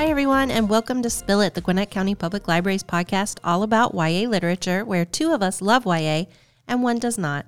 Hi, 0.00 0.06
everyone, 0.06 0.50
and 0.50 0.70
welcome 0.70 1.02
to 1.02 1.10
Spill 1.10 1.42
It, 1.42 1.52
the 1.52 1.60
Gwinnett 1.60 1.90
County 1.90 2.14
Public 2.14 2.48
Library's 2.48 2.82
podcast 2.82 3.38
all 3.44 3.62
about 3.62 3.92
YA 3.92 4.26
literature, 4.26 4.82
where 4.82 5.04
two 5.04 5.30
of 5.30 5.42
us 5.42 5.60
love 5.60 5.84
YA 5.84 6.24
and 6.66 6.82
one 6.82 6.98
does 6.98 7.18
not. 7.18 7.44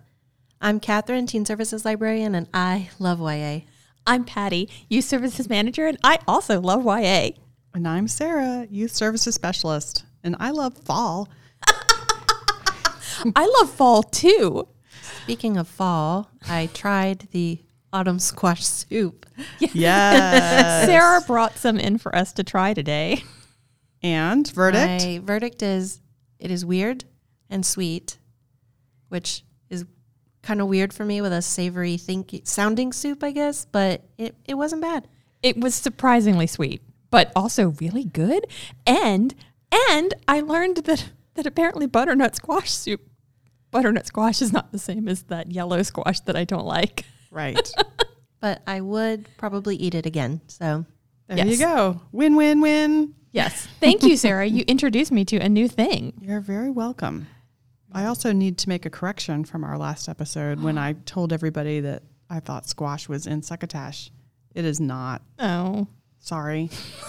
I'm 0.61 0.79
Catherine, 0.79 1.27
Teen 1.27 1.47
Services 1.47 1.87
Librarian, 1.87 2.35
and 2.35 2.47
I 2.53 2.91
love 2.99 3.21
YA. 3.21 3.61
I'm 4.07 4.27
Patty, 4.27 4.69
Youth 4.91 5.07
Services 5.07 5.49
Manager, 5.49 5.87
and 5.87 5.97
I 6.05 6.19
also 6.29 6.61
love 6.61 6.85
YA. 6.85 7.31
And 7.73 7.89
I'm 7.89 8.07
Sarah, 8.07 8.67
Youth 8.71 8.93
Services 8.93 9.35
Specialist, 9.35 10.05
and 10.23 10.37
I 10.39 10.51
love 10.51 10.77
fall. 10.77 11.31
I 13.35 13.47
love 13.61 13.71
fall 13.71 14.03
too. 14.03 14.69
Speaking 15.23 15.57
of 15.57 15.69
fall, 15.69 16.31
I 16.47 16.69
tried 16.75 17.29
the 17.31 17.63
autumn 17.93 18.19
squash 18.19 18.65
soup. 18.65 19.27
Yes. 19.59 20.87
Sarah 20.87 21.21
brought 21.27 21.57
some 21.57 21.79
in 21.79 21.99
for 21.99 22.15
us 22.15 22.33
to 22.35 22.45
try 22.45 22.75
today. 22.75 23.25
and 24.03 24.51
verdict? 24.51 25.05
My 25.05 25.21
verdict 25.23 25.63
is 25.63 26.01
it 26.39 26.51
is 26.51 26.65
weird 26.65 27.05
and 27.51 27.65
sweet, 27.65 28.19
which 29.09 29.45
is 29.71 29.85
kind 30.43 30.61
of 30.61 30.69
weird 30.69 30.93
for 30.93 31.05
me 31.05 31.21
with 31.21 31.33
a 31.33 31.43
savory 31.43 31.97
think 31.97 32.41
sounding 32.45 32.93
soup, 32.93 33.23
I 33.23 33.31
guess, 33.31 33.65
but 33.65 34.05
it, 34.19 34.35
it 34.45 34.55
wasn't 34.55 34.83
bad. 34.83 35.09
It 35.43 35.57
was 35.59 35.75
surprisingly 35.75 36.47
sweet, 36.47 36.83
but 37.11 37.33
also 37.35 37.71
really 37.81 38.05
good. 38.05 38.47
And 38.87 39.35
and 39.91 40.15
I 40.29 40.41
learned 40.41 40.79
that 40.79 41.11
that 41.35 41.47
apparently 41.47 41.87
butternut 41.87 42.37
squash 42.37 42.71
soup 42.71 43.01
butternut 43.71 44.07
squash 44.07 44.41
is 44.41 44.53
not 44.53 44.71
the 44.71 44.79
same 44.79 45.09
as 45.09 45.25
that 45.25 45.51
yellow 45.51 45.83
squash 45.83 46.21
that 46.21 46.37
I 46.37 46.45
don't 46.45 46.67
like. 46.67 47.05
Right. 47.33 47.59
But 48.41 48.61
I 48.67 48.81
would 48.81 49.29
probably 49.37 49.77
eat 49.77 49.95
it 49.95 50.05
again. 50.05 50.41
So 50.49 50.85
There 51.29 51.37
Yes. 51.37 51.47
you 51.47 51.59
go. 51.59 52.01
Win, 52.11 52.35
win, 52.35 52.61
win. 52.61 53.15
Yes. 53.31 53.69
Thank 53.79 54.03
you, 54.03 54.17
Sarah. 54.17 54.47
You 54.47 54.65
introduced 54.67 55.13
me 55.13 55.25
to 55.27 55.37
a 55.37 55.49
new 55.49 55.69
thing. 55.69 56.13
You're 56.21 56.41
very 56.41 56.69
welcome. 56.69 57.29
I 57.93 58.07
also 58.07 58.33
need 58.33 58.59
to 58.59 58.69
make 58.69 58.85
a 58.85 58.91
correction 58.91 59.45
from 59.45 59.63
our 59.63 59.79
last 59.79 60.09
episode 60.09 60.61
when 60.61 60.77
I 60.77 60.93
told 61.07 61.33
everybody 61.33 61.79
that 61.81 62.03
I 62.29 62.41
thought 62.41 62.67
squash 62.67 63.09
was 63.09 63.29
in 63.29 63.43
succotash. 63.43 64.11
It 64.57 64.65
is 64.65 64.81
not. 64.81 65.23
Oh. 65.39 65.87
Sorry. 66.19 66.69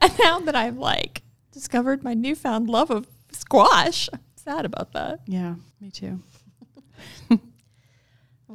And 0.00 0.18
now 0.20 0.38
that 0.40 0.54
I've 0.54 0.78
like 0.78 1.22
discovered 1.50 2.04
my 2.04 2.14
newfound 2.14 2.68
love 2.70 2.90
of 2.92 3.08
squash, 3.32 4.08
I'm 4.12 4.20
sad 4.36 4.64
about 4.64 4.92
that. 4.92 5.20
Yeah, 5.26 5.56
me 5.80 5.90
too. 5.90 6.20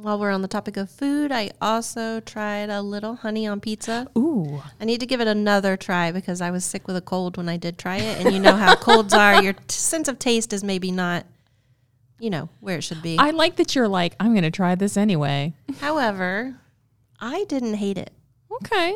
While 0.02 0.18
we're 0.18 0.30
on 0.30 0.42
the 0.42 0.48
topic 0.48 0.76
of 0.76 0.90
food, 0.90 1.32
I 1.32 1.50
also 1.60 2.20
tried 2.20 2.68
a 2.68 2.82
little 2.82 3.16
honey 3.16 3.46
on 3.46 3.60
pizza. 3.60 4.06
Ooh. 4.16 4.62
I 4.80 4.84
need 4.84 5.00
to 5.00 5.06
give 5.06 5.20
it 5.20 5.26
another 5.26 5.76
try 5.76 6.12
because 6.12 6.40
I 6.40 6.50
was 6.50 6.64
sick 6.64 6.86
with 6.86 6.96
a 6.96 7.00
cold 7.00 7.36
when 7.36 7.48
I 7.48 7.56
did 7.56 7.78
try 7.78 7.96
it. 7.96 8.20
And 8.20 8.34
you 8.34 8.40
know 8.40 8.56
how 8.56 8.76
colds 8.76 9.14
are. 9.14 9.42
Your 9.42 9.54
t- 9.54 9.60
sense 9.68 10.08
of 10.08 10.18
taste 10.18 10.52
is 10.52 10.62
maybe 10.62 10.90
not, 10.90 11.24
you 12.18 12.30
know, 12.30 12.48
where 12.60 12.78
it 12.78 12.82
should 12.82 13.02
be. 13.02 13.18
I 13.18 13.30
like 13.30 13.56
that 13.56 13.74
you're 13.74 13.88
like, 13.88 14.14
I'm 14.20 14.32
going 14.32 14.42
to 14.42 14.50
try 14.50 14.74
this 14.74 14.96
anyway. 14.96 15.54
However, 15.80 16.56
I 17.18 17.44
didn't 17.44 17.74
hate 17.74 17.98
it. 17.98 18.12
Okay. 18.62 18.94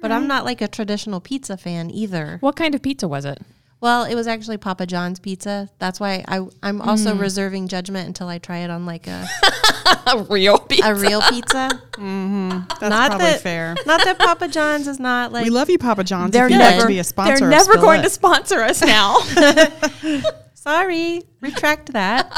But 0.00 0.12
I'm 0.12 0.26
not 0.26 0.44
like 0.44 0.60
a 0.60 0.68
traditional 0.68 1.20
pizza 1.20 1.56
fan 1.56 1.90
either. 1.90 2.38
What 2.40 2.56
kind 2.56 2.74
of 2.74 2.82
pizza 2.82 3.06
was 3.06 3.24
it? 3.24 3.40
Well, 3.82 4.04
it 4.04 4.14
was 4.14 4.28
actually 4.28 4.58
Papa 4.58 4.86
John's 4.86 5.18
pizza. 5.18 5.68
That's 5.80 5.98
why 5.98 6.24
I, 6.28 6.46
I'm 6.62 6.80
also 6.80 7.14
mm. 7.14 7.20
reserving 7.20 7.66
judgment 7.66 8.06
until 8.06 8.28
I 8.28 8.38
try 8.38 8.58
it 8.58 8.70
on 8.70 8.86
like 8.86 9.08
a, 9.08 9.26
A 10.06 10.22
real 10.30 10.58
pizza. 10.58 10.88
a 10.88 10.94
real 10.94 11.20
pizza. 11.22 11.68
Mm-hmm. 11.92 12.50
That's 12.68 12.80
Not 12.80 13.10
probably 13.10 13.26
that- 13.26 13.40
fair. 13.40 13.74
Not 13.84 14.04
that 14.04 14.20
Papa 14.20 14.46
John's 14.46 14.86
is 14.86 15.00
not 15.00 15.32
like 15.32 15.42
We 15.42 15.50
love 15.50 15.68
you, 15.68 15.78
Papa 15.78 16.04
John's. 16.04 16.30
They're 16.30 16.46
if 16.46 16.52
you'd 16.52 16.58
never- 16.58 16.76
like 16.76 16.82
to 16.82 16.88
be 16.88 17.00
a 17.00 17.04
sponsor. 17.04 17.40
They're 17.40 17.50
never 17.50 17.74
going 17.74 18.00
It. 18.00 18.04
to 18.04 18.10
sponsor 18.10 18.60
us 18.60 18.82
now. 18.82 19.18
sorry, 20.54 21.22
retract 21.40 21.92
that. 21.92 22.30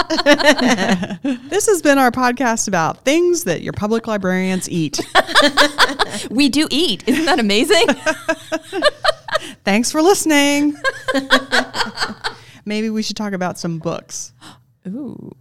This 1.50 1.66
has 1.66 1.82
been 1.82 1.98
our 1.98 2.10
podcast 2.10 2.68
about 2.68 3.04
things 3.04 3.44
that 3.44 3.60
your 3.60 3.74
public 3.74 4.06
librarians 4.06 4.70
eat. 4.70 4.98
we 6.30 6.48
do 6.48 6.66
eat. 6.70 7.04
Isn't 7.06 7.26
that 7.26 7.38
amazing? 7.38 7.86
Thanks 9.64 9.90
for 9.90 10.02
listening. 10.02 10.76
Maybe 12.64 12.90
we 12.90 13.02
should 13.02 13.16
talk 13.16 13.32
about 13.32 13.58
some 13.58 13.78
books. 13.78 14.32
Ooh. 14.86 15.32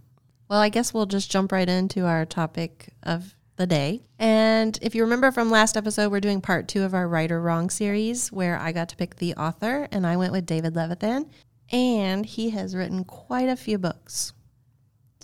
Well, 0.48 0.60
I 0.60 0.68
guess 0.68 0.92
we'll 0.92 1.06
just 1.06 1.30
jump 1.30 1.52
right 1.52 1.68
into 1.68 2.04
our 2.04 2.26
topic 2.26 2.90
of 3.02 3.34
the 3.56 3.66
day. 3.66 4.02
And 4.18 4.78
if 4.82 4.94
you 4.94 5.02
remember 5.02 5.30
from 5.30 5.50
last 5.50 5.76
episode, 5.76 6.10
we're 6.10 6.20
doing 6.20 6.40
part 6.40 6.68
two 6.68 6.82
of 6.82 6.94
our 6.94 7.08
Right 7.08 7.30
or 7.30 7.40
Wrong 7.40 7.70
series 7.70 8.30
where 8.32 8.58
I 8.58 8.72
got 8.72 8.88
to 8.90 8.96
pick 8.96 9.16
the 9.16 9.34
author 9.34 9.88
and 9.90 10.06
I 10.06 10.16
went 10.16 10.32
with 10.32 10.46
David 10.46 10.74
Levithan. 10.74 11.28
And 11.72 12.26
he 12.26 12.50
has 12.50 12.76
written 12.76 13.04
quite 13.04 13.48
a 13.48 13.56
few 13.56 13.78
books. 13.78 14.32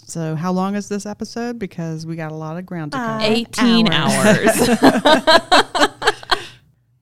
So, 0.06 0.34
how 0.34 0.52
long 0.52 0.74
is 0.74 0.88
this 0.88 1.06
episode? 1.06 1.58
Because 1.58 2.06
we 2.06 2.16
got 2.16 2.32
a 2.32 2.34
lot 2.34 2.56
of 2.56 2.66
ground 2.66 2.92
to 2.92 2.98
cover. 2.98 3.22
18 3.22 3.92
hours. 3.92 4.68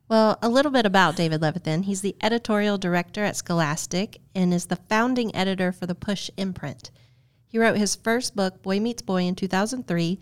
Well, 0.08 0.38
a 0.40 0.48
little 0.48 0.72
bit 0.72 0.86
about 0.86 1.16
David 1.16 1.42
Levithan. 1.42 1.84
He's 1.84 2.00
the 2.00 2.16
editorial 2.22 2.78
director 2.78 3.24
at 3.24 3.36
Scholastic 3.36 4.20
and 4.34 4.54
is 4.54 4.66
the 4.66 4.76
founding 4.76 5.36
editor 5.36 5.70
for 5.70 5.84
the 5.84 5.94
Push 5.94 6.30
imprint. 6.38 6.90
He 7.46 7.58
wrote 7.58 7.76
his 7.76 7.94
first 7.94 8.34
book, 8.34 8.62
Boy 8.62 8.80
Meets 8.80 9.02
Boy, 9.02 9.24
in 9.24 9.34
2003, 9.34 10.18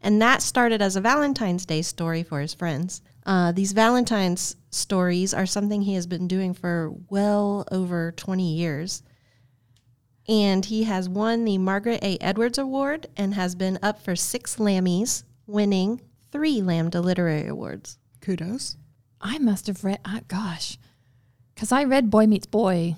and 0.00 0.22
that 0.22 0.40
started 0.40 0.80
as 0.80 0.94
a 0.94 1.00
Valentine's 1.00 1.66
Day 1.66 1.82
story 1.82 2.22
for 2.22 2.40
his 2.40 2.54
friends. 2.54 3.02
Uh, 3.26 3.50
these 3.50 3.72
Valentine's 3.72 4.54
stories 4.70 5.34
are 5.34 5.46
something 5.46 5.82
he 5.82 5.94
has 5.94 6.06
been 6.06 6.28
doing 6.28 6.54
for 6.54 6.92
well 7.08 7.66
over 7.72 8.12
20 8.12 8.54
years. 8.54 9.02
And 10.28 10.64
he 10.64 10.84
has 10.84 11.08
won 11.08 11.44
the 11.44 11.58
Margaret 11.58 12.04
A. 12.04 12.18
Edwards 12.18 12.58
Award 12.58 13.08
and 13.16 13.34
has 13.34 13.56
been 13.56 13.80
up 13.82 14.00
for 14.00 14.14
six 14.14 14.56
Lammys, 14.56 15.24
winning 15.46 16.02
three 16.30 16.62
Lambda 16.62 17.00
Literary 17.00 17.48
Awards. 17.48 17.98
Kudos. 18.20 18.76
I 19.26 19.38
must 19.38 19.66
have 19.68 19.82
read, 19.82 20.00
uh, 20.04 20.20
gosh, 20.28 20.76
because 21.54 21.72
I 21.72 21.84
read 21.84 22.10
Boy 22.10 22.26
Meets 22.26 22.46
Boy 22.46 22.96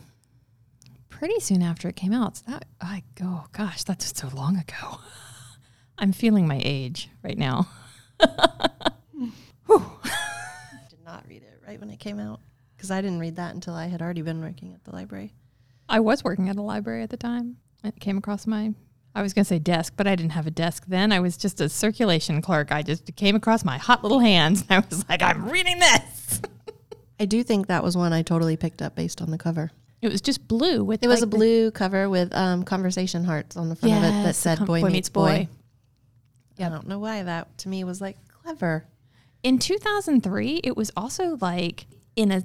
pretty 1.09 1.39
soon 1.39 1.63
after 1.63 1.89
it 1.89 1.95
came 1.95 2.13
out. 2.13 2.39
So 2.39 2.43
that, 2.49 2.65
I, 2.81 3.05
oh 3.23 3.47
gosh, 3.53 3.85
that's 3.85 4.13
so 4.19 4.29
long 4.35 4.57
ago. 4.57 4.99
I'm 5.99 6.13
feeling 6.13 6.49
my 6.49 6.61
age 6.63 7.09
right 7.23 7.39
now. 7.39 7.69
I 8.21 9.31
did 10.91 11.05
not 11.05 11.25
read 11.29 11.43
it 11.43 11.63
right 11.67 11.79
when 11.81 11.91
it 11.91 12.01
came 12.01 12.19
out 12.19 12.41
because 12.77 12.91
I 12.91 13.01
didn't 13.01 13.21
read 13.21 13.37
that 13.37 13.55
until 13.55 13.75
I 13.75 13.87
had 13.87 14.03
already 14.03 14.23
been 14.23 14.41
working 14.41 14.75
at 14.75 14.85
the 14.85 14.91
library. 14.91 15.33
I 15.89 16.01
was 16.01 16.25
working 16.25 16.49
at 16.49 16.57
a 16.57 16.63
library 16.63 17.05
at 17.05 17.11
the 17.11 17.17
time. 17.17 17.59
It 17.85 18.01
came 18.01 18.19
across 18.19 18.49
my, 18.49 18.75
I 19.15 19.23
was 19.23 19.33
going 19.33 19.45
to 19.45 19.49
say 19.49 19.61
desk, 19.61 19.95
but 19.97 20.09
I 20.09 20.17
didn't 20.17 20.33
have 20.33 20.49
a 20.49 20.51
desk 20.51 20.87
then. 20.89 21.13
I 21.13 21.21
was 21.21 21.37
just 21.37 21.61
a 21.61 21.69
circulation 21.69 22.43
clerk. 22.43 22.73
I 22.73 22.83
just 22.83 23.15
came 23.15 23.37
across 23.37 23.65
my 23.65 23.79
hot 23.79 24.03
little 24.03 24.19
hands 24.19 24.65
and 24.69 24.85
I 24.85 24.87
was 24.89 25.09
like, 25.09 25.23
I'm 25.23 25.49
reading 25.49 25.79
this. 25.79 26.16
I 27.19 27.25
do 27.25 27.43
think 27.43 27.69
that 27.69 27.83
was 27.83 27.97
one 27.97 28.13
I 28.13 28.23
totally 28.23 28.57
picked 28.57 28.83
up 28.83 28.95
based 28.95 29.23
on 29.23 29.31
the 29.31 29.39
cover. 29.39 29.71
It 30.03 30.13
was 30.13 30.21
just 30.21 30.47
blue 30.47 30.85
with 30.85 31.03
It 31.03 31.09
was 31.09 31.21
like 31.21 31.27
a 31.27 31.37
blue 31.37 31.71
cover 31.71 32.09
with 32.09 32.35
um, 32.35 32.63
conversation 32.63 33.25
hearts 33.25 33.57
on 33.57 33.69
the 33.69 33.77
front 33.77 33.95
of 33.95 34.05
it 34.05 34.25
that 34.25 34.35
said 34.37 34.59
com- 34.59 34.67
"Boy, 34.67 34.83
meets 34.83 35.09
boy." 35.09 35.49
yeah 36.57 36.67
I 36.67 36.71
don't 36.71 36.87
know 36.87 36.99
why 36.99 37.23
that 37.23 37.57
to 37.59 37.69
me 37.69 37.85
was 37.85 38.01
like 38.01 38.17
clever. 38.29 38.87
In 39.43 39.59
2003, 39.59 40.61
it 40.65 40.77
was 40.77 40.91
also 40.97 41.39
like 41.41 41.87
in 42.15 42.31
a 42.31 42.43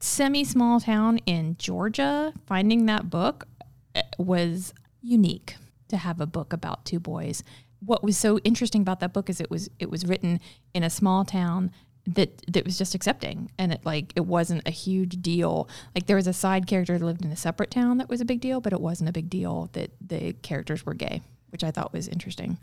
semi 0.00 0.44
small 0.44 0.80
town 0.80 1.18
in 1.18 1.56
Georgia, 1.58 2.32
finding 2.46 2.86
that 2.86 3.10
book 3.10 3.46
eh, 3.94 4.02
was 4.18 4.74
unique 5.02 5.56
to 5.88 5.96
have 5.96 6.20
a 6.20 6.26
book 6.26 6.52
about 6.52 6.84
two 6.84 7.00
boys. 7.00 7.42
What 7.80 8.02
was 8.02 8.16
so 8.16 8.38
interesting 8.40 8.82
about 8.82 9.00
that 9.00 9.12
book 9.12 9.30
is 9.30 9.40
it 9.40 9.50
was 9.50 9.68
it 9.78 9.90
was 9.90 10.04
written 10.04 10.40
in 10.74 10.82
a 10.82 10.90
small 10.90 11.24
town 11.24 11.70
that 12.14 12.42
that 12.50 12.64
was 12.64 12.78
just 12.78 12.94
accepting 12.94 13.50
and 13.58 13.70
it 13.72 13.80
like 13.84 14.12
it 14.16 14.24
wasn't 14.24 14.66
a 14.66 14.70
huge 14.70 15.20
deal. 15.20 15.68
Like 15.94 16.06
there 16.06 16.16
was 16.16 16.26
a 16.26 16.32
side 16.32 16.66
character 16.66 16.98
that 16.98 17.04
lived 17.04 17.24
in 17.24 17.30
a 17.30 17.36
separate 17.36 17.70
town 17.70 17.98
that 17.98 18.08
was 18.08 18.20
a 18.20 18.24
big 18.24 18.40
deal, 18.40 18.60
but 18.60 18.72
it 18.72 18.80
wasn't 18.80 19.10
a 19.10 19.12
big 19.12 19.28
deal 19.28 19.68
that 19.74 19.90
the 20.00 20.32
characters 20.42 20.86
were 20.86 20.94
gay, 20.94 21.22
which 21.50 21.62
I 21.62 21.70
thought 21.70 21.92
was 21.92 22.08
interesting. 22.08 22.58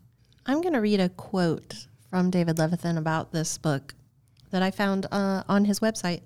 I'm 0.47 0.62
going 0.62 0.74
to 0.74 0.81
read 0.81 1.00
a 1.00 1.09
quote 1.09 1.88
from 2.09 2.31
David 2.31 2.57
Levithan 2.57 2.97
about 2.97 3.31
this 3.31 3.57
book 3.57 3.94
that 4.51 4.63
I 4.63 4.71
found 4.71 5.06
uh, 5.12 5.44
on 5.48 5.65
his 5.65 5.80
website. 5.80 6.21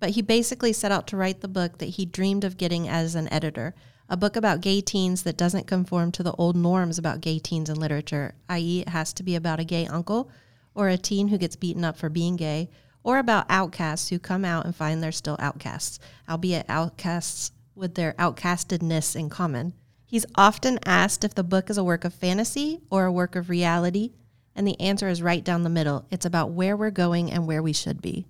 But 0.00 0.10
he 0.10 0.22
basically 0.22 0.72
set 0.72 0.92
out 0.92 1.06
to 1.08 1.16
write 1.16 1.42
the 1.42 1.48
book 1.48 1.78
that 1.78 1.90
he 1.90 2.06
dreamed 2.06 2.42
of 2.42 2.56
getting 2.56 2.88
as 2.88 3.14
an 3.14 3.30
editor 3.32 3.74
a 4.08 4.16
book 4.16 4.34
about 4.34 4.60
gay 4.60 4.80
teens 4.80 5.22
that 5.22 5.36
doesn't 5.36 5.68
conform 5.68 6.10
to 6.10 6.24
the 6.24 6.32
old 6.32 6.56
norms 6.56 6.98
about 6.98 7.20
gay 7.20 7.38
teens 7.38 7.70
in 7.70 7.78
literature, 7.78 8.34
i.e., 8.48 8.80
it 8.80 8.88
has 8.88 9.12
to 9.12 9.22
be 9.22 9.36
about 9.36 9.60
a 9.60 9.64
gay 9.64 9.86
uncle 9.86 10.28
or 10.74 10.88
a 10.88 10.96
teen 10.96 11.28
who 11.28 11.38
gets 11.38 11.56
beaten 11.56 11.84
up 11.84 11.96
for 11.96 12.08
being 12.08 12.36
gay, 12.36 12.70
or 13.02 13.18
about 13.18 13.46
outcasts 13.48 14.08
who 14.08 14.18
come 14.18 14.44
out 14.44 14.64
and 14.64 14.76
find 14.76 15.02
they're 15.02 15.12
still 15.12 15.36
outcasts, 15.38 15.98
albeit 16.28 16.66
outcasts 16.68 17.52
with 17.74 17.94
their 17.94 18.12
outcastedness 18.14 19.16
in 19.16 19.30
common. 19.30 19.72
He's 20.04 20.26
often 20.34 20.78
asked 20.84 21.24
if 21.24 21.34
the 21.34 21.44
book 21.44 21.70
is 21.70 21.78
a 21.78 21.84
work 21.84 22.04
of 22.04 22.12
fantasy 22.12 22.80
or 22.90 23.04
a 23.04 23.12
work 23.12 23.36
of 23.36 23.48
reality, 23.48 24.12
and 24.54 24.66
the 24.66 24.78
answer 24.80 25.08
is 25.08 25.22
right 25.22 25.42
down 25.42 25.62
the 25.62 25.70
middle. 25.70 26.04
It's 26.10 26.26
about 26.26 26.50
where 26.50 26.76
we're 26.76 26.90
going 26.90 27.30
and 27.30 27.46
where 27.46 27.62
we 27.62 27.72
should 27.72 28.02
be. 28.02 28.26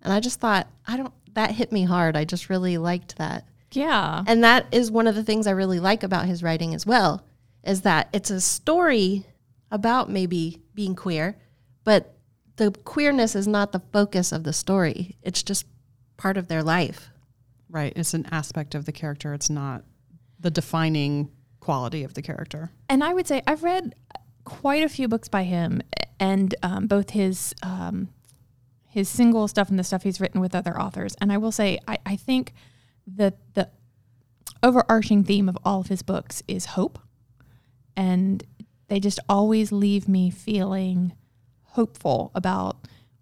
And 0.00 0.12
I 0.12 0.20
just 0.20 0.40
thought, 0.40 0.68
I 0.86 0.96
don't, 0.96 1.12
that 1.34 1.50
hit 1.50 1.72
me 1.72 1.84
hard. 1.84 2.16
I 2.16 2.24
just 2.24 2.48
really 2.48 2.78
liked 2.78 3.18
that. 3.18 3.46
Yeah. 3.72 4.22
And 4.26 4.44
that 4.44 4.66
is 4.72 4.90
one 4.90 5.06
of 5.06 5.14
the 5.14 5.24
things 5.24 5.46
I 5.46 5.52
really 5.52 5.80
like 5.80 6.02
about 6.02 6.26
his 6.26 6.42
writing 6.42 6.74
as 6.74 6.86
well, 6.86 7.24
is 7.64 7.82
that 7.82 8.08
it's 8.12 8.30
a 8.30 8.40
story 8.40 9.26
about 9.70 10.08
maybe 10.08 10.62
being 10.74 10.94
queer, 10.94 11.36
but 11.84 12.16
the 12.56 12.70
queerness 12.70 13.34
is 13.34 13.48
not 13.48 13.72
the 13.72 13.82
focus 13.92 14.32
of 14.32 14.44
the 14.44 14.52
story. 14.52 15.16
It's 15.22 15.42
just 15.42 15.66
part 16.16 16.36
of 16.36 16.48
their 16.48 16.62
life. 16.62 17.10
Right. 17.68 17.92
It's 17.96 18.14
an 18.14 18.26
aspect 18.30 18.74
of 18.74 18.84
the 18.84 18.92
character. 18.92 19.32
It's 19.32 19.50
not 19.50 19.84
the 20.38 20.50
defining 20.50 21.30
quality 21.60 22.04
of 22.04 22.14
the 22.14 22.22
character. 22.22 22.70
And 22.88 23.02
I 23.02 23.14
would 23.14 23.26
say 23.26 23.42
I've 23.46 23.62
read 23.62 23.94
quite 24.44 24.82
a 24.82 24.88
few 24.88 25.08
books 25.08 25.28
by 25.28 25.44
him, 25.44 25.80
and 26.18 26.54
um, 26.62 26.86
both 26.86 27.10
his 27.10 27.54
um, 27.62 28.08
his 28.88 29.08
single 29.08 29.48
stuff 29.48 29.70
and 29.70 29.78
the 29.78 29.84
stuff 29.84 30.02
he's 30.02 30.20
written 30.20 30.40
with 30.40 30.54
other 30.54 30.78
authors. 30.78 31.14
And 31.20 31.32
I 31.32 31.38
will 31.38 31.52
say, 31.52 31.78
I, 31.88 31.98
I 32.04 32.16
think 32.16 32.52
that 33.06 33.38
the 33.54 33.70
overarching 34.62 35.24
theme 35.24 35.48
of 35.48 35.56
all 35.64 35.80
of 35.80 35.86
his 35.86 36.02
books 36.02 36.42
is 36.46 36.66
hope, 36.66 36.98
and 37.96 38.44
they 38.88 39.00
just 39.00 39.18
always 39.28 39.72
leave 39.72 40.08
me 40.08 40.30
feeling 40.30 41.14
hopeful 41.72 42.30
about 42.34 42.76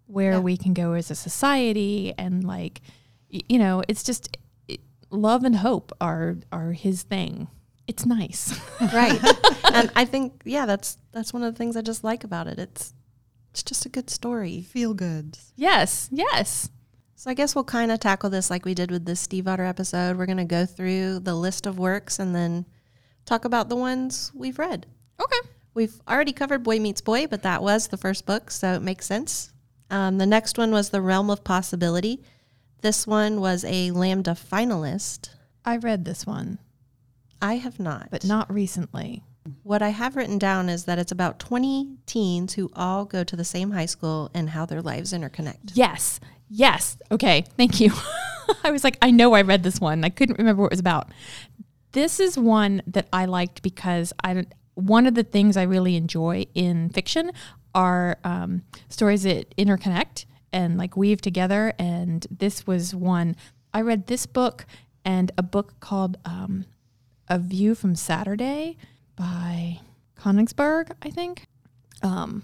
where 0.07 0.33
Yeah. 0.33 0.39
we 0.39 0.57
can 0.57 0.73
go 0.73 0.93
as 0.93 1.09
a 1.11 1.15
society, 1.15 2.13
and 2.17 2.43
like, 2.43 2.81
you 3.29 3.57
know, 3.59 3.81
it's 3.87 4.03
just 4.03 4.37
it, 4.67 4.79
love 5.09 5.43
and 5.43 5.55
hope 5.57 5.91
are 6.01 6.37
are 6.51 6.71
his 6.73 7.03
thing. 7.03 7.47
It's 7.87 8.05
nice. 8.05 8.53
Right. 8.93 9.19
and 9.73 9.91
I 9.95 10.05
think, 10.05 10.41
yeah, 10.45 10.65
that's 10.65 10.97
that's 11.11 11.33
one 11.33 11.43
of 11.43 11.53
the 11.53 11.57
things 11.57 11.75
I 11.77 11.81
just 11.81 12.03
like 12.03 12.23
about 12.23 12.47
it. 12.47 12.59
It's 12.59 12.93
it's 13.51 13.63
just 13.63 13.85
a 13.85 13.89
good 13.89 14.09
story. 14.09 14.61
Feel 14.61 14.93
good. 14.93 15.37
Yes, 15.55 16.09
yes. 16.11 16.69
So 17.15 17.29
I 17.29 17.33
guess 17.35 17.53
we'll 17.53 17.63
kind 17.65 17.91
of 17.91 17.99
tackle 17.99 18.29
this 18.31 18.49
like 18.49 18.65
we 18.65 18.73
did 18.73 18.89
with 18.91 19.05
the 19.05 19.15
Steve 19.15 19.47
Otter 19.47 19.65
episode. 19.65 20.17
We're 20.17 20.25
going 20.25 20.37
to 20.39 20.45
go 20.45 20.65
through 20.65 21.19
the 21.19 21.35
list 21.35 21.67
of 21.67 21.77
works 21.77 22.17
and 22.17 22.33
then 22.33 22.65
talk 23.25 23.45
about 23.45 23.69
the 23.69 23.75
ones 23.75 24.31
we've 24.33 24.57
read. 24.57 24.87
Okay. 25.21 25.47
We've 25.73 26.01
already 26.07 26.33
covered 26.33 26.63
Boy 26.63 26.79
Meets 26.79 27.01
Boy, 27.01 27.27
but 27.27 27.43
that 27.43 27.63
was 27.63 27.87
the 27.87 27.97
first 27.97 28.25
book, 28.25 28.51
so 28.51 28.73
it 28.73 28.81
makes 28.81 29.05
sense. 29.05 29.51
Um, 29.89 30.17
the 30.17 30.25
next 30.25 30.57
one 30.57 30.71
was 30.71 30.89
The 30.89 31.01
Realm 31.01 31.29
of 31.29 31.43
Possibility. 31.43 32.21
This 32.81 33.07
one 33.07 33.39
was 33.39 33.63
a 33.63 33.91
Lambda 33.91 34.31
finalist. 34.31 35.29
I 35.63 35.77
read 35.77 36.03
this 36.05 36.25
one, 36.25 36.59
I 37.41 37.55
have 37.55 37.79
not. 37.79 38.09
but 38.11 38.25
not 38.25 38.51
recently. 38.51 39.23
what 39.63 39.81
I 39.81 39.89
have 39.89 40.15
written 40.15 40.37
down 40.37 40.69
is 40.69 40.85
that 40.85 40.99
it's 40.99 41.11
about 41.11 41.39
20 41.39 41.97
teens 42.05 42.53
who 42.53 42.69
all 42.75 43.05
go 43.05 43.23
to 43.23 43.35
the 43.35 43.43
same 43.45 43.71
high 43.71 43.85
school 43.85 44.29
and 44.33 44.49
how 44.49 44.65
their 44.65 44.81
lives 44.81 45.13
interconnect. 45.13 45.71
Yes. 45.73 46.19
Yes. 46.49 46.97
Okay. 47.11 47.45
Thank 47.57 47.79
you. 47.79 47.91
I 48.63 48.71
was 48.71 48.83
like, 48.83 48.97
I 49.01 49.11
know 49.11 49.33
I 49.33 49.41
read 49.41 49.63
this 49.63 49.79
one. 49.79 50.03
I 50.03 50.09
couldn't 50.09 50.37
remember 50.37 50.63
what 50.63 50.67
it 50.67 50.73
was 50.73 50.79
about. 50.79 51.09
This 51.93 52.19
is 52.19 52.37
one 52.37 52.81
that 52.87 53.07
I 53.13 53.25
liked 53.25 53.61
because 53.61 54.13
I 54.23 54.45
one 54.87 55.05
of 55.07 55.15
the 55.15 55.23
things 55.23 55.57
I 55.57 55.63
really 55.63 55.95
enjoy 55.95 56.45
in 56.53 56.89
fiction 56.89 57.31
are 57.73 58.17
um, 58.23 58.63
stories 58.89 59.23
that 59.23 59.55
interconnect 59.57 60.25
and 60.51 60.77
like 60.77 60.97
weave 60.97 61.21
together. 61.21 61.73
And 61.79 62.27
this 62.29 62.67
was 62.67 62.93
one 62.93 63.35
I 63.73 63.81
read 63.81 64.07
this 64.07 64.25
book 64.25 64.65
and 65.05 65.31
a 65.37 65.43
book 65.43 65.79
called 65.79 66.17
um, 66.25 66.65
A 67.27 67.39
View 67.39 67.75
from 67.75 67.95
Saturday 67.95 68.77
by 69.15 69.79
Konigsburg, 70.19 70.91
I 71.01 71.09
think. 71.09 71.47
Um, 72.03 72.43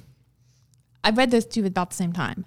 I 1.03 1.09
read 1.09 1.31
those 1.31 1.45
two 1.45 1.65
about 1.65 1.89
the 1.89 1.95
same 1.95 2.13
time. 2.13 2.45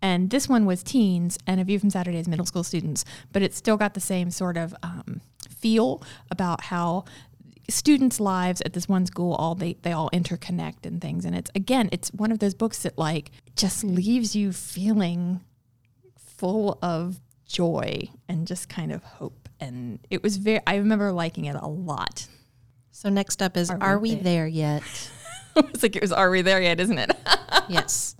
And 0.00 0.30
this 0.30 0.48
one 0.48 0.66
was 0.66 0.82
teens, 0.82 1.38
and 1.46 1.60
A 1.60 1.64
View 1.64 1.78
from 1.78 1.90
Saturday 1.90 2.18
is 2.18 2.26
middle 2.26 2.46
school 2.46 2.64
students, 2.64 3.04
but 3.32 3.40
it 3.40 3.54
still 3.54 3.76
got 3.76 3.94
the 3.94 4.00
same 4.00 4.32
sort 4.32 4.56
of 4.56 4.74
um, 4.82 5.20
feel 5.48 6.02
about 6.28 6.64
how 6.64 7.04
students' 7.68 8.20
lives 8.20 8.60
at 8.62 8.72
this 8.72 8.88
one 8.88 9.06
school 9.06 9.34
all 9.34 9.54
they, 9.54 9.74
they 9.82 9.92
all 9.92 10.10
interconnect 10.10 10.84
and 10.84 11.00
things. 11.00 11.24
And 11.24 11.34
it's 11.34 11.50
again, 11.54 11.88
it's 11.92 12.10
one 12.10 12.32
of 12.32 12.38
those 12.38 12.54
books 12.54 12.82
that 12.82 12.98
like 12.98 13.30
just 13.56 13.84
leaves 13.84 14.34
you 14.34 14.52
feeling 14.52 15.40
full 16.18 16.78
of 16.82 17.20
joy 17.46 18.08
and 18.28 18.46
just 18.46 18.68
kind 18.68 18.92
of 18.92 19.04
hope. 19.04 19.48
And 19.60 20.00
it 20.10 20.22
was 20.22 20.36
very 20.38 20.60
I 20.66 20.76
remember 20.76 21.12
liking 21.12 21.44
it 21.44 21.56
a 21.56 21.66
lot. 21.66 22.26
So 22.90 23.08
next 23.08 23.42
up 23.42 23.56
is 23.56 23.70
Are 23.70 23.78
Are, 23.80 23.98
we 23.98 24.10
We 24.10 24.16
there? 24.16 24.22
There 24.22 24.46
Yet? 24.46 25.10
it's 25.56 25.82
like 25.82 25.96
it 25.96 26.02
was 26.02 26.12
are 26.12 26.30
we 26.30 26.42
there 26.42 26.60
yet, 26.60 26.80
isn't 26.80 26.98
it? 26.98 27.10
yes. 27.68 28.16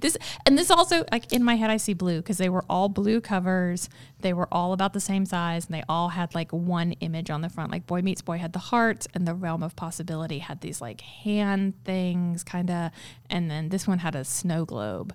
This 0.00 0.16
and 0.46 0.58
this 0.58 0.70
also 0.70 1.04
like 1.10 1.32
in 1.32 1.42
my 1.42 1.56
head 1.56 1.70
I 1.70 1.76
see 1.76 1.94
blue 1.94 2.18
because 2.18 2.38
they 2.38 2.48
were 2.48 2.64
all 2.68 2.88
blue 2.88 3.20
covers. 3.20 3.88
They 4.20 4.32
were 4.32 4.48
all 4.52 4.72
about 4.72 4.92
the 4.92 5.00
same 5.00 5.26
size 5.26 5.66
and 5.66 5.74
they 5.74 5.84
all 5.88 6.10
had 6.10 6.34
like 6.34 6.52
one 6.52 6.92
image 6.92 7.30
on 7.30 7.40
the 7.40 7.48
front. 7.48 7.70
Like 7.70 7.86
Boy 7.86 8.02
Meets 8.02 8.22
Boy 8.22 8.38
had 8.38 8.52
the 8.52 8.58
heart 8.58 9.06
and 9.14 9.26
the 9.26 9.34
Realm 9.34 9.62
of 9.62 9.76
Possibility 9.76 10.38
had 10.38 10.60
these 10.60 10.80
like 10.80 11.00
hand 11.00 11.74
things 11.84 12.44
kind 12.44 12.70
of 12.70 12.90
and 13.30 13.50
then 13.50 13.68
this 13.68 13.86
one 13.86 13.98
had 13.98 14.14
a 14.14 14.24
snow 14.24 14.64
globe 14.64 15.14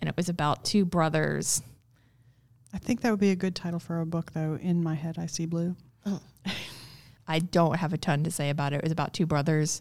and 0.00 0.08
it 0.08 0.16
was 0.16 0.28
about 0.28 0.64
two 0.64 0.84
brothers. 0.84 1.62
I 2.74 2.78
think 2.78 3.02
that 3.02 3.10
would 3.10 3.20
be 3.20 3.30
a 3.30 3.36
good 3.36 3.54
title 3.54 3.78
for 3.78 4.00
a 4.00 4.06
book, 4.06 4.32
though. 4.32 4.58
In 4.60 4.82
my 4.82 4.94
head, 4.94 5.16
I 5.16 5.26
see 5.26 5.46
blue. 5.46 5.76
I 7.28 7.38
don't 7.38 7.76
have 7.76 7.92
a 7.92 7.98
ton 7.98 8.24
to 8.24 8.30
say 8.30 8.50
about 8.50 8.72
it. 8.72 8.76
It 8.76 8.82
was 8.82 8.92
about 8.92 9.14
two 9.14 9.26
brothers 9.26 9.80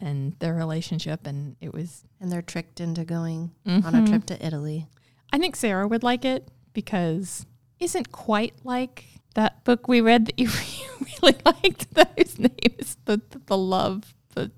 and 0.00 0.34
their 0.38 0.54
relationship 0.54 1.26
and 1.26 1.56
it 1.60 1.72
was 1.72 2.04
And 2.20 2.30
they're 2.30 2.42
tricked 2.42 2.80
into 2.80 3.04
going 3.04 3.52
on 3.66 3.94
a 3.94 4.06
trip 4.06 4.26
to 4.26 4.46
Italy. 4.46 4.86
I 5.32 5.38
think 5.38 5.56
Sarah 5.56 5.86
would 5.88 6.02
like 6.02 6.24
it 6.24 6.48
because 6.72 7.46
isn't 7.80 8.12
quite 8.12 8.54
like 8.64 9.04
that 9.34 9.64
book 9.64 9.88
we 9.88 10.00
read 10.00 10.26
that 10.26 10.38
you 10.38 10.48
really 11.22 11.36
liked. 11.44 11.92
That 11.94 12.12
whose 12.16 12.38
name 12.38 12.50
is 12.78 12.96
the, 13.04 13.20
the 13.30 13.40
the 13.46 13.56
love. 13.56 14.14
The 14.34 14.50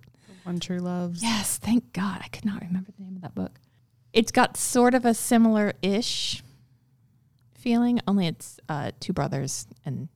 One 0.44 0.60
True 0.60 0.78
Loves. 0.78 1.22
yes, 1.22 1.58
thank 1.58 1.92
God 1.92 2.20
I 2.22 2.28
could 2.28 2.44
not 2.44 2.60
remember 2.62 2.90
the 2.96 3.02
name 3.04 3.16
of 3.16 3.22
that 3.22 3.34
book. 3.34 3.58
It's 4.12 4.32
got 4.32 4.56
sort 4.56 4.94
of 4.94 5.04
a 5.04 5.12
similar 5.14 5.74
ish 5.82 6.42
feeling, 7.54 8.00
only 8.06 8.26
it's 8.26 8.58
uh, 8.68 8.92
two 9.00 9.12
brothers 9.12 9.66
and 9.84 10.08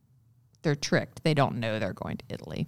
they're 0.61 0.75
tricked. 0.75 1.23
They 1.23 1.33
don't 1.33 1.57
know 1.59 1.79
they're 1.79 1.93
going 1.93 2.17
to 2.17 2.23
Italy. 2.29 2.67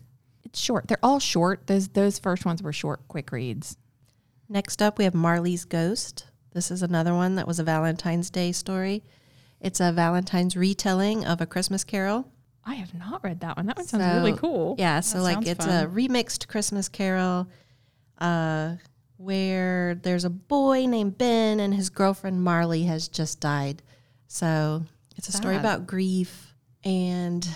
It's 0.53 0.61
short. 0.61 0.87
They're 0.87 0.97
all 1.01 1.19
short. 1.19 1.65
Those 1.65 1.87
those 1.89 2.19
first 2.19 2.45
ones 2.45 2.61
were 2.61 2.71
short, 2.71 3.07
quick 3.07 3.31
reads. 3.31 3.75
Next 4.47 4.83
up, 4.83 4.99
we 4.99 5.03
have 5.05 5.15
Marley's 5.15 5.65
Ghost. 5.65 6.27
This 6.51 6.69
is 6.69 6.83
another 6.83 7.13
one 7.15 7.35
that 7.35 7.47
was 7.47 7.57
a 7.57 7.63
Valentine's 7.63 8.29
Day 8.29 8.51
story. 8.51 9.03
It's 9.59 9.79
a 9.79 9.91
Valentine's 9.91 10.55
retelling 10.55 11.25
of 11.25 11.41
A 11.41 11.47
Christmas 11.47 11.83
Carol. 11.83 12.27
I 12.63 12.75
have 12.75 12.93
not 12.93 13.23
read 13.23 13.39
that 13.39 13.57
one. 13.57 13.65
That 13.65 13.77
one 13.77 13.87
sounds 13.87 14.03
really 14.23 14.37
cool. 14.37 14.75
Yeah, 14.77 14.99
so 14.99 15.17
That 15.17 15.23
like 15.23 15.47
it's 15.47 15.65
fun. 15.65 15.83
a 15.85 15.87
remixed 15.89 16.47
Christmas 16.47 16.87
Carol 16.87 17.47
uh, 18.19 18.75
where 19.17 19.95
there's 19.95 20.23
a 20.25 20.29
boy 20.29 20.85
named 20.85 21.17
Ben 21.17 21.59
and 21.59 21.73
his 21.73 21.89
girlfriend 21.89 22.43
Marley 22.43 22.83
has 22.83 23.07
just 23.07 23.39
died. 23.39 23.81
So 24.27 24.83
it's 25.17 25.29
a 25.29 25.33
story 25.33 25.55
about 25.57 25.87
grief 25.87 26.53
and 26.83 27.47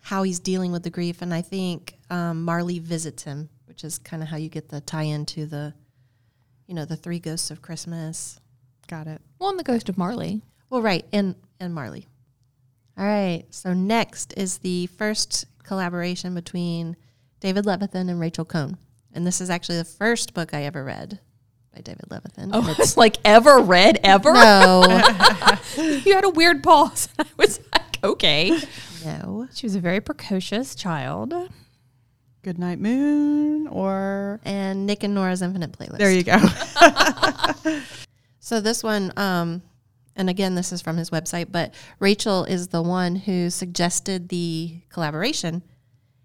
how 0.00 0.24
he's 0.24 0.40
dealing 0.40 0.72
with 0.72 0.82
the 0.82 0.90
grief. 0.90 1.22
And 1.22 1.32
I 1.32 1.42
think 1.42 1.98
um, 2.10 2.44
Marley 2.44 2.78
visits 2.78 3.22
him, 3.22 3.48
which 3.66 3.84
is 3.84 3.98
kind 3.98 4.22
of 4.22 4.28
how 4.28 4.36
you 4.36 4.48
get 4.48 4.68
the 4.68 4.80
tie 4.80 5.02
into 5.04 5.46
the, 5.46 5.72
you 6.66 6.74
know, 6.74 6.84
the 6.84 6.96
three 6.96 7.18
ghosts 7.18 7.50
of 7.50 7.62
Christmas. 7.62 8.40
Got 8.88 9.06
it. 9.06 9.20
Well, 9.38 9.50
and 9.50 9.58
the 9.58 9.64
Ghost 9.64 9.88
of 9.88 9.96
Marley. 9.96 10.42
Well, 10.68 10.82
right, 10.82 11.04
and 11.12 11.34
and 11.60 11.74
Marley. 11.74 12.06
All 12.98 13.04
right. 13.06 13.44
So 13.50 13.72
next 13.72 14.34
is 14.36 14.58
the 14.58 14.86
first 14.88 15.46
collaboration 15.62 16.34
between 16.34 16.96
David 17.40 17.64
Levithan 17.64 18.10
and 18.10 18.18
Rachel 18.20 18.44
Cohn, 18.44 18.76
and 19.12 19.26
this 19.26 19.40
is 19.40 19.48
actually 19.50 19.78
the 19.78 19.84
first 19.84 20.34
book 20.34 20.52
I 20.52 20.64
ever 20.64 20.82
read 20.84 21.20
by 21.74 21.80
David 21.80 22.06
Levithan. 22.10 22.50
Oh, 22.52 22.66
And 22.68 22.68
it's 22.78 22.96
like 22.96 23.16
ever 23.24 23.60
read 23.60 24.00
ever. 24.02 24.32
no, 24.32 24.82
You 25.76 26.14
had 26.14 26.24
a 26.24 26.30
weird 26.30 26.62
pause. 26.62 27.08
I 27.18 27.24
was 27.36 27.60
like, 27.72 28.02
okay. 28.02 28.58
no, 29.04 29.48
She 29.54 29.66
was 29.66 29.76
a 29.76 29.80
very 29.80 30.00
precocious 30.00 30.74
child. 30.74 31.32
Good 32.42 32.58
Night 32.58 32.78
Moon, 32.78 33.66
or 33.68 34.40
and 34.44 34.86
Nick 34.86 35.02
and 35.02 35.14
Nora's 35.14 35.42
Infinite 35.42 35.72
Playlist. 35.72 35.98
there 35.98 36.10
you 36.10 36.22
go. 36.22 36.38
So 38.42 38.60
this 38.60 38.82
one, 38.82 39.12
um, 39.16 39.62
and 40.16 40.30
again, 40.30 40.54
this 40.54 40.72
is 40.72 40.80
from 40.80 40.96
his 40.96 41.10
website, 41.10 41.52
but 41.52 41.74
Rachel 41.98 42.44
is 42.44 42.68
the 42.68 42.82
one 42.82 43.14
who 43.14 43.50
suggested 43.50 44.30
the 44.30 44.80
collaboration, 44.88 45.62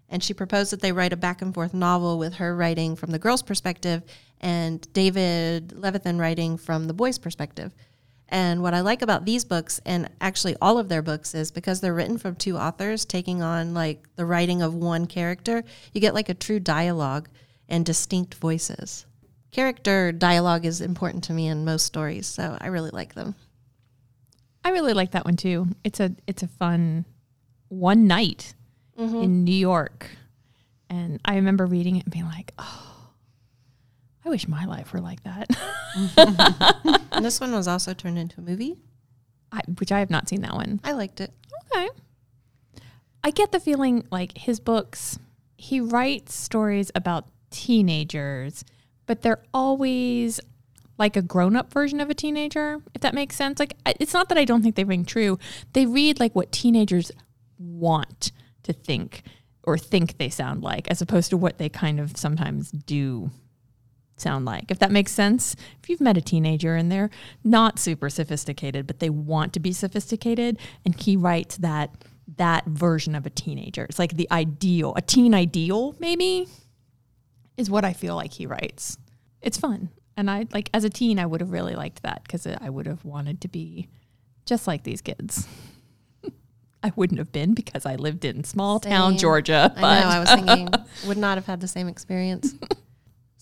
and 0.08 0.24
she 0.24 0.32
proposed 0.32 0.72
that 0.72 0.80
they 0.80 0.92
write 0.92 1.12
a 1.12 1.16
back 1.16 1.42
and 1.42 1.52
forth 1.54 1.74
novel 1.74 2.18
with 2.18 2.34
her 2.34 2.56
writing 2.56 2.96
from 2.96 3.10
the 3.10 3.18
girl's 3.18 3.42
perspective 3.42 4.02
and 4.40 4.90
David 4.92 5.68
Levithan 5.68 6.18
writing 6.18 6.56
from 6.56 6.86
the 6.86 6.94
boy's 6.94 7.18
perspective. 7.18 7.72
And 8.28 8.62
what 8.62 8.74
I 8.74 8.80
like 8.80 9.02
about 9.02 9.24
these 9.24 9.44
books, 9.44 9.80
and 9.86 10.10
actually 10.20 10.56
all 10.60 10.78
of 10.78 10.88
their 10.88 11.02
books, 11.02 11.34
is 11.34 11.52
because 11.52 11.80
they're 11.80 11.94
written 11.94 12.18
from 12.18 12.34
two 12.34 12.58
authors 12.58 13.04
taking 13.04 13.42
on 13.42 13.72
like 13.72 14.02
the 14.16 14.26
writing 14.26 14.62
of 14.62 14.74
one 14.74 15.06
character, 15.06 15.62
you 15.92 16.00
get 16.00 16.14
like 16.14 16.28
a 16.28 16.34
true 16.34 16.58
dialogue 16.58 17.28
and 17.68 17.86
distinct 17.86 18.34
voices. 18.34 19.06
Character 19.52 20.10
dialogue 20.12 20.66
is 20.66 20.80
important 20.80 21.24
to 21.24 21.32
me 21.32 21.46
in 21.46 21.64
most 21.64 21.86
stories, 21.86 22.26
so 22.26 22.58
I 22.60 22.66
really 22.66 22.90
like 22.90 23.14
them. 23.14 23.36
I 24.64 24.70
really 24.70 24.92
like 24.92 25.12
that 25.12 25.24
one 25.24 25.36
too. 25.36 25.68
It's 25.84 26.00
a 26.00 26.10
it's 26.26 26.42
a 26.42 26.48
fun 26.48 27.04
one 27.68 28.08
night 28.08 28.54
mm-hmm. 28.98 29.22
in 29.22 29.44
New 29.44 29.54
York. 29.54 30.10
And 30.90 31.20
I 31.24 31.36
remember 31.36 31.66
reading 31.66 31.96
it 31.96 32.04
and 32.04 32.12
being 32.12 32.26
like, 32.26 32.52
"Oh, 32.58 32.95
I 34.26 34.28
wish 34.28 34.48
my 34.48 34.64
life 34.64 34.92
were 34.92 35.00
like 35.00 35.22
that." 35.22 35.48
Mm-hmm. 35.96 36.94
And 37.12 37.24
this 37.24 37.40
one 37.40 37.52
was 37.52 37.68
also 37.68 37.94
turned 37.94 38.18
into 38.18 38.40
a 38.40 38.44
movie. 38.44 38.76
I, 39.52 39.60
which 39.78 39.92
I 39.92 40.00
have 40.00 40.10
not 40.10 40.28
seen 40.28 40.42
that 40.42 40.54
one. 40.54 40.80
I 40.82 40.92
liked 40.92 41.20
it. 41.20 41.32
Okay. 41.72 41.88
I 43.22 43.30
get 43.30 43.52
the 43.52 43.60
feeling 43.60 44.04
like 44.10 44.36
his 44.36 44.60
books, 44.60 45.18
he 45.56 45.80
writes 45.80 46.34
stories 46.34 46.90
about 46.94 47.26
teenagers, 47.50 48.64
but 49.06 49.22
they're 49.22 49.42
always 49.54 50.40
like 50.98 51.16
a 51.16 51.22
grown 51.22 51.56
up 51.56 51.72
version 51.72 52.00
of 52.00 52.10
a 52.10 52.14
teenager, 52.14 52.80
if 52.94 53.02
that 53.02 53.14
makes 53.14 53.36
sense. 53.36 53.58
Like, 53.58 53.74
it's 53.84 54.14
not 54.14 54.28
that 54.28 54.38
I 54.38 54.44
don't 54.44 54.62
think 54.62 54.74
they 54.74 54.84
ring 54.84 55.04
true. 55.04 55.38
They 55.72 55.86
read 55.86 56.18
like 56.18 56.34
what 56.34 56.52
teenagers 56.52 57.12
want 57.58 58.32
to 58.62 58.72
think 58.72 59.22
or 59.62 59.76
think 59.76 60.18
they 60.18 60.28
sound 60.28 60.62
like, 60.62 60.88
as 60.90 61.02
opposed 61.02 61.30
to 61.30 61.36
what 61.36 61.58
they 61.58 61.68
kind 61.68 62.00
of 62.00 62.16
sometimes 62.16 62.70
do 62.70 63.30
sound 64.16 64.44
like. 64.44 64.70
If 64.70 64.78
that 64.78 64.90
makes 64.90 65.12
sense. 65.12 65.56
If 65.82 65.88
you've 65.88 66.00
met 66.00 66.16
a 66.16 66.20
teenager 66.20 66.74
and 66.74 66.90
they're 66.90 67.10
not 67.44 67.78
super 67.78 68.08
sophisticated, 68.10 68.86
but 68.86 69.00
they 69.00 69.10
want 69.10 69.52
to 69.54 69.60
be 69.60 69.72
sophisticated, 69.72 70.58
and 70.84 71.00
he 71.00 71.16
writes 71.16 71.58
that 71.58 71.90
that 72.36 72.66
version 72.66 73.14
of 73.14 73.24
a 73.24 73.30
teenager. 73.30 73.84
It's 73.84 73.98
like 73.98 74.16
the 74.16 74.28
ideal, 74.30 74.94
a 74.96 75.02
teen 75.02 75.32
ideal, 75.34 75.94
maybe, 76.00 76.48
is 77.56 77.70
what 77.70 77.84
I 77.84 77.92
feel 77.92 78.16
like 78.16 78.32
he 78.32 78.46
writes. 78.46 78.98
It's 79.40 79.58
fun. 79.58 79.90
And 80.16 80.30
I 80.30 80.46
like 80.52 80.70
as 80.72 80.84
a 80.84 80.90
teen, 80.90 81.18
I 81.18 81.26
would 81.26 81.40
have 81.40 81.50
really 81.50 81.74
liked 81.74 82.02
that 82.02 82.22
because 82.22 82.46
I 82.46 82.70
would 82.70 82.86
have 82.86 83.04
wanted 83.04 83.40
to 83.42 83.48
be 83.48 83.88
just 84.46 84.66
like 84.66 84.82
these 84.82 85.02
kids. 85.02 85.46
I 86.82 86.92
wouldn't 86.96 87.18
have 87.18 87.32
been 87.32 87.54
because 87.54 87.84
I 87.84 87.96
lived 87.96 88.24
in 88.24 88.44
small 88.44 88.80
town 88.80 89.18
Georgia. 89.18 89.72
But 89.74 89.84
I 89.84 90.00
know. 90.00 90.08
I 90.08 90.20
was 90.20 90.30
thinking 90.30 90.68
would 91.06 91.18
not 91.18 91.36
have 91.36 91.46
had 91.46 91.60
the 91.60 91.68
same 91.68 91.86
experience. 91.86 92.54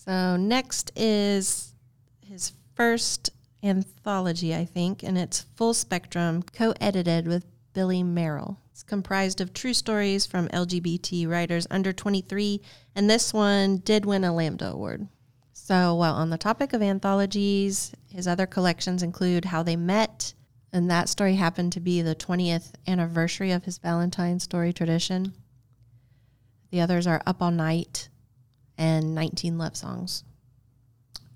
So 0.05 0.37
next 0.37 0.91
is 0.95 1.73
his 2.21 2.53
first 2.75 3.31
anthology, 3.63 4.53
I 4.53 4.65
think, 4.65 5.01
and 5.01 5.17
it's 5.17 5.41
Full 5.55 5.73
Spectrum, 5.73 6.43
co-edited 6.43 7.27
with 7.27 7.45
Billy 7.73 8.03
Merrell. 8.03 8.57
It's 8.71 8.83
comprised 8.83 9.41
of 9.41 9.53
true 9.53 9.73
stories 9.73 10.25
from 10.25 10.47
LGBT 10.49 11.27
writers 11.27 11.65
under 11.71 11.91
23, 11.91 12.61
and 12.93 13.09
this 13.09 13.33
one 13.33 13.77
did 13.77 14.05
win 14.05 14.23
a 14.23 14.33
Lambda 14.33 14.71
Award. 14.71 15.07
So, 15.53 15.95
while 15.95 16.13
on 16.13 16.29
the 16.29 16.37
topic 16.37 16.73
of 16.73 16.83
anthologies, 16.83 17.93
his 18.13 18.27
other 18.27 18.45
collections 18.45 19.01
include 19.01 19.45
How 19.45 19.63
They 19.63 19.75
Met, 19.75 20.33
and 20.71 20.91
that 20.91 21.09
story 21.09 21.35
happened 21.35 21.71
to 21.73 21.79
be 21.79 22.01
the 22.01 22.15
20th 22.15 22.73
anniversary 22.85 23.51
of 23.51 23.63
his 23.63 23.79
Valentine 23.79 24.39
story 24.39 24.71
tradition. 24.71 25.33
The 26.69 26.81
others 26.81 27.07
are 27.07 27.23
Up 27.25 27.41
All 27.41 27.51
Night 27.51 28.09
and 28.77 29.15
19 29.15 29.57
Love 29.57 29.75
Songs. 29.75 30.23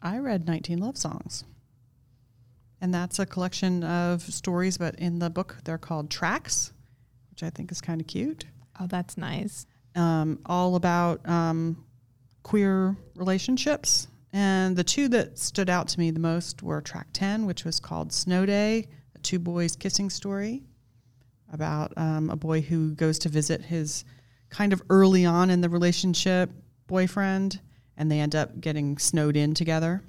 I 0.02 0.18
read 0.20 0.48
19 0.48 0.80
Love 0.80 0.98
Songs. 0.98 1.44
And 2.82 2.94
that's 2.94 3.20
a 3.20 3.26
collection 3.26 3.84
of 3.84 4.22
stories, 4.22 4.78
but 4.78 4.96
in 4.96 5.20
the 5.20 5.30
book 5.30 5.58
they're 5.64 5.78
called 5.78 6.10
tracks, 6.10 6.72
which 7.32 7.44
I 7.44 7.50
think 7.50 7.72
is 7.72 7.82
kind 7.82 8.00
of 8.00 8.08
cute. 8.08 8.46
oh, 8.80 8.88
that's 8.88 9.18
nice. 9.18 9.66
Um, 9.96 10.40
all 10.46 10.76
about 10.76 11.28
um, 11.28 11.84
queer 12.44 12.96
relationships. 13.16 14.08
And 14.32 14.76
the 14.76 14.84
two 14.84 15.08
that 15.10 15.40
stood 15.40 15.70
out 15.70 15.88
to 15.90 16.00
me 16.00 16.12
the 16.12 16.20
most 16.20 16.62
were 16.62 16.82
track 16.82 17.08
10, 17.14 17.46
which 17.46 17.66
was 17.66 17.80
called 17.80 18.14
Snow 18.14 18.46
Day, 18.46 18.88
a 19.16 19.20
two 19.20 19.40
boys 19.40 19.76
kissing 19.76 20.10
story 20.10 20.64
about 21.52 21.94
um, 21.98 22.30
a 22.30 22.36
boy 22.36 22.62
who 22.62 22.92
goes 22.94 23.20
to 23.20 23.30
visit 23.30 23.62
his 23.62 24.06
kind 24.50 24.72
of 24.72 24.82
early 24.90 25.26
on 25.26 25.50
in 25.50 25.62
the 25.62 25.70
relationship 25.70 26.52
boyfriend, 26.90 27.62
and 27.96 28.12
they 28.12 28.20
end 28.20 28.36
up 28.36 28.60
getting 28.60 28.98
snowed 28.98 29.38
in 29.38 29.54
together. 29.54 30.02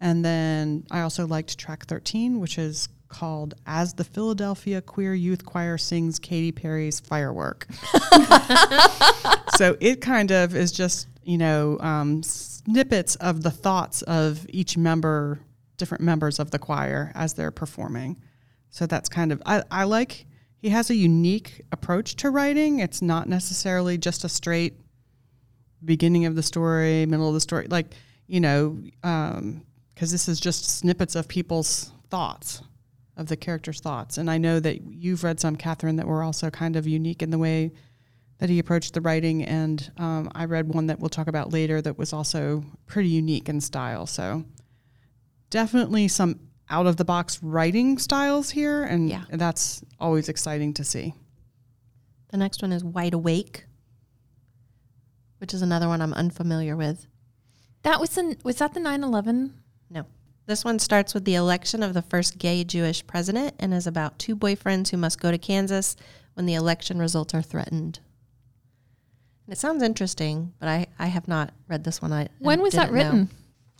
And 0.00 0.24
then 0.24 0.86
I 0.90 1.02
also 1.02 1.26
liked 1.26 1.58
track 1.58 1.86
13, 1.86 2.40
which 2.40 2.58
is 2.58 2.88
called 3.08 3.54
As 3.66 3.94
the 3.94 4.04
Philadelphia 4.04 4.80
Queer 4.80 5.14
Youth 5.14 5.44
Choir 5.44 5.76
Sings 5.76 6.18
Katy 6.18 6.52
Perry's 6.52 7.00
Firework. 7.00 7.66
so 9.56 9.76
it 9.80 10.00
kind 10.00 10.30
of 10.30 10.54
is 10.54 10.72
just, 10.72 11.08
you 11.22 11.38
know, 11.38 11.78
um, 11.80 12.22
snippets 12.22 13.16
of 13.16 13.42
the 13.42 13.50
thoughts 13.50 14.02
of 14.02 14.46
each 14.48 14.76
member, 14.76 15.40
different 15.76 16.02
members 16.02 16.38
of 16.38 16.50
the 16.50 16.58
choir 16.58 17.12
as 17.14 17.34
they're 17.34 17.50
performing. 17.50 18.20
So 18.70 18.86
that's 18.86 19.08
kind 19.08 19.32
of, 19.32 19.42
I, 19.46 19.62
I 19.70 19.84
like, 19.84 20.26
he 20.58 20.68
has 20.70 20.90
a 20.90 20.94
unique 20.94 21.62
approach 21.72 22.16
to 22.16 22.30
writing. 22.30 22.80
It's 22.80 23.00
not 23.00 23.28
necessarily 23.28 23.98
just 23.98 24.24
a 24.24 24.28
straight 24.28 24.74
beginning 25.84 26.26
of 26.26 26.34
the 26.34 26.42
story, 26.42 27.06
middle 27.06 27.28
of 27.28 27.34
the 27.34 27.40
story, 27.40 27.66
like, 27.68 27.94
you 28.26 28.40
know, 28.40 28.78
because 29.00 30.10
this 30.10 30.28
is 30.28 30.40
just 30.40 30.64
snippets 30.78 31.14
of 31.14 31.28
people's 31.28 31.92
thoughts, 32.10 32.62
of 33.16 33.26
the 33.28 33.36
characters' 33.36 33.80
thoughts. 33.80 34.18
And 34.18 34.30
I 34.30 34.38
know 34.38 34.60
that 34.60 34.82
you've 34.82 35.24
read 35.24 35.40
some, 35.40 35.56
Catherine, 35.56 35.96
that 35.96 36.06
were 36.06 36.22
also 36.22 36.50
kind 36.50 36.76
of 36.76 36.86
unique 36.86 37.22
in 37.22 37.30
the 37.30 37.38
way 37.38 37.72
that 38.38 38.50
he 38.50 38.58
approached 38.58 38.94
the 38.94 39.00
writing. 39.00 39.44
And 39.44 39.90
um, 39.96 40.30
I 40.34 40.44
read 40.44 40.68
one 40.68 40.86
that 40.88 40.98
we'll 41.00 41.08
talk 41.08 41.26
about 41.28 41.52
later 41.52 41.80
that 41.80 41.96
was 41.98 42.12
also 42.12 42.64
pretty 42.86 43.08
unique 43.08 43.48
in 43.48 43.60
style. 43.60 44.06
So 44.06 44.44
definitely 45.50 46.08
some 46.08 46.40
out 46.68 46.86
of 46.86 46.96
the 46.96 47.04
box 47.04 47.42
writing 47.42 47.96
styles 47.96 48.50
here. 48.50 48.82
And 48.82 49.08
Yeah. 49.08 49.24
that's 49.30 49.82
always 50.00 50.28
exciting 50.28 50.74
to 50.74 50.84
see. 50.84 51.14
The 52.30 52.36
next 52.36 52.60
one 52.60 52.72
is 52.72 52.82
Wide 52.84 53.14
Awake, 53.14 53.65
which 55.38 55.52
is 55.54 55.62
another 55.62 55.88
one 55.88 56.00
I'm 56.02 56.12
unfamiliar 56.14 56.76
with. 56.76 57.06
That 57.82 58.00
was 58.00 58.10
the 58.10 58.36
was 58.42 58.56
that 58.56 58.74
the 58.74 58.80
9/11? 58.80 59.52
No. 59.90 60.06
This 60.46 60.64
one 60.64 60.78
starts 60.78 61.12
with 61.14 61.24
the 61.24 61.34
election 61.34 61.82
of 61.82 61.94
the 61.94 62.02
first 62.02 62.38
gay 62.38 62.62
Jewish 62.64 63.06
president 63.06 63.54
and 63.58 63.74
is 63.74 63.86
about 63.86 64.18
two 64.18 64.36
boyfriends 64.36 64.90
who 64.90 64.96
must 64.96 65.20
go 65.20 65.30
to 65.30 65.38
Kansas 65.38 65.96
when 66.34 66.46
the 66.46 66.54
election 66.54 66.98
results 66.98 67.34
are 67.34 67.42
threatened. 67.42 68.00
And 69.46 69.52
it 69.52 69.58
sounds 69.58 69.82
interesting, 69.82 70.52
but 70.58 70.68
I, 70.68 70.86
I 70.98 71.06
have 71.06 71.28
not 71.28 71.52
read 71.68 71.84
this 71.84 72.02
one. 72.02 72.12
I 72.12 72.28
When 72.38 72.60
was 72.60 72.74
that 72.74 72.86
didn't 72.90 72.94
know. 72.96 73.04
written? 73.04 73.30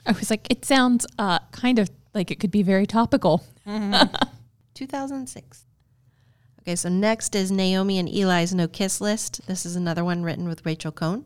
I 0.06 0.12
was 0.12 0.30
like, 0.30 0.46
it 0.50 0.64
sounds 0.64 1.06
uh, 1.18 1.40
kind 1.50 1.78
of 1.80 1.90
like 2.14 2.30
it 2.30 2.38
could 2.38 2.52
be 2.52 2.62
very 2.62 2.86
topical. 2.86 3.44
2006. 4.74 5.64
Okay, 6.62 6.76
so 6.76 6.88
next 6.88 7.34
is 7.34 7.50
Naomi 7.50 7.98
and 7.98 8.08
Eli's 8.08 8.54
No 8.54 8.66
Kiss 8.68 9.00
List. 9.00 9.40
This 9.46 9.64
is 9.66 9.76
another 9.76 10.04
one 10.04 10.22
written 10.22 10.48
with 10.48 10.64
Rachel 10.66 10.92
Cohn. 10.92 11.24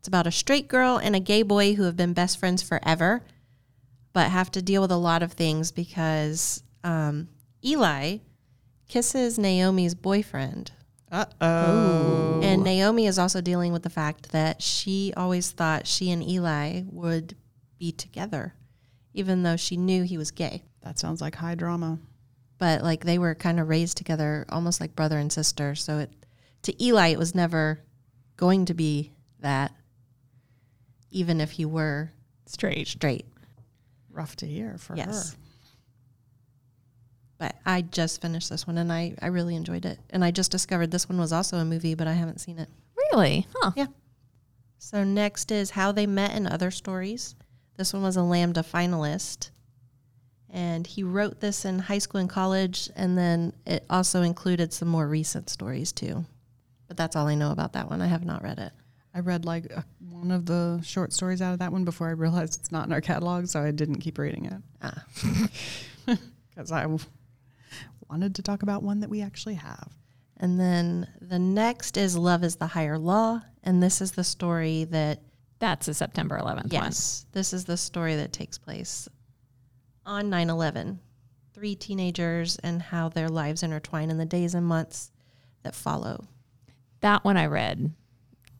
It's 0.00 0.08
about 0.08 0.26
a 0.26 0.32
straight 0.32 0.66
girl 0.66 0.96
and 0.96 1.14
a 1.14 1.20
gay 1.20 1.42
boy 1.42 1.74
who 1.74 1.82
have 1.84 1.96
been 1.96 2.14
best 2.14 2.38
friends 2.38 2.62
forever, 2.62 3.22
but 4.12 4.30
have 4.30 4.50
to 4.52 4.62
deal 4.62 4.80
with 4.82 4.90
a 4.90 4.96
lot 4.96 5.22
of 5.22 5.32
things 5.34 5.70
because 5.70 6.62
um, 6.82 7.28
Eli 7.64 8.18
kisses 8.88 9.38
Naomi's 9.38 9.94
boyfriend. 9.94 10.72
Uh 11.12 11.26
oh. 11.40 12.40
And 12.42 12.64
Naomi 12.64 13.06
is 13.06 13.18
also 13.18 13.40
dealing 13.40 13.72
with 13.72 13.82
the 13.82 13.90
fact 13.90 14.32
that 14.32 14.62
she 14.62 15.12
always 15.16 15.50
thought 15.50 15.86
she 15.86 16.10
and 16.10 16.22
Eli 16.26 16.82
would 16.90 17.36
be 17.78 17.92
together, 17.92 18.54
even 19.12 19.42
though 19.42 19.56
she 19.56 19.76
knew 19.76 20.02
he 20.04 20.16
was 20.18 20.30
gay 20.30 20.62
That 20.82 20.98
sounds 20.98 21.20
like 21.20 21.34
high 21.36 21.54
drama. 21.56 21.98
but 22.58 22.82
like 22.82 23.04
they 23.04 23.18
were 23.18 23.34
kind 23.34 23.60
of 23.60 23.68
raised 23.68 23.96
together 23.96 24.46
almost 24.48 24.80
like 24.80 24.94
brother 24.96 25.18
and 25.18 25.32
sister 25.32 25.74
so 25.74 25.98
it 25.98 26.10
to 26.62 26.84
eli 26.84 27.08
it 27.08 27.18
was 27.18 27.34
never 27.34 27.80
going 28.36 28.64
to 28.66 28.74
be 28.74 29.12
that 29.40 29.72
even 31.10 31.40
if 31.40 31.52
he 31.52 31.64
were 31.64 32.12
Straight. 32.46 32.88
straight 32.88 33.26
Rough 34.10 34.36
to 34.36 34.46
hear 34.46 34.76
for 34.78 34.96
yes 34.96 35.32
her. 35.32 35.38
but 37.38 37.56
i 37.64 37.80
just 37.82 38.20
finished 38.20 38.50
this 38.50 38.66
one 38.66 38.78
and 38.78 38.92
I, 38.92 39.14
I 39.22 39.28
really 39.28 39.54
enjoyed 39.56 39.84
it 39.84 39.98
and 40.10 40.24
i 40.24 40.30
just 40.30 40.50
discovered 40.50 40.90
this 40.90 41.08
one 41.08 41.18
was 41.18 41.32
also 41.32 41.56
a 41.58 41.64
movie 41.64 41.94
but 41.94 42.08
i 42.08 42.12
haven't 42.12 42.40
seen 42.40 42.58
it 42.58 42.68
Really? 43.12 43.46
Huh. 43.56 43.72
Yeah. 43.76 43.86
so 44.78 45.02
next 45.04 45.50
is 45.50 45.70
how 45.70 45.90
they 45.92 46.06
met 46.06 46.32
and 46.32 46.46
other 46.46 46.70
stories 46.70 47.34
this 47.76 47.92
one 47.92 48.02
was 48.02 48.16
a 48.16 48.22
lambda 48.22 48.62
finalist 48.62 49.50
and 50.52 50.86
he 50.86 51.02
wrote 51.04 51.40
this 51.40 51.64
in 51.64 51.78
high 51.78 51.98
school 51.98 52.20
and 52.20 52.28
college 52.28 52.90
and 52.96 53.16
then 53.16 53.52
it 53.66 53.84
also 53.88 54.22
included 54.22 54.72
some 54.72 54.88
more 54.88 55.06
recent 55.08 55.48
stories 55.48 55.92
too 55.92 56.24
but 56.88 56.96
that's 56.96 57.14
all 57.16 57.26
i 57.28 57.34
know 57.34 57.52
about 57.52 57.72
that 57.74 57.88
one 57.88 58.02
i 58.02 58.06
have 58.06 58.24
not 58.24 58.42
read 58.42 58.58
it 58.58 58.72
I 59.14 59.20
read 59.20 59.44
like 59.44 59.66
a, 59.66 59.84
one 60.10 60.30
of 60.30 60.46
the 60.46 60.80
short 60.84 61.12
stories 61.12 61.42
out 61.42 61.52
of 61.52 61.58
that 61.58 61.72
one 61.72 61.84
before 61.84 62.08
I 62.08 62.12
realized 62.12 62.58
it's 62.60 62.70
not 62.72 62.86
in 62.86 62.92
our 62.92 63.00
catalog, 63.00 63.46
so 63.46 63.60
I 63.60 63.70
didn't 63.72 63.96
keep 64.00 64.18
reading 64.18 64.44
it 64.46 64.62
ah, 64.82 65.04
because 66.48 66.70
I 66.72 66.82
w- 66.82 66.98
wanted 68.08 68.34
to 68.36 68.42
talk 68.42 68.62
about 68.62 68.82
one 68.82 69.00
that 69.00 69.10
we 69.10 69.20
actually 69.22 69.54
have. 69.54 69.92
and 70.36 70.58
then 70.60 71.08
the 71.20 71.38
next 71.38 71.96
is 71.96 72.16
love 72.16 72.44
is 72.44 72.56
the 72.56 72.66
higher 72.68 72.98
law 72.98 73.40
and 73.64 73.82
this 73.82 74.00
is 74.00 74.12
the 74.12 74.24
story 74.24 74.84
that 74.84 75.20
That's 75.58 75.88
a 75.88 75.94
September 75.94 76.38
11th 76.38 76.56
one. 76.56 76.68
yes 76.70 77.26
this 77.32 77.52
is 77.52 77.64
the 77.66 77.76
story 77.76 78.16
that 78.16 78.32
takes 78.32 78.58
place 78.58 79.08
on 80.06 80.30
9-11 80.30 80.98
three 81.52 81.74
teenagers 81.74 82.56
and 82.62 82.80
how 82.80 83.08
their 83.08 83.28
lives 83.28 83.62
intertwine 83.62 84.08
in 84.10 84.18
the 84.18 84.24
days 84.24 84.54
and 84.54 84.64
months 84.64 85.10
that 85.62 85.74
follow. 85.74 86.24
That 87.00 87.22
one 87.24 87.36
I 87.36 87.46
read. 87.46 87.92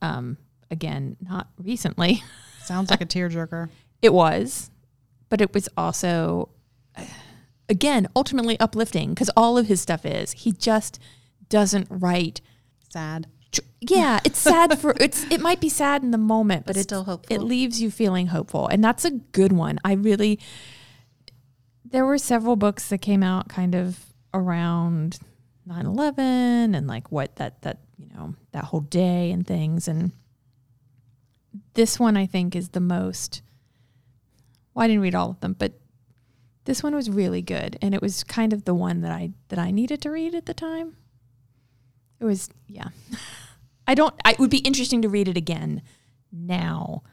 Um, 0.01 0.37
again, 0.69 1.17
not 1.21 1.49
recently. 1.57 2.23
Sounds 2.63 2.89
like 2.89 3.01
a 3.01 3.05
tearjerker. 3.05 3.69
It 4.01 4.13
was, 4.13 4.71
but 5.29 5.41
it 5.41 5.53
was 5.53 5.69
also, 5.77 6.49
again, 7.69 8.07
ultimately 8.15 8.59
uplifting 8.59 9.09
because 9.09 9.29
all 9.35 9.57
of 9.57 9.67
his 9.67 9.81
stuff 9.81 10.05
is. 10.05 10.31
He 10.31 10.51
just 10.51 10.99
doesn't 11.49 11.87
write. 11.89 12.41
Sad. 12.89 13.27
Yeah, 13.81 14.19
it's 14.23 14.39
sad 14.39 14.79
for 14.79 14.95
it's. 14.99 15.29
It 15.31 15.41
might 15.41 15.59
be 15.59 15.69
sad 15.69 16.03
in 16.03 16.11
the 16.11 16.17
moment, 16.17 16.65
but, 16.65 16.75
But 16.75 16.77
it's 16.77 16.83
still 16.83 17.03
hopeful. 17.03 17.35
It 17.35 17.41
leaves 17.41 17.81
you 17.81 17.91
feeling 17.91 18.27
hopeful, 18.27 18.67
and 18.67 18.83
that's 18.83 19.03
a 19.03 19.11
good 19.11 19.51
one. 19.51 19.79
I 19.83 19.93
really. 19.93 20.39
There 21.83 22.05
were 22.05 22.17
several 22.17 22.55
books 22.55 22.87
that 22.89 22.99
came 22.99 23.23
out 23.23 23.49
kind 23.49 23.75
of 23.75 23.99
around 24.33 25.19
9-11 25.67 26.75
and 26.75 26.87
like 26.87 27.11
what 27.11 27.35
that 27.35 27.61
that 27.61 27.79
you 27.97 28.09
know 28.13 28.35
that 28.51 28.65
whole 28.65 28.81
day 28.81 29.31
and 29.31 29.45
things 29.45 29.87
and 29.87 30.11
this 31.73 31.99
one 31.99 32.17
I 32.17 32.25
think 32.25 32.55
is 32.55 32.69
the 32.69 32.79
most 32.79 33.41
well, 34.73 34.85
I 34.85 34.87
didn't 34.87 35.01
read 35.01 35.15
all 35.15 35.31
of 35.31 35.39
them, 35.41 35.53
but 35.57 35.73
this 36.63 36.81
one 36.81 36.95
was 36.95 37.09
really 37.09 37.41
good 37.41 37.77
and 37.81 37.93
it 37.93 38.01
was 38.01 38.23
kind 38.23 38.53
of 38.53 38.65
the 38.65 38.73
one 38.73 39.01
that 39.01 39.11
I 39.11 39.31
that 39.49 39.59
I 39.59 39.71
needed 39.71 40.01
to 40.03 40.11
read 40.11 40.35
at 40.35 40.45
the 40.45 40.53
time. 40.53 40.95
It 42.19 42.25
was 42.25 42.49
yeah. 42.67 42.89
I 43.87 43.95
don't 43.95 44.13
I, 44.23 44.31
it 44.31 44.39
would 44.39 44.49
be 44.49 44.59
interesting 44.59 45.01
to 45.01 45.09
read 45.09 45.27
it 45.27 45.37
again 45.37 45.81
now 46.31 47.03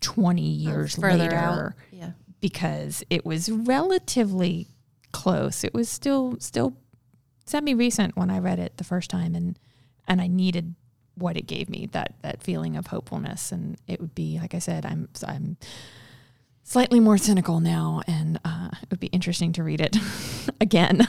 20 0.00 0.42
years 0.42 0.98
later 0.98 1.34
out. 1.34 1.72
Yeah. 1.92 2.10
because 2.40 3.04
it 3.10 3.24
was 3.24 3.50
relatively 3.50 4.68
close. 5.12 5.64
It 5.64 5.74
was 5.74 5.88
still 5.88 6.36
still 6.40 6.76
semi 7.48 7.74
recent 7.74 8.16
when 8.16 8.30
I 8.30 8.38
read 8.38 8.58
it 8.58 8.76
the 8.76 8.84
first 8.84 9.10
time 9.10 9.34
and 9.34 9.58
and 10.06 10.20
I 10.20 10.26
needed 10.26 10.74
what 11.14 11.36
it 11.36 11.46
gave 11.46 11.68
me 11.68 11.88
that 11.92 12.14
that 12.22 12.42
feeling 12.42 12.76
of 12.76 12.88
hopefulness 12.88 13.52
and 13.52 13.76
it 13.86 14.00
would 14.00 14.14
be 14.14 14.38
like 14.40 14.54
I 14.54 14.58
said 14.58 14.86
I'm 14.86 15.08
I'm 15.26 15.56
slightly 16.68 17.00
more 17.00 17.16
cynical 17.16 17.60
now 17.60 18.02
and 18.06 18.38
uh, 18.44 18.68
it 18.82 18.90
would 18.90 19.00
be 19.00 19.06
interesting 19.06 19.52
to 19.52 19.62
read 19.62 19.80
it 19.80 19.96
again. 20.60 21.08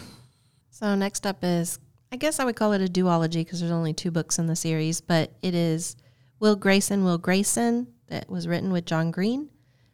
So 0.69 0.95
next 0.95 1.27
up 1.27 1.39
is, 1.43 1.77
I 2.13 2.15
guess 2.15 2.39
I 2.39 2.45
would 2.45 2.55
call 2.55 2.71
it 2.71 2.81
a 2.81 2.85
duology 2.85 3.43
because 3.43 3.59
there's 3.59 3.71
only 3.71 3.91
two 3.91 4.09
books 4.09 4.39
in 4.39 4.47
the 4.47 4.55
series, 4.55 5.01
but 5.01 5.33
it 5.41 5.53
is 5.53 5.97
Will 6.39 6.55
Grayson, 6.55 7.03
Will 7.03 7.17
Grayson 7.17 7.87
that 8.07 8.29
was 8.29 8.47
written 8.47 8.71
with 8.71 8.85
John 8.85 9.11
Green, 9.11 9.49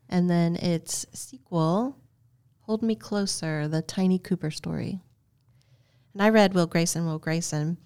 and 0.08 0.30
then 0.30 0.56
its 0.58 1.08
sequel, 1.14 1.98
Hold 2.62 2.84
Me 2.84 2.94
Closer, 2.94 3.68
the 3.68 3.82
Tiny 3.82 4.20
Cooper 4.20 4.52
story. 4.52 5.02
And 6.16 6.24
I 6.24 6.30
read 6.30 6.56
Will 6.56 6.66
Grayson, 6.66 7.06
Will 7.06 7.20
Grayson, 7.20 7.78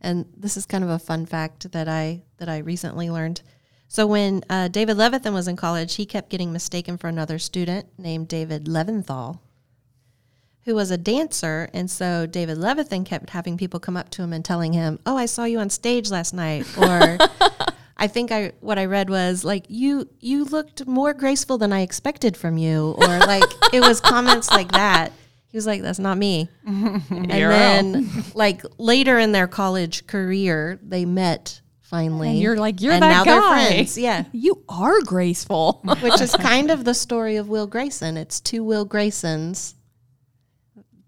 and 0.00 0.26
this 0.36 0.56
is 0.56 0.66
kind 0.66 0.84
of 0.84 0.90
a 0.90 1.00
fun 1.00 1.26
fact 1.26 1.72
that 1.72 1.88
I 1.88 2.22
that 2.36 2.48
I 2.48 2.58
recently 2.58 3.10
learned. 3.10 3.42
So 3.88 4.06
when 4.06 4.44
uh, 4.48 4.68
David 4.68 4.96
Levithan 4.96 5.32
was 5.32 5.48
in 5.48 5.56
college, 5.56 5.96
he 5.96 6.06
kept 6.06 6.30
getting 6.30 6.52
mistaken 6.52 6.96
for 6.96 7.08
another 7.08 7.40
student 7.40 7.88
named 7.98 8.28
David 8.28 8.66
Leventhal 8.66 9.40
who 10.64 10.74
was 10.74 10.90
a 10.90 10.98
dancer. 10.98 11.68
And 11.72 11.90
so 11.90 12.26
David 12.26 12.58
Levithan 12.58 13.04
kept 13.04 13.30
having 13.30 13.56
people 13.56 13.80
come 13.80 13.96
up 13.96 14.10
to 14.10 14.22
him 14.22 14.32
and 14.32 14.44
telling 14.44 14.72
him, 14.72 14.98
Oh, 15.06 15.16
I 15.16 15.26
saw 15.26 15.44
you 15.44 15.58
on 15.58 15.70
stage 15.70 16.10
last 16.10 16.32
night. 16.32 16.66
Or 16.78 17.18
I 17.96 18.06
think 18.06 18.32
I 18.32 18.52
what 18.60 18.78
I 18.78 18.86
read 18.86 19.10
was 19.10 19.44
like 19.44 19.64
you 19.68 20.08
you 20.20 20.44
looked 20.44 20.86
more 20.86 21.14
graceful 21.14 21.58
than 21.58 21.72
I 21.72 21.80
expected 21.80 22.36
from 22.36 22.58
you. 22.58 22.94
Or 22.98 23.18
like 23.18 23.44
it 23.72 23.80
was 23.80 24.00
comments 24.00 24.50
like 24.50 24.72
that. 24.72 25.12
He 25.52 25.58
was 25.58 25.66
like, 25.66 25.82
That's 25.82 25.98
not 25.98 26.16
me. 26.16 26.48
and 26.66 27.30
then 27.30 28.10
like 28.34 28.62
later 28.78 29.18
in 29.18 29.32
their 29.32 29.46
college 29.46 30.06
career, 30.06 30.80
they 30.82 31.04
met 31.04 31.60
finally. 31.82 32.30
And 32.30 32.38
you're 32.38 32.56
like, 32.56 32.80
"You're 32.80 32.94
and 32.94 33.02
that 33.02 33.10
now 33.10 33.24
they're 33.24 33.38
guy." 33.40 33.68
friends. 33.68 33.98
Yeah. 33.98 34.24
You 34.32 34.64
are 34.68 35.00
graceful. 35.02 35.82
Which 36.00 36.22
is 36.22 36.34
kind 36.34 36.70
of 36.70 36.84
the 36.84 36.94
story 36.94 37.36
of 37.36 37.50
Will 37.50 37.66
Grayson. 37.66 38.16
It's 38.16 38.40
two 38.40 38.64
Will 38.64 38.86
Graysons 38.86 39.74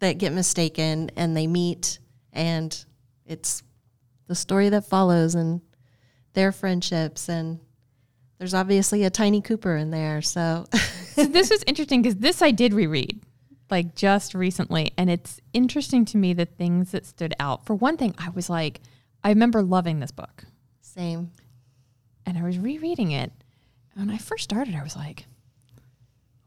that 0.00 0.18
get 0.18 0.35
mistaken 0.35 1.11
and 1.16 1.35
they 1.35 1.46
meet, 1.46 1.98
and 2.30 2.85
it's 3.24 3.62
the 4.26 4.35
story 4.35 4.68
that 4.68 4.85
follows 4.85 5.35
and 5.35 5.62
their 6.35 6.52
friendships. 6.52 7.30
And 7.30 7.61
there's 8.37 8.52
obviously 8.52 9.04
a 9.04 9.11
Tiny 9.11 9.40
Cooper 9.40 9.74
in 9.74 9.90
there. 9.90 10.20
So, 10.20 10.66
So 11.14 11.24
this 11.24 11.48
was 11.48 11.64
interesting 11.66 12.02
because 12.02 12.16
this 12.16 12.42
I 12.42 12.50
did 12.50 12.74
reread 12.74 13.22
like 13.70 13.94
just 13.94 14.35
recently, 14.35 14.92
and 14.98 15.09
it's 15.11 15.40
interesting 15.53 16.05
to 16.07 16.16
me 16.16 16.33
the 16.33 16.44
things 16.44 16.92
that 16.92 17.07
stood 17.07 17.35
out. 17.40 17.64
For 17.66 17.74
one 17.74 17.96
thing, 17.96 18.14
I 18.18 18.29
was 18.31 18.50
like, 18.50 18.81
I 19.22 19.31
remember 19.31 19.62
loving 19.62 20.00
this 20.00 20.11
book, 20.11 20.44
same. 20.81 21.31
and 22.27 22.37
I 22.38 22.42
was 22.42 22.59
rereading 22.59 23.11
it. 23.12 23.33
And 23.94 24.07
when 24.07 24.14
I 24.14 24.18
first 24.18 24.44
started, 24.44 24.74
I 24.74 24.83
was 24.83 24.96
like, 24.96 25.27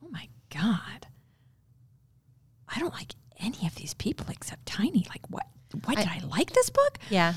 oh 0.03 0.10
my 0.10 0.27
god, 0.49 1.08
I 2.73 2.80
don't 2.80 2.93
like 2.93 3.13
any 3.39 3.65
of 3.65 3.75
these 3.75 3.93
people 3.93 4.27
except 4.30 4.65
Tiny. 4.65 5.06
Like, 5.10 5.21
what? 5.30 5.45
Why 5.84 5.95
did 5.95 6.08
I 6.08 6.21
like 6.27 6.51
this 6.53 6.69
book? 6.69 6.97
Yeah. 7.10 7.34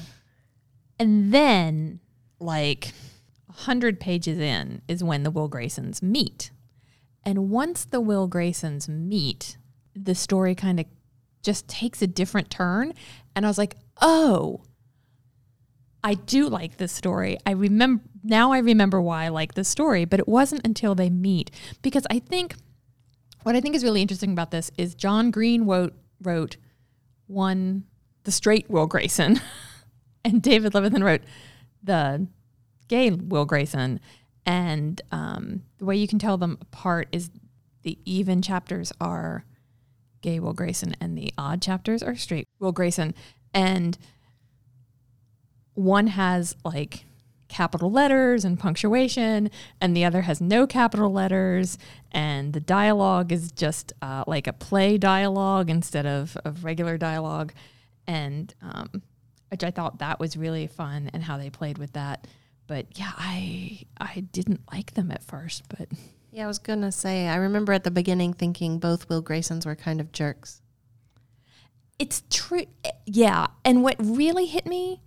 And 0.98 1.32
then, 1.32 2.00
like 2.38 2.92
a 3.48 3.52
hundred 3.52 3.98
pages 3.98 4.38
in, 4.38 4.82
is 4.88 5.02
when 5.02 5.22
the 5.22 5.30
Will 5.30 5.48
Graysons 5.48 6.02
meet. 6.02 6.50
And 7.24 7.50
once 7.50 7.84
the 7.84 8.00
Will 8.00 8.28
Graysons 8.28 8.88
meet, 8.88 9.56
the 10.02 10.14
story 10.14 10.54
kind 10.54 10.80
of 10.80 10.86
just 11.42 11.68
takes 11.68 12.02
a 12.02 12.06
different 12.06 12.50
turn. 12.50 12.92
And 13.34 13.44
I 13.44 13.48
was 13.48 13.58
like, 13.58 13.76
oh, 14.00 14.62
I 16.02 16.14
do 16.14 16.48
like 16.48 16.76
this 16.76 16.92
story. 16.92 17.38
I 17.46 17.52
remember 17.52 18.02
now 18.22 18.52
I 18.52 18.58
remember 18.58 19.00
why 19.00 19.24
I 19.24 19.28
like 19.28 19.54
this 19.54 19.68
story, 19.68 20.04
but 20.04 20.20
it 20.20 20.28
wasn't 20.28 20.66
until 20.66 20.94
they 20.94 21.10
meet 21.10 21.50
because 21.82 22.06
I 22.10 22.18
think 22.18 22.54
what 23.42 23.56
I 23.56 23.60
think 23.60 23.74
is 23.74 23.84
really 23.84 24.02
interesting 24.02 24.32
about 24.32 24.50
this 24.50 24.70
is 24.76 24.94
John 24.94 25.30
Green 25.30 25.64
wrote 25.64 25.94
wrote 26.22 26.56
one 27.26 27.84
the 28.24 28.32
straight 28.32 28.68
Will 28.68 28.86
Grayson 28.86 29.40
and 30.24 30.42
David 30.42 30.72
Levithan 30.72 31.02
wrote 31.02 31.22
the 31.82 32.26
gay 32.88 33.10
Will 33.10 33.44
Grayson. 33.46 34.00
And 34.44 35.00
um, 35.12 35.62
the 35.78 35.84
way 35.84 35.96
you 35.96 36.08
can 36.08 36.18
tell 36.18 36.36
them 36.36 36.58
apart 36.60 37.08
is 37.12 37.30
the 37.82 37.98
even 38.04 38.42
chapters 38.42 38.92
are 39.00 39.44
gay 40.20 40.40
Will 40.40 40.52
Grayson 40.52 40.94
and 41.00 41.16
the 41.16 41.32
odd 41.38 41.62
chapters 41.62 42.02
are 42.02 42.16
straight 42.16 42.48
Will 42.58 42.72
Grayson. 42.72 43.14
And 43.52 43.98
one 45.74 46.08
has 46.08 46.56
like 46.64 47.04
capital 47.48 47.90
letters 47.90 48.44
and 48.44 48.58
punctuation, 48.58 49.50
and 49.80 49.96
the 49.96 50.04
other 50.04 50.22
has 50.22 50.40
no 50.40 50.66
capital 50.66 51.12
letters. 51.12 51.78
And 52.12 52.52
the 52.52 52.60
dialogue 52.60 53.32
is 53.32 53.50
just 53.52 53.92
uh, 54.00 54.24
like 54.26 54.46
a 54.46 54.52
play 54.52 54.98
dialogue 54.98 55.68
instead 55.68 56.06
of, 56.06 56.36
of 56.44 56.64
regular 56.64 56.96
dialogue. 56.96 57.52
And 58.06 58.54
um, 58.62 59.02
which 59.50 59.64
I 59.64 59.70
thought 59.70 59.98
that 59.98 60.20
was 60.20 60.36
really 60.36 60.66
fun 60.66 61.10
and 61.12 61.22
how 61.22 61.36
they 61.36 61.50
played 61.50 61.78
with 61.78 61.92
that. 61.92 62.26
But 62.66 62.98
yeah, 62.98 63.12
I 63.16 63.82
I 64.00 64.20
didn't 64.20 64.60
like 64.72 64.94
them 64.94 65.10
at 65.10 65.24
first, 65.24 65.64
but 65.68 65.88
Yeah, 66.32 66.44
I 66.44 66.46
was 66.46 66.58
going 66.58 66.80
to 66.82 66.92
say, 66.92 67.26
I 67.26 67.36
remember 67.36 67.72
at 67.72 67.84
the 67.84 67.90
beginning 67.90 68.32
thinking 68.34 68.78
both 68.78 69.08
Will 69.08 69.22
Graysons 69.22 69.66
were 69.66 69.74
kind 69.74 70.00
of 70.00 70.12
jerks. 70.12 70.62
it's 71.98 72.22
true. 72.30 72.66
Yeah, 73.04 73.48
and 73.64 73.82
what 73.82 73.96
really 73.98 74.46
hit 74.46 74.64
me 74.64 75.00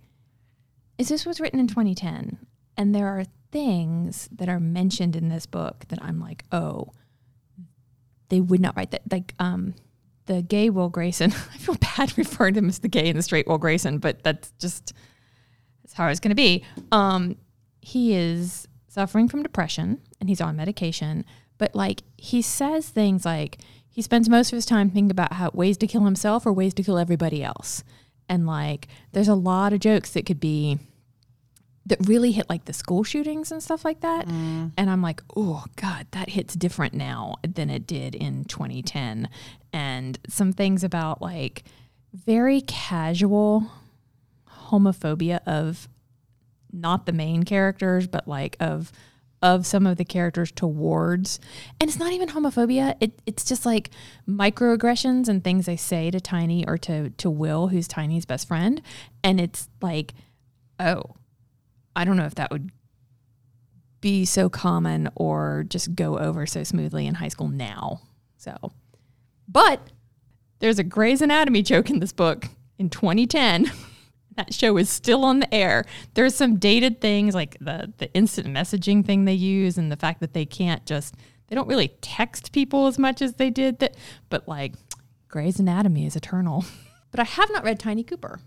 is 0.98 1.08
this 1.08 1.26
was 1.26 1.40
written 1.40 1.58
in 1.58 1.66
2010, 1.66 2.38
and 2.76 2.94
there 2.94 3.08
are 3.08 3.24
things 3.50 4.28
that 4.32 4.48
are 4.48 4.60
mentioned 4.60 5.16
in 5.16 5.28
this 5.28 5.46
book 5.46 5.84
that 5.88 6.02
I'm 6.02 6.20
like, 6.20 6.44
oh, 6.52 6.92
they 8.28 8.40
would 8.40 8.60
not 8.60 8.76
write 8.76 8.90
that. 8.92 9.02
Like 9.10 9.34
um, 9.38 9.74
the 10.26 10.42
gay 10.42 10.70
Will 10.70 10.88
Grayson. 10.88 11.32
I 11.54 11.58
feel 11.58 11.76
bad 11.76 12.16
referring 12.18 12.54
to 12.54 12.58
him 12.58 12.68
as 12.68 12.80
the 12.80 12.88
gay 12.88 13.08
and 13.08 13.18
the 13.18 13.22
straight 13.22 13.46
Will 13.46 13.58
Grayson, 13.58 13.98
but 13.98 14.22
that's 14.22 14.52
just 14.58 14.92
that's 15.82 15.94
how 15.94 16.08
it's 16.08 16.20
going 16.20 16.30
to 16.30 16.34
be. 16.34 16.64
Um, 16.92 17.36
he 17.80 18.14
is 18.14 18.66
suffering 18.94 19.28
from 19.28 19.42
depression 19.42 20.00
and 20.20 20.28
he's 20.28 20.40
on 20.40 20.56
medication, 20.56 21.24
but 21.58 21.74
like 21.74 22.02
he 22.16 22.40
says 22.40 22.88
things 22.88 23.24
like 23.24 23.58
he 23.90 24.00
spends 24.00 24.28
most 24.28 24.52
of 24.52 24.56
his 24.56 24.66
time 24.66 24.88
thinking 24.88 25.10
about 25.10 25.34
how 25.34 25.50
ways 25.52 25.76
to 25.78 25.86
kill 25.86 26.04
himself 26.04 26.46
or 26.46 26.52
ways 26.52 26.74
to 26.74 26.82
kill 26.82 26.98
everybody 26.98 27.42
else. 27.42 27.82
And 28.28 28.46
like 28.46 28.88
there's 29.12 29.28
a 29.28 29.34
lot 29.34 29.72
of 29.72 29.80
jokes 29.80 30.12
that 30.12 30.26
could 30.26 30.40
be 30.40 30.78
that 31.86 31.98
really 32.06 32.32
hit 32.32 32.48
like 32.48 32.64
the 32.64 32.72
school 32.72 33.04
shootings 33.04 33.52
and 33.52 33.62
stuff 33.62 33.84
like 33.84 34.00
that. 34.00 34.26
Mm. 34.26 34.72
And 34.78 34.88
I'm 34.88 35.02
like, 35.02 35.22
oh 35.36 35.64
God, 35.76 36.06
that 36.12 36.30
hits 36.30 36.54
different 36.54 36.94
now 36.94 37.34
than 37.46 37.68
it 37.68 37.86
did 37.86 38.14
in 38.14 38.44
2010. 38.44 39.28
And 39.72 40.18
some 40.28 40.52
things 40.52 40.82
about 40.82 41.20
like 41.20 41.64
very 42.12 42.60
casual 42.62 43.70
homophobia 44.68 45.40
of 45.46 45.88
not 46.74 47.06
the 47.06 47.12
main 47.12 47.44
characters, 47.44 48.06
but 48.06 48.26
like 48.28 48.56
of 48.60 48.92
of 49.44 49.66
some 49.66 49.86
of 49.86 49.98
the 49.98 50.06
characters 50.06 50.50
towards. 50.50 51.38
And 51.78 51.90
it's 51.90 51.98
not 51.98 52.12
even 52.12 52.30
homophobia. 52.30 52.96
It, 52.98 53.20
it's 53.26 53.44
just 53.44 53.66
like 53.66 53.90
microaggressions 54.26 55.28
and 55.28 55.44
things 55.44 55.66
they 55.66 55.76
say 55.76 56.10
to 56.10 56.18
tiny 56.18 56.66
or 56.66 56.78
to 56.78 57.10
to 57.10 57.28
will 57.28 57.68
who's 57.68 57.86
tiny's 57.86 58.24
best 58.24 58.48
friend. 58.48 58.80
And 59.22 59.40
it's 59.40 59.68
like 59.80 60.14
oh 60.80 61.02
i 61.94 62.04
don't 62.04 62.16
know 62.16 62.24
if 62.24 62.34
that 62.34 62.50
would 62.50 62.72
be 64.00 64.24
so 64.24 64.48
common 64.48 65.08
or 65.14 65.64
just 65.68 65.94
go 65.94 66.18
over 66.18 66.46
so 66.46 66.64
smoothly 66.64 67.06
in 67.06 67.14
high 67.14 67.28
school 67.28 67.48
now. 67.48 68.00
So 68.38 68.72
but 69.46 69.88
there's 70.58 70.78
a 70.78 70.84
Grey's 70.84 71.20
Anatomy 71.20 71.62
joke 71.62 71.90
in 71.90 72.00
this 72.00 72.12
book 72.12 72.48
in 72.78 72.88
2010 72.88 73.70
that 74.36 74.54
show 74.54 74.76
is 74.76 74.90
still 74.90 75.24
on 75.24 75.40
the 75.40 75.54
air. 75.54 75.84
There's 76.14 76.34
some 76.34 76.56
dated 76.56 77.00
things 77.00 77.34
like 77.34 77.56
the 77.60 77.92
the 77.98 78.12
instant 78.14 78.48
messaging 78.48 79.04
thing 79.04 79.24
they 79.24 79.34
use 79.34 79.78
and 79.78 79.90
the 79.90 79.96
fact 79.96 80.20
that 80.20 80.32
they 80.34 80.44
can't 80.46 80.84
just 80.86 81.14
they 81.48 81.54
don't 81.54 81.68
really 81.68 81.88
text 82.00 82.52
people 82.52 82.86
as 82.86 82.98
much 82.98 83.20
as 83.22 83.34
they 83.34 83.50
did 83.50 83.78
that 83.78 83.96
but 84.28 84.48
like 84.48 84.74
Grey's 85.28 85.58
Anatomy 85.58 86.06
is 86.06 86.16
eternal. 86.16 86.64
But 87.10 87.20
I 87.20 87.30
have 87.30 87.48
not 87.52 87.62
read 87.62 87.78
Tiny 87.78 88.02
Cooper. 88.02 88.40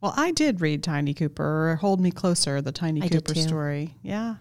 Well, 0.00 0.14
I 0.16 0.30
did 0.30 0.60
read 0.60 0.84
Tiny 0.84 1.12
Cooper, 1.12 1.76
Hold 1.80 2.00
Me 2.00 2.12
Closer, 2.12 2.62
the 2.62 2.70
Tiny 2.70 3.02
I 3.02 3.08
Cooper 3.08 3.34
story. 3.34 3.96
Yeah. 4.00 4.36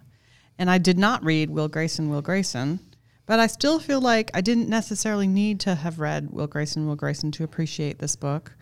And 0.59 0.69
I 0.69 0.77
did 0.77 0.99
not 0.99 1.23
read 1.23 1.49
Will 1.49 1.67
Grayson, 1.67 2.11
Will 2.11 2.21
Grayson, 2.21 2.79
but 3.25 3.39
I 3.39 3.47
still 3.47 3.79
feel 3.79 3.99
like 3.99 4.29
I 4.35 4.41
didn't 4.41 4.69
necessarily 4.69 5.25
need 5.25 5.59
to 5.61 5.73
have 5.73 5.99
read 5.99 6.29
Will 6.29 6.45
Grayson, 6.45 6.87
Will 6.87 6.95
Grayson 6.95 7.31
to 7.31 7.43
appreciate 7.43 7.97
this 7.97 8.15
book. 8.15 8.55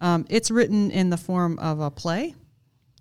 Um, 0.00 0.26
it's 0.28 0.50
written 0.50 0.90
in 0.90 1.10
the 1.10 1.16
form 1.16 1.58
of 1.58 1.80
a 1.80 1.90
play. 1.90 2.34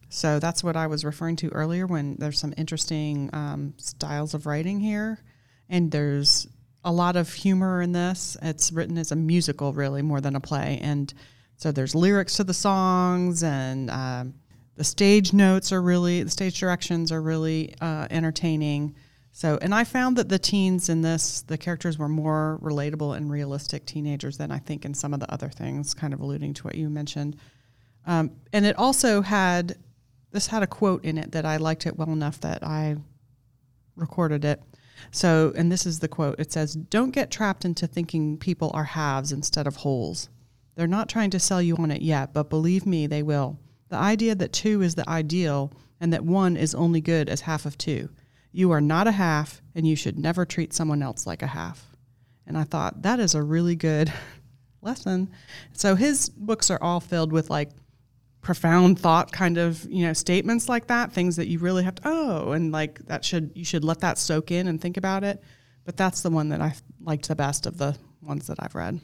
So 0.10 0.40
that's 0.40 0.64
what 0.64 0.76
I 0.76 0.88
was 0.88 1.04
referring 1.04 1.36
to 1.38 1.50
earlier 1.50 1.86
when 1.86 2.16
there's 2.18 2.40
some 2.40 2.54
interesting 2.58 3.30
um, 3.34 3.74
styles 3.78 4.34
of 4.34 4.46
writing 4.46 4.80
here. 4.80 5.20
And 5.70 5.92
there's 5.92 6.48
a 6.84 6.92
lot 6.92 7.18
of 7.18 7.32
humor 7.34 7.82
in 7.82 7.92
this. 7.92 8.38
It's 8.42 8.72
written 8.72 8.98
as 8.98 9.12
a 9.12 9.16
musical, 9.16 9.74
really, 9.74 10.02
more 10.02 10.22
than 10.22 10.36
a 10.36 10.40
play. 10.40 10.80
And 10.82 11.14
so 11.58 11.72
there's 11.72 11.94
lyrics 11.94 12.38
to 12.38 12.44
the 12.44 12.54
songs, 12.54 13.44
and 13.44 13.90
um, 13.90 14.36
the 14.76 14.84
stage 14.84 15.34
notes 15.34 15.72
are 15.72 15.82
really, 15.82 16.24
the 16.24 16.30
stage 16.30 16.60
directions 16.60 17.12
are 17.12 17.22
really 17.22 17.74
uh, 17.82 18.08
entertaining. 18.10 18.96
So, 19.38 19.60
and 19.62 19.76
I 19.76 19.84
found 19.84 20.18
that 20.18 20.30
the 20.30 20.40
teens 20.40 20.90
in 20.90 21.04
this, 21.04 21.44
the 21.44 21.60
characters 21.60 22.00
were 22.00 22.10
more 22.10 22.58
relatable 22.60 23.16
and 23.16 23.30
realistic 23.30 23.86
teenagers 23.86 24.40
than 24.40 24.52
I 24.52 24.58
think 24.58 24.84
in 24.84 24.96
some 24.96 25.14
of 25.14 25.20
the 25.20 25.32
other 25.32 25.48
things, 25.48 25.94
kind 25.94 26.12
of 26.12 26.22
alluding 26.22 26.56
to 26.56 26.64
what 26.64 26.74
you 26.74 26.90
mentioned. 26.90 27.36
Um, 28.08 28.32
and 28.52 28.66
it 28.66 28.76
also 28.80 29.22
had, 29.22 29.78
this 30.32 30.48
had 30.48 30.64
a 30.64 30.68
quote 30.68 31.06
in 31.06 31.20
it 31.20 31.34
that 31.34 31.46
I 31.46 31.58
liked 31.58 31.86
it 31.86 31.96
well 31.96 32.10
enough 32.10 32.42
that 32.42 32.64
I 32.64 32.96
recorded 33.96 34.44
it. 34.44 34.60
So, 35.12 35.54
and 35.56 35.72
this 35.72 35.86
is 35.86 36.00
the 36.00 36.08
quote 36.08 36.40
it 36.40 36.52
says, 36.52 36.74
Don't 36.74 37.12
get 37.12 37.30
trapped 37.30 37.64
into 37.64 37.86
thinking 37.86 38.40
people 38.40 38.72
are 38.74 38.86
halves 38.86 39.32
instead 39.32 39.68
of 39.68 39.76
wholes. 39.76 40.30
They're 40.74 40.88
not 40.88 41.10
trying 41.10 41.30
to 41.30 41.40
sell 41.40 41.62
you 41.62 41.76
on 41.76 41.92
it 41.92 42.02
yet, 42.02 42.34
but 42.34 42.50
believe 42.50 42.88
me, 42.88 43.06
they 43.06 43.22
will. 43.22 43.60
The 43.90 43.98
idea 43.98 44.34
that 44.34 44.52
two 44.52 44.82
is 44.82 44.96
the 44.96 45.08
ideal 45.08 45.72
and 46.02 46.12
that 46.12 46.26
one 46.26 46.58
is 46.58 46.74
only 46.74 47.02
good 47.02 47.30
as 47.30 47.42
half 47.42 47.68
of 47.68 47.78
two. 47.78 48.10
You 48.58 48.72
are 48.72 48.82
not 48.82 49.06
a 49.06 49.12
half, 49.12 49.62
and 49.76 49.88
you 49.88 49.96
should 49.96 50.18
never 50.18 50.44
treat 50.44 50.74
someone 50.74 51.04
else 51.04 51.28
like 51.28 51.44
a 51.44 51.48
half. 51.48 51.96
And 52.48 52.58
I 52.58 52.64
thought 52.64 53.04
that 53.04 53.20
is 53.20 53.36
a 53.36 53.44
really 53.44 53.76
good 53.76 54.12
lesson. 54.82 55.30
So 55.74 55.94
his 55.94 56.30
books 56.30 56.72
are 56.72 56.80
all 56.82 57.00
filled 57.00 57.32
with 57.32 57.52
like 57.52 57.70
profound 58.42 58.98
thought 58.98 59.32
kind 59.32 59.60
of, 59.60 59.86
you 59.92 60.08
know, 60.08 60.14
statements 60.14 60.68
like 60.68 60.88
that, 60.88 61.12
things 61.12 61.36
that 61.36 61.48
you 61.48 61.60
really 61.60 61.84
have 61.84 61.94
to 61.96 62.02
oh, 62.06 62.52
and 62.54 62.72
like 62.72 62.98
that 63.06 63.24
should 63.24 63.52
you 63.54 63.64
should 63.64 63.84
let 63.84 64.00
that 64.00 64.18
soak 64.18 64.50
in 64.50 64.68
and 64.68 64.82
think 64.82 64.98
about 64.98 65.24
it. 65.24 65.40
But 65.86 65.96
that's 65.96 66.24
the 66.24 66.32
one 66.32 66.50
that 66.50 66.60
I 66.60 66.74
liked 67.00 67.28
the 67.28 67.36
best 67.36 67.68
of 67.68 67.78
the 67.78 67.96
ones 68.24 68.48
that 68.48 68.58
I've 68.58 68.74
read. 68.74 69.00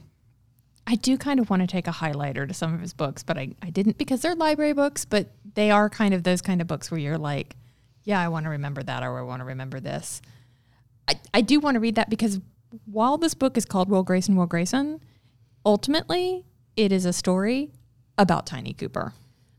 I 0.87 0.95
do 0.95 1.15
kind 1.15 1.39
of 1.39 1.51
want 1.51 1.61
to 1.61 1.67
take 1.67 1.87
a 1.87 1.91
highlighter 1.91 2.47
to 2.47 2.55
some 2.55 2.73
of 2.73 2.81
his 2.81 2.93
books, 2.93 3.21
but 3.21 3.37
I, 3.37 3.49
I 3.61 3.69
didn't 3.69 3.99
because 3.99 4.21
they're 4.21 4.33
library 4.33 4.73
books, 4.73 5.05
but 5.05 5.29
they 5.53 5.69
are 5.69 5.91
kind 5.91 6.15
of 6.15 6.23
those 6.23 6.41
kind 6.41 6.59
of 6.59 6.65
books 6.65 6.89
where 6.89 6.99
you're 6.99 7.19
like, 7.19 7.55
yeah, 8.03 8.19
I 8.19 8.27
want 8.27 8.45
to 8.45 8.49
remember 8.49 8.83
that 8.83 9.03
or 9.03 9.17
I 9.17 9.21
want 9.21 9.41
to 9.41 9.45
remember 9.45 9.79
this. 9.79 10.21
I, 11.07 11.15
I 11.33 11.41
do 11.41 11.59
want 11.59 11.75
to 11.75 11.79
read 11.79 11.95
that 11.95 12.09
because 12.09 12.39
while 12.85 13.17
this 13.17 13.33
book 13.33 13.57
is 13.57 13.65
called 13.65 13.89
Will 13.89 14.03
Grayson, 14.03 14.35
Will 14.35 14.45
Grayson, 14.45 15.01
ultimately 15.65 16.45
it 16.75 16.91
is 16.91 17.05
a 17.05 17.13
story 17.13 17.71
about 18.17 18.45
Tiny 18.45 18.73
Cooper. 18.73 19.13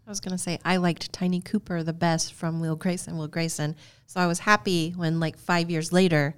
I 0.06 0.10
was 0.10 0.20
going 0.20 0.32
to 0.32 0.38
say 0.38 0.58
I 0.64 0.76
liked 0.76 1.12
Tiny 1.12 1.40
Cooper 1.40 1.82
the 1.82 1.92
best 1.92 2.34
from 2.34 2.60
Will 2.60 2.76
Grayson, 2.76 3.16
Will 3.16 3.28
Grayson. 3.28 3.74
So 4.06 4.20
I 4.20 4.26
was 4.26 4.40
happy 4.40 4.90
when, 4.90 5.18
like, 5.18 5.38
five 5.38 5.70
years 5.70 5.92
later, 5.92 6.36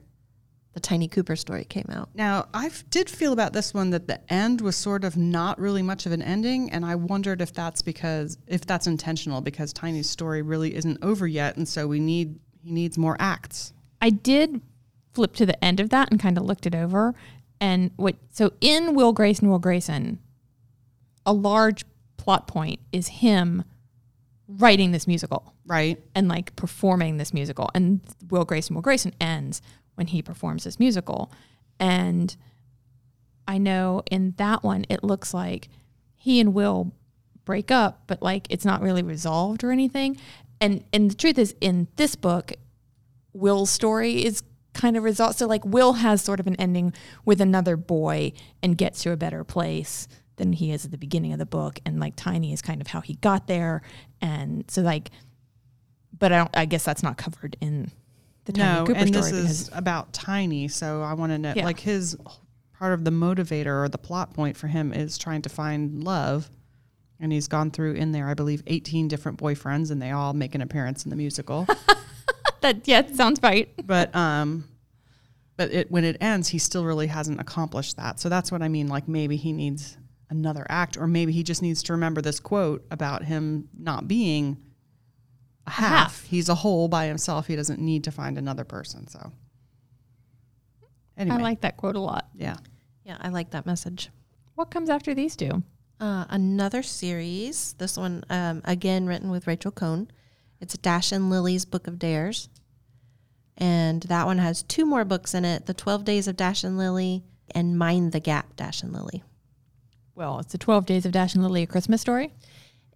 the 0.76 0.80
Tiny 0.80 1.08
Cooper 1.08 1.36
story 1.36 1.64
came 1.64 1.86
out. 1.90 2.10
Now, 2.14 2.48
I 2.52 2.70
did 2.90 3.08
feel 3.08 3.32
about 3.32 3.54
this 3.54 3.72
one 3.72 3.88
that 3.90 4.08
the 4.08 4.20
end 4.30 4.60
was 4.60 4.76
sort 4.76 5.04
of 5.04 5.16
not 5.16 5.58
really 5.58 5.80
much 5.80 6.04
of 6.04 6.12
an 6.12 6.20
ending, 6.20 6.70
and 6.70 6.84
I 6.84 6.96
wondered 6.96 7.40
if 7.40 7.50
that's 7.54 7.80
because 7.80 8.36
if 8.46 8.66
that's 8.66 8.86
intentional 8.86 9.40
because 9.40 9.72
Tiny's 9.72 10.10
story 10.10 10.42
really 10.42 10.74
isn't 10.74 10.98
over 11.00 11.26
yet, 11.26 11.56
and 11.56 11.66
so 11.66 11.88
we 11.88 11.98
need 11.98 12.38
he 12.62 12.70
needs 12.70 12.98
more 12.98 13.16
acts. 13.18 13.72
I 14.02 14.10
did 14.10 14.60
flip 15.14 15.34
to 15.36 15.46
the 15.46 15.64
end 15.64 15.80
of 15.80 15.88
that 15.88 16.10
and 16.10 16.20
kind 16.20 16.36
of 16.36 16.44
looked 16.44 16.66
it 16.66 16.74
over. 16.74 17.14
And 17.58 17.90
what 17.96 18.16
so 18.28 18.52
in 18.60 18.94
Will 18.94 19.14
Grayson, 19.14 19.48
Will 19.48 19.58
Grayson, 19.58 20.18
a 21.24 21.32
large 21.32 21.86
plot 22.18 22.46
point 22.46 22.80
is 22.92 23.08
him 23.08 23.64
writing 24.46 24.92
this 24.92 25.06
musical 25.06 25.54
Right? 25.64 26.04
and 26.14 26.28
like 26.28 26.54
performing 26.54 27.16
this 27.16 27.32
musical. 27.32 27.70
And 27.74 28.02
Will 28.28 28.44
Grayson, 28.44 28.74
Will 28.74 28.82
Grayson 28.82 29.14
ends 29.18 29.62
when 29.96 30.06
he 30.06 30.22
performs 30.22 30.64
this 30.64 30.78
musical. 30.78 31.30
And 31.78 32.34
I 33.46 33.58
know 33.58 34.02
in 34.10 34.34
that 34.38 34.62
one, 34.62 34.86
it 34.88 35.04
looks 35.04 35.34
like 35.34 35.68
he 36.14 36.40
and 36.40 36.54
Will 36.54 36.92
break 37.44 37.70
up, 37.70 38.02
but 38.06 38.22
like 38.22 38.46
it's 38.50 38.64
not 38.64 38.82
really 38.82 39.02
resolved 39.02 39.64
or 39.64 39.70
anything. 39.70 40.16
And 40.60 40.84
and 40.92 41.10
the 41.10 41.14
truth 41.14 41.38
is, 41.38 41.54
in 41.60 41.88
this 41.96 42.14
book, 42.14 42.52
Will's 43.32 43.70
story 43.70 44.24
is 44.24 44.42
kind 44.74 44.96
of 44.96 45.04
resolved. 45.04 45.38
So 45.38 45.46
like 45.46 45.64
Will 45.64 45.94
has 45.94 46.22
sort 46.22 46.40
of 46.40 46.46
an 46.46 46.56
ending 46.56 46.92
with 47.24 47.40
another 47.40 47.76
boy 47.76 48.32
and 48.62 48.76
gets 48.76 49.02
to 49.02 49.12
a 49.12 49.16
better 49.16 49.44
place 49.44 50.08
than 50.36 50.52
he 50.52 50.70
is 50.70 50.84
at 50.84 50.90
the 50.90 50.98
beginning 50.98 51.32
of 51.32 51.38
the 51.38 51.46
book. 51.46 51.80
And 51.86 51.98
like 51.98 52.14
Tiny 52.16 52.52
is 52.52 52.62
kind 52.62 52.80
of 52.80 52.88
how 52.88 53.00
he 53.00 53.14
got 53.16 53.46
there. 53.46 53.82
And 54.20 54.64
so 54.68 54.82
like, 54.82 55.10
but 56.18 56.32
I 56.32 56.38
don't. 56.38 56.56
I 56.56 56.64
guess 56.64 56.84
that's 56.84 57.02
not 57.02 57.16
covered 57.16 57.56
in 57.60 57.90
the 58.46 58.52
Tiny 58.52 58.80
no, 58.80 58.86
Cooper 58.86 58.98
and 58.98 59.08
story 59.08 59.30
this 59.32 59.50
is 59.50 59.70
about 59.72 60.12
Tiny, 60.12 60.68
so 60.68 61.02
I 61.02 61.12
want 61.14 61.32
to 61.32 61.38
know 61.38 61.52
Yeah. 61.54 61.64
like 61.64 61.80
his 61.80 62.16
part 62.78 62.92
of 62.94 63.04
the 63.04 63.10
motivator 63.10 63.84
or 63.84 63.88
the 63.88 63.98
plot 63.98 64.32
point 64.34 64.56
for 64.56 64.66
him 64.68 64.92
is 64.92 65.18
trying 65.18 65.42
to 65.42 65.48
find 65.48 66.02
love. 66.04 66.50
And 67.18 67.32
he's 67.32 67.48
gone 67.48 67.70
through 67.70 67.94
in 67.94 68.12
there, 68.12 68.28
I 68.28 68.34
believe, 68.34 68.62
18 68.66 69.08
different 69.08 69.38
boyfriends, 69.38 69.90
and 69.90 70.02
they 70.02 70.10
all 70.10 70.34
make 70.34 70.54
an 70.54 70.60
appearance 70.60 71.04
in 71.04 71.10
the 71.10 71.16
musical. 71.16 71.66
that. 72.60 72.86
Yeah, 72.86 73.06
sounds 73.14 73.40
right. 73.42 73.68
but 73.86 74.14
um 74.14 74.64
but 75.56 75.72
it 75.72 75.90
when 75.90 76.04
it 76.04 76.16
ends 76.20 76.48
he 76.48 76.58
still 76.58 76.84
really 76.84 77.06
hasn't 77.06 77.40
accomplished 77.40 77.96
that 77.96 78.20
so 78.20 78.28
that's 78.28 78.52
what 78.52 78.60
i 78.60 78.68
mean 78.68 78.88
like 78.88 79.08
maybe 79.08 79.36
he 79.36 79.52
needs 79.52 79.96
another 80.28 80.66
act 80.68 80.98
or 80.98 81.06
maybe 81.06 81.32
he 81.32 81.42
just 81.42 81.62
needs 81.62 81.82
to 81.84 81.92
remember 81.94 82.20
this 82.20 82.40
quote 82.40 82.84
about 82.90 83.24
him 83.24 83.68
not 83.78 84.06
being 84.06 84.58
a 85.66 85.70
half, 85.70 85.90
half. 85.90 86.24
he's 86.24 86.48
a 86.48 86.54
whole 86.54 86.88
by 86.88 87.06
himself 87.06 87.46
he 87.46 87.56
doesn't 87.56 87.80
need 87.80 88.04
to 88.04 88.10
find 88.10 88.38
another 88.38 88.64
person 88.64 89.06
so 89.08 89.32
anyway 91.16 91.36
I 91.36 91.40
like 91.42 91.60
that 91.62 91.76
quote 91.76 91.96
a 91.96 92.00
lot. 92.00 92.28
yeah 92.34 92.56
Yeah, 93.04 93.16
I 93.20 93.28
like 93.28 93.50
that 93.50 93.66
message. 93.66 94.10
What 94.56 94.70
comes 94.70 94.90
after 94.90 95.14
these 95.14 95.36
two? 95.36 95.62
Uh, 96.00 96.24
another 96.28 96.82
series, 96.82 97.74
this 97.78 97.96
one 97.96 98.24
um, 98.30 98.60
again 98.64 99.06
written 99.06 99.30
with 99.30 99.46
Rachel 99.46 99.70
Cohn. 99.70 100.08
It's 100.60 100.76
Dash 100.78 101.12
and 101.12 101.30
Lily's 101.30 101.64
Book 101.64 101.86
of 101.86 101.98
Dares. 101.98 102.48
And 103.56 104.02
that 104.04 104.26
one 104.26 104.38
has 104.38 104.62
two 104.62 104.84
more 104.84 105.04
books 105.04 105.34
in 105.34 105.44
it 105.44 105.66
The 105.66 105.74
12 105.74 106.04
Days 106.04 106.28
of 106.28 106.36
Dash 106.36 106.64
and 106.64 106.76
Lily 106.76 107.22
and 107.54 107.78
Mind 107.78 108.12
the 108.12 108.20
Gap, 108.20 108.56
Dash 108.56 108.82
and 108.82 108.92
Lily. 108.92 109.22
Well, 110.14 110.38
it's 110.40 110.52
the 110.52 110.58
Twelve 110.58 110.86
Days 110.86 111.04
of 111.04 111.12
Dash 111.12 111.34
and 111.34 111.42
Lily, 111.42 111.62
a 111.62 111.66
Christmas 111.66 112.00
story. 112.00 112.32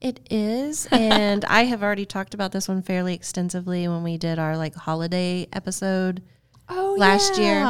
It 0.01 0.21
is. 0.31 0.89
And 0.93 1.45
I 1.45 1.65
have 1.65 1.83
already 1.83 2.07
talked 2.07 2.35
about 2.35 2.53
this 2.53 2.69
one 2.69 2.83
fairly 2.83 3.15
extensively 3.15 3.87
when 3.89 4.03
we 4.03 4.17
did 4.19 4.39
our 4.39 4.57
like 4.57 4.75
holiday 4.75 5.47
episode. 5.53 6.23
Oh, 6.69 6.97
Last 6.99 7.39
year. 7.39 7.63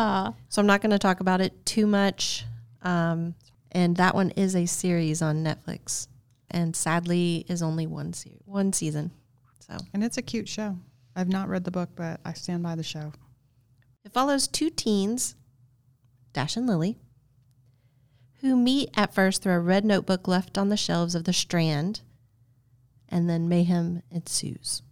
So 0.49 0.61
I'm 0.61 0.67
not 0.67 0.83
going 0.83 0.91
to 0.91 0.99
talk 0.99 1.21
about 1.21 1.41
it 1.41 1.65
too 1.65 1.87
much. 1.87 2.45
Um, 2.83 3.35
and 3.73 3.97
that 3.97 4.15
one 4.15 4.31
is 4.31 4.57
a 4.57 4.67
series 4.67 5.23
on 5.23 5.45
Netflix, 5.45 6.09
and 6.51 6.75
sadly 6.75 7.45
is 7.49 7.63
only 7.63 7.87
one 7.87 8.13
se- 8.13 8.41
one 8.45 8.73
season. 8.73 9.13
So 9.61 9.77
and 9.95 10.03
it's 10.03 10.19
a 10.19 10.23
cute 10.23 10.49
show 10.49 10.77
i've 11.17 11.29
not 11.29 11.49
read 11.49 11.65
the 11.65 11.71
book 11.71 11.91
but 11.95 12.21
i 12.25 12.33
stand 12.33 12.63
by 12.63 12.75
the 12.75 12.83
show 12.83 13.13
it 14.05 14.13
follows 14.13 14.49
two 14.49 14.71
teens, 14.71 15.37
Dash 16.33 16.57
and 16.57 16.67
Lily, 16.67 16.97
who 18.41 18.57
meet 18.57 18.89
at 18.97 19.15
first 19.15 19.43
through 19.43 19.53
a 19.53 19.61
red 19.61 19.85
notebook 19.85 20.27
left 20.27 20.57
on 20.57 20.71
the 20.71 20.77
shelves 20.77 21.15
of 21.15 21.25
the 21.25 21.33
Strand, 21.35 22.01
and 23.11 23.29
then 23.29 23.49
mayhem 23.49 24.03
ensues. 24.11 24.83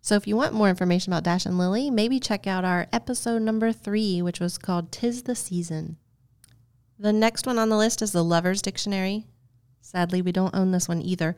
So 0.00 0.14
if 0.14 0.26
you 0.26 0.36
want 0.36 0.54
more 0.54 0.68
information 0.68 1.12
about 1.12 1.24
Dash 1.24 1.44
and 1.44 1.58
Lily, 1.58 1.90
maybe 1.90 2.18
check 2.18 2.46
out 2.46 2.64
our 2.64 2.86
episode 2.92 3.42
number 3.42 3.72
three, 3.72 4.22
which 4.22 4.40
was 4.40 4.56
called 4.56 4.90
Tis 4.90 5.24
the 5.24 5.34
Season. 5.34 5.96
The 6.98 7.12
next 7.12 7.46
one 7.46 7.58
on 7.58 7.68
the 7.68 7.76
list 7.76 8.00
is 8.00 8.12
the 8.12 8.24
Lover's 8.24 8.62
Dictionary. 8.62 9.26
Sadly, 9.80 10.22
we 10.22 10.32
don't 10.32 10.54
own 10.54 10.72
this 10.72 10.88
one 10.88 11.02
either. 11.02 11.36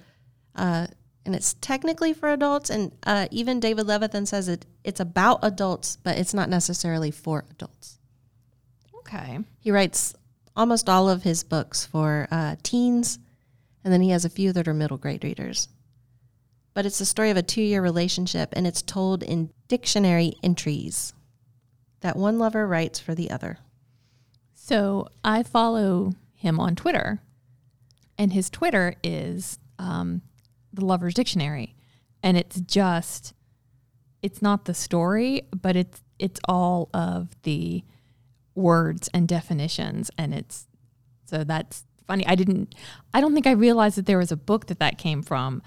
Uh, 0.54 0.86
and 1.26 1.34
it's 1.34 1.54
technically 1.60 2.12
for 2.12 2.30
adults, 2.30 2.70
and 2.70 2.92
uh, 3.04 3.28
even 3.30 3.60
David 3.60 3.86
Levithan 3.86 4.26
says 4.26 4.48
it, 4.48 4.66
it's 4.84 5.00
about 5.00 5.40
adults, 5.42 5.96
but 5.96 6.16
it's 6.16 6.32
not 6.32 6.48
necessarily 6.48 7.10
for 7.10 7.44
adults. 7.50 7.98
Okay. 9.00 9.40
He 9.58 9.70
writes 9.70 10.14
almost 10.56 10.88
all 10.88 11.08
of 11.08 11.22
his 11.22 11.44
books 11.44 11.84
for 11.84 12.26
uh, 12.30 12.56
teens, 12.62 13.18
and 13.84 13.92
then 13.92 14.00
he 14.00 14.10
has 14.10 14.24
a 14.24 14.30
few 14.30 14.52
that 14.52 14.68
are 14.68 14.74
middle 14.74 14.96
grade 14.96 15.24
readers. 15.24 15.68
But 16.80 16.86
it's 16.86 16.98
the 16.98 17.04
story 17.04 17.28
of 17.28 17.36
a 17.36 17.42
two 17.42 17.60
year 17.60 17.82
relationship, 17.82 18.54
and 18.54 18.66
it's 18.66 18.80
told 18.80 19.22
in 19.22 19.50
dictionary 19.68 20.32
entries 20.42 21.12
that 22.00 22.16
one 22.16 22.38
lover 22.38 22.66
writes 22.66 22.98
for 22.98 23.14
the 23.14 23.30
other. 23.30 23.58
So 24.54 25.08
I 25.22 25.42
follow 25.42 26.14
him 26.32 26.58
on 26.58 26.76
Twitter, 26.76 27.20
and 28.16 28.32
his 28.32 28.48
Twitter 28.48 28.94
is 29.04 29.58
um, 29.78 30.22
the 30.72 30.82
Lover's 30.82 31.12
Dictionary, 31.12 31.76
and 32.22 32.38
it's 32.38 32.58
just 32.62 33.34
it's 34.22 34.40
not 34.40 34.64
the 34.64 34.72
story, 34.72 35.42
but 35.54 35.76
it's 35.76 36.00
it's 36.18 36.40
all 36.48 36.88
of 36.94 37.28
the 37.42 37.84
words 38.54 39.10
and 39.12 39.28
definitions, 39.28 40.10
and 40.16 40.32
it's 40.32 40.66
so 41.26 41.44
that's 41.44 41.84
funny. 42.06 42.26
I 42.26 42.36
didn't, 42.36 42.74
I 43.12 43.20
don't 43.20 43.34
think 43.34 43.46
I 43.46 43.52
realized 43.52 43.98
that 43.98 44.06
there 44.06 44.16
was 44.16 44.32
a 44.32 44.36
book 44.36 44.68
that 44.68 44.78
that 44.78 44.96
came 44.96 45.22
from, 45.22 45.60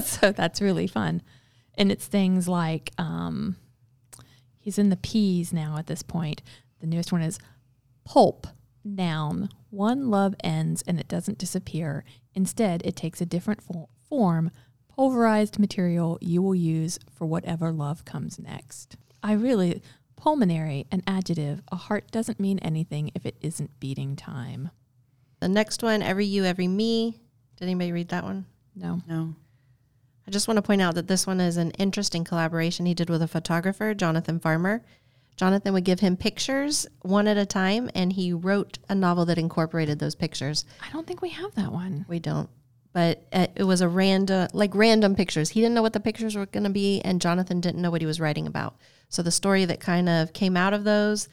so 0.04 0.32
that's 0.32 0.60
really 0.60 0.86
fun, 0.86 1.22
and 1.74 1.90
it's 1.92 2.06
things 2.06 2.48
like 2.48 2.92
um, 2.98 3.56
he's 4.58 4.78
in 4.78 4.90
the 4.90 4.96
P's 4.96 5.52
now 5.52 5.76
at 5.78 5.86
this 5.86 6.02
point. 6.02 6.42
The 6.80 6.86
newest 6.86 7.12
one 7.12 7.22
is 7.22 7.38
pulp 8.04 8.46
noun 8.84 9.48
one 9.70 10.10
love 10.10 10.32
ends 10.44 10.80
and 10.86 11.00
it 11.00 11.08
doesn't 11.08 11.38
disappear 11.38 12.04
instead 12.36 12.80
it 12.84 12.94
takes 12.94 13.20
a 13.20 13.26
different 13.26 13.60
fo- 13.60 13.88
form 14.08 14.48
pulverized 14.86 15.58
material 15.58 16.16
you 16.20 16.40
will 16.40 16.54
use 16.54 16.96
for 17.12 17.26
whatever 17.26 17.72
love 17.72 18.04
comes 18.04 18.38
next 18.38 18.96
i 19.24 19.32
really 19.32 19.82
pulmonary 20.14 20.86
an 20.92 21.02
adjective 21.04 21.60
a 21.72 21.74
heart 21.76 22.08
doesn't 22.12 22.38
mean 22.38 22.60
anything 22.60 23.10
if 23.16 23.26
it 23.26 23.36
isn't 23.40 23.80
beating 23.80 24.14
time 24.14 24.70
The 25.40 25.48
next 25.48 25.82
one, 25.82 26.00
Every 26.00 26.24
You, 26.24 26.44
Every 26.44 26.68
Me. 26.68 27.18
Did 27.56 27.64
anybody 27.64 27.90
read 27.90 28.10
that 28.10 28.22
one? 28.22 28.46
no 28.76 29.00
No. 29.08 29.34
I 30.26 30.30
just 30.30 30.48
want 30.48 30.56
to 30.58 30.62
point 30.62 30.82
out 30.82 30.94
that 30.96 31.06
this 31.06 31.26
one 31.26 31.40
is 31.40 31.56
an 31.56 31.70
interesting 31.72 32.24
collaboration 32.24 32.84
he 32.86 32.94
did 32.94 33.08
with 33.10 33.22
a 33.22 33.28
photographer, 33.28 33.94
Jonathan 33.94 34.40
Farmer. 34.40 34.82
Jonathan 35.36 35.72
would 35.74 35.84
give 35.84 36.00
him 36.00 36.16
pictures 36.16 36.86
one 37.02 37.28
at 37.28 37.36
a 37.36 37.46
time, 37.46 37.90
and 37.94 38.12
he 38.12 38.32
wrote 38.32 38.78
a 38.88 38.94
novel 38.94 39.24
that 39.26 39.38
incorporated 39.38 39.98
those 39.98 40.14
pictures. 40.14 40.64
i 40.82 40.90
don't 40.92 41.06
think 41.06 41.20
we 41.22 41.28
have 41.28 41.54
that 41.54 41.70
one 41.72 42.04
We 42.08 42.18
don't, 42.18 42.48
but 42.92 43.26
uh, 43.32 43.46
it 43.54 43.64
was 43.64 43.82
a 43.82 43.88
random, 43.88 44.48
like 44.54 44.74
random 44.74 45.14
pictures. 45.14 45.50
He 45.50 45.60
didn't 45.60 45.74
know 45.74 45.82
what 45.82 45.92
the 45.92 46.00
pictures 46.00 46.34
were 46.34 46.46
going 46.46 46.64
to 46.64 46.70
be, 46.70 47.00
and 47.02 47.20
Jonathan 47.20 47.60
didn't 47.60 47.82
know 47.82 47.90
what 47.90 48.00
he 48.00 48.06
was 48.06 48.18
writing 48.18 48.46
about. 48.46 48.76
So 49.10 49.22
the 49.22 49.30
story 49.30 49.64
that 49.66 49.78
kind 49.78 50.08
of 50.08 50.32
came 50.32 50.56
out 50.56 50.72
of 50.72 50.84
those 50.84 51.28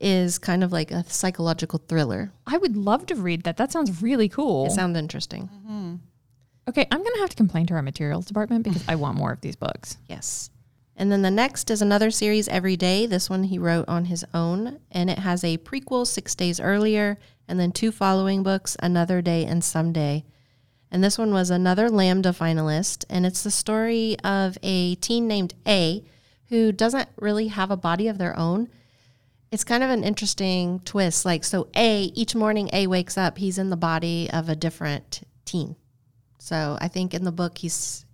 is 0.00 0.38
kind 0.38 0.64
of 0.64 0.72
like 0.72 0.90
a 0.90 1.04
psychological 1.08 1.80
thriller. 1.86 2.32
i 2.46 2.56
would 2.56 2.76
love 2.76 3.06
to 3.06 3.14
read 3.14 3.44
that 3.44 3.56
that 3.58 3.70
sounds 3.70 4.02
really 4.02 4.28
cool 4.28 4.66
It 4.66 4.72
sounds 4.72 4.96
interesting. 4.98 5.48
Okay 6.68 6.86
i'm 6.90 7.02
gonna 7.02 7.18
have 7.18 7.30
to 7.30 7.36
complain 7.36 7.66
to 7.66 7.74
our 7.74 7.82
materials 7.82 8.26
department 8.26 8.64
because 8.64 8.84
i 8.88 8.94
want 8.94 9.16
more 9.16 9.32
of 9.32 9.40
these 9.40 9.56
books 9.56 9.96
Yes. 10.08 10.50
And 10.94 11.10
then 11.10 11.22
the 11.22 11.30
next 11.30 11.70
is 11.70 11.80
another 11.80 12.10
series, 12.10 12.48
Every 12.48 12.76
Day. 12.76 13.06
This 13.06 13.30
one 13.30 13.44
he 13.44 13.58
wrote 13.58 13.88
on 13.88 14.04
his 14.04 14.24
own, 14.34 14.78
and 14.90 15.08
it 15.08 15.18
has 15.20 15.42
a 15.42 15.58
prequel, 15.58 16.06
Six 16.06 16.34
Days 16.34 16.60
Earlier, 16.60 17.18
and 17.48 17.58
then 17.58 17.72
two 17.72 17.90
following 17.90 18.42
books, 18.42 18.76
Another 18.78 19.22
Day 19.22 19.44
and 19.44 19.64
Someday. 19.64 20.24
And 20.90 21.02
this 21.02 21.16
one 21.16 21.32
was 21.32 21.48
another 21.48 21.88
Lambda 21.88 22.30
finalist, 22.30 23.06
and 23.08 23.24
it's 23.24 23.42
the 23.42 23.50
story 23.50 24.18
of 24.22 24.58
a 24.62 24.94
teen 24.96 25.26
named 25.26 25.54
A 25.66 26.04
who 26.50 26.70
doesn't 26.70 27.08
really 27.16 27.48
have 27.48 27.70
a 27.70 27.76
body 27.76 28.06
of 28.06 28.18
their 28.18 28.38
own. 28.38 28.68
It's 29.50 29.64
kind 29.64 29.82
of 29.82 29.88
an 29.88 30.04
interesting 30.04 30.80
twist. 30.80 31.24
Like, 31.24 31.42
so 31.44 31.68
A, 31.74 32.02
each 32.14 32.34
morning 32.34 32.68
A 32.74 32.86
wakes 32.86 33.16
up, 33.16 33.38
he's 33.38 33.58
in 33.58 33.70
the 33.70 33.76
body 33.76 34.28
of 34.30 34.50
a 34.50 34.54
different 34.54 35.26
teen. 35.46 35.76
So 36.42 36.76
I 36.80 36.88
think 36.88 37.14
in 37.14 37.22
the 37.22 37.30
book 37.30 37.58
he's 37.58 38.04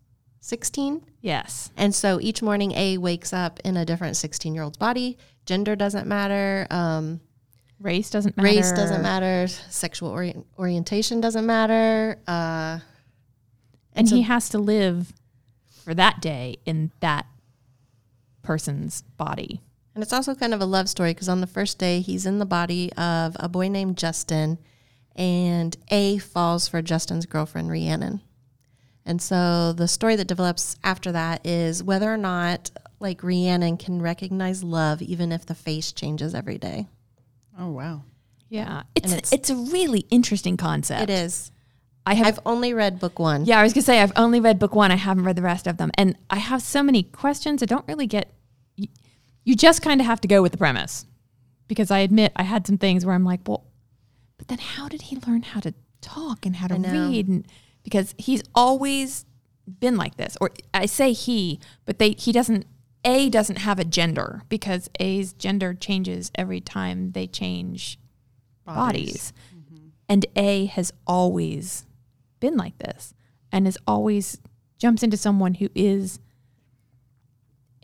16. 0.40 1.02
yes 1.22 1.70
And 1.78 1.94
so 1.94 2.20
each 2.20 2.42
morning, 2.42 2.72
A 2.72 2.98
wakes 2.98 3.32
up 3.32 3.58
in 3.64 3.78
a 3.78 3.86
different 3.86 4.16
16 4.16 4.54
year 4.54 4.62
old's 4.64 4.76
body. 4.76 5.16
Gender 5.46 5.74
doesn't 5.74 6.06
matter. 6.06 6.66
Um, 6.70 7.20
race 7.80 8.10
doesn't 8.10 8.36
matter 8.36 8.46
race 8.46 8.70
doesn't 8.72 9.00
matter. 9.02 9.48
Sexual 9.48 10.10
orient- 10.10 10.46
orientation 10.58 11.22
doesn't 11.22 11.46
matter. 11.46 12.18
Uh, 12.26 12.80
and 13.94 14.06
so- 14.06 14.16
he 14.16 14.22
has 14.22 14.50
to 14.50 14.58
live 14.58 15.14
for 15.84 15.94
that 15.94 16.20
day 16.20 16.58
in 16.66 16.92
that 17.00 17.24
person's 18.42 19.00
body. 19.16 19.62
and 19.94 20.02
it's 20.02 20.12
also 20.12 20.34
kind 20.34 20.52
of 20.52 20.60
a 20.60 20.66
love 20.66 20.88
story 20.88 21.12
because 21.14 21.28
on 21.30 21.40
the 21.40 21.46
first 21.46 21.78
day, 21.78 22.00
he's 22.00 22.26
in 22.26 22.38
the 22.38 22.46
body 22.46 22.92
of 22.92 23.36
a 23.40 23.48
boy 23.48 23.68
named 23.68 23.96
Justin, 23.96 24.58
and 25.18 25.76
A 25.88 26.16
falls 26.18 26.68
for 26.68 26.80
Justin's 26.80 27.26
girlfriend, 27.26 27.70
Rhiannon. 27.70 28.22
And 29.04 29.20
so 29.20 29.72
the 29.72 29.88
story 29.88 30.16
that 30.16 30.28
develops 30.28 30.76
after 30.84 31.12
that 31.12 31.44
is 31.46 31.82
whether 31.82 32.12
or 32.12 32.16
not, 32.18 32.70
like, 33.00 33.22
Rhiannon 33.22 33.76
can 33.78 34.00
recognize 34.00 34.62
love 34.62 35.02
even 35.02 35.32
if 35.32 35.44
the 35.46 35.54
face 35.54 35.92
changes 35.92 36.34
every 36.34 36.58
day. 36.58 36.86
Oh 37.58 37.70
wow. 37.70 38.02
Yeah, 38.48 38.84
it's 38.94 39.12
it's- 39.12 39.32
it's, 39.32 39.50
a 39.50 39.56
really 39.56 40.06
interesting 40.10 40.56
concept. 40.56 41.02
It 41.02 41.10
is. 41.10 41.50
I 42.06 42.14
have. 42.14 42.26
I've 42.26 42.40
only 42.46 42.72
read 42.72 42.98
book 43.00 43.18
one. 43.18 43.44
yeah, 43.44 43.58
I 43.58 43.62
was 43.62 43.74
gonna 43.74 43.82
say 43.82 44.00
I've 44.00 44.12
only 44.16 44.40
read 44.40 44.58
book 44.58 44.74
one. 44.74 44.90
I 44.90 44.96
haven't 44.96 45.24
read 45.24 45.36
the 45.36 45.42
rest 45.42 45.66
of 45.66 45.76
them, 45.76 45.90
and 45.98 46.16
I 46.30 46.36
have 46.38 46.62
so 46.62 46.82
many 46.82 47.02
questions. 47.02 47.62
I 47.62 47.66
don't 47.66 47.86
really 47.86 48.06
get. 48.06 48.32
You, 48.76 48.88
you 49.44 49.54
just 49.54 49.82
kind 49.82 50.00
of 50.00 50.06
have 50.06 50.20
to 50.22 50.28
go 50.28 50.40
with 50.40 50.52
the 50.52 50.58
premise, 50.58 51.04
because 51.66 51.90
I 51.90 51.98
admit 51.98 52.32
I 52.36 52.44
had 52.44 52.66
some 52.66 52.78
things 52.78 53.04
where 53.04 53.14
I'm 53.14 53.24
like, 53.24 53.40
well, 53.46 53.64
but 54.38 54.48
then 54.48 54.58
how 54.58 54.88
did 54.88 55.02
he 55.02 55.18
learn 55.26 55.42
how 55.42 55.60
to 55.60 55.74
talk 56.00 56.46
and 56.46 56.56
how 56.56 56.68
to 56.68 56.74
read? 57.08 57.28
And 57.28 57.46
because 57.82 58.14
he's 58.18 58.42
always 58.54 59.26
been 59.80 59.96
like 59.96 60.16
this, 60.16 60.36
or 60.40 60.50
I 60.72 60.86
say 60.86 61.12
he, 61.12 61.60
but 61.84 61.98
they 61.98 62.12
he 62.12 62.32
doesn't. 62.32 62.66
A 63.04 63.28
doesn't 63.30 63.58
have 63.58 63.78
a 63.78 63.84
gender 63.84 64.42
because 64.48 64.90
A's 64.98 65.32
gender 65.32 65.72
changes 65.72 66.32
every 66.34 66.60
time 66.60 67.12
they 67.12 67.28
change 67.28 67.96
bodies. 68.66 69.32
And 70.08 70.26
A 70.34 70.66
has 70.66 70.92
always 71.06 71.86
been 72.40 72.56
like 72.56 72.76
this 72.78 73.14
and 73.52 73.68
is 73.68 73.78
always 73.86 74.40
jumps 74.78 75.04
into 75.04 75.16
someone 75.16 75.54
who 75.54 75.68
is 75.76 76.18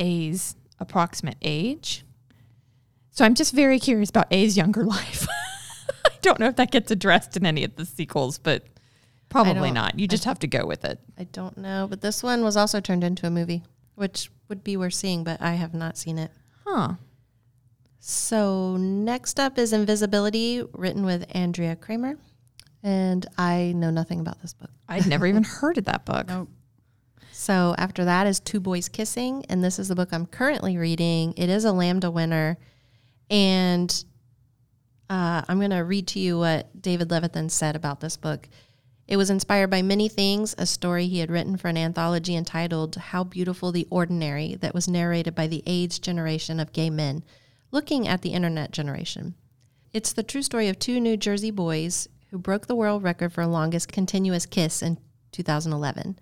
A's 0.00 0.56
approximate 0.80 1.36
age. 1.42 2.04
So 3.10 3.24
I'm 3.24 3.34
just 3.34 3.54
very 3.54 3.78
curious 3.78 4.10
about 4.10 4.26
A's 4.32 4.56
younger 4.56 4.84
life. 4.96 5.26
I 6.24 6.26
don't 6.26 6.40
know 6.40 6.46
if 6.46 6.56
that 6.56 6.70
gets 6.70 6.90
addressed 6.90 7.36
in 7.36 7.44
any 7.44 7.64
of 7.64 7.76
the 7.76 7.84
sequels, 7.84 8.38
but 8.38 8.64
probably 9.28 9.70
not. 9.70 9.98
You 9.98 10.08
just 10.08 10.24
have 10.24 10.38
to 10.38 10.46
go 10.46 10.64
with 10.64 10.82
it. 10.84 10.98
I 11.18 11.24
don't 11.24 11.58
know, 11.58 11.86
but 11.88 12.00
this 12.00 12.22
one 12.22 12.42
was 12.42 12.56
also 12.56 12.80
turned 12.80 13.04
into 13.04 13.26
a 13.26 13.30
movie, 13.30 13.62
which 13.94 14.30
would 14.48 14.64
be 14.64 14.78
worth 14.78 14.94
seeing, 14.94 15.22
but 15.22 15.42
I 15.42 15.52
have 15.52 15.74
not 15.74 15.98
seen 15.98 16.16
it. 16.16 16.30
Huh. 16.64 16.94
So 18.00 18.78
next 18.78 19.38
up 19.38 19.58
is 19.58 19.74
Invisibility, 19.74 20.62
written 20.72 21.04
with 21.04 21.26
Andrea 21.36 21.76
Cremer, 21.76 22.16
and 22.82 23.26
I 23.36 23.72
know 23.76 23.90
nothing 23.90 24.20
about 24.20 24.40
this 24.40 24.54
book. 24.54 24.70
I'd 24.88 25.06
never 25.06 25.26
even 25.26 25.44
heard 25.44 25.76
of 25.76 25.84
that 25.84 26.06
book. 26.06 26.28
Nope. 26.28 26.48
So 27.32 27.74
after 27.76 28.06
that 28.06 28.26
is 28.26 28.40
Two 28.40 28.60
Boys 28.60 28.88
Kissing, 28.88 29.44
and 29.50 29.62
this 29.62 29.78
is 29.78 29.88
the 29.88 29.94
book 29.94 30.08
I'm 30.12 30.24
currently 30.24 30.78
reading. 30.78 31.34
It 31.36 31.50
is 31.50 31.66
a 31.66 31.72
Lambda 31.72 32.10
winner, 32.10 32.56
and 33.28 34.04
uh, 35.10 35.42
I'm 35.48 35.58
going 35.58 35.70
to 35.70 35.78
read 35.78 36.06
to 36.08 36.18
you 36.18 36.38
what 36.38 36.80
David 36.80 37.08
Levithan 37.08 37.50
said 37.50 37.76
about 37.76 38.00
this 38.00 38.16
book. 38.16 38.48
It 39.06 39.16
was 39.16 39.28
inspired 39.28 39.68
by 39.68 39.82
many 39.82 40.08
things, 40.08 40.54
a 40.56 40.64
story 40.64 41.06
he 41.06 41.18
had 41.18 41.30
written 41.30 41.56
for 41.56 41.68
an 41.68 41.76
anthology 41.76 42.34
entitled 42.34 42.96
How 42.96 43.22
Beautiful 43.22 43.70
the 43.70 43.86
Ordinary, 43.90 44.54
that 44.56 44.74
was 44.74 44.88
narrated 44.88 45.34
by 45.34 45.46
the 45.46 45.62
AIDS 45.66 45.98
generation 45.98 46.58
of 46.58 46.72
gay 46.72 46.88
men, 46.88 47.22
looking 47.70 48.08
at 48.08 48.22
the 48.22 48.32
internet 48.32 48.70
generation. 48.70 49.34
It's 49.92 50.12
the 50.12 50.22
true 50.22 50.42
story 50.42 50.68
of 50.68 50.78
two 50.78 51.00
New 51.00 51.16
Jersey 51.18 51.50
boys 51.50 52.08
who 52.30 52.38
broke 52.38 52.66
the 52.66 52.74
world 52.74 53.02
record 53.02 53.32
for 53.32 53.46
longest 53.46 53.92
continuous 53.92 54.46
kiss 54.46 54.82
in 54.82 54.98
2011 55.32 56.18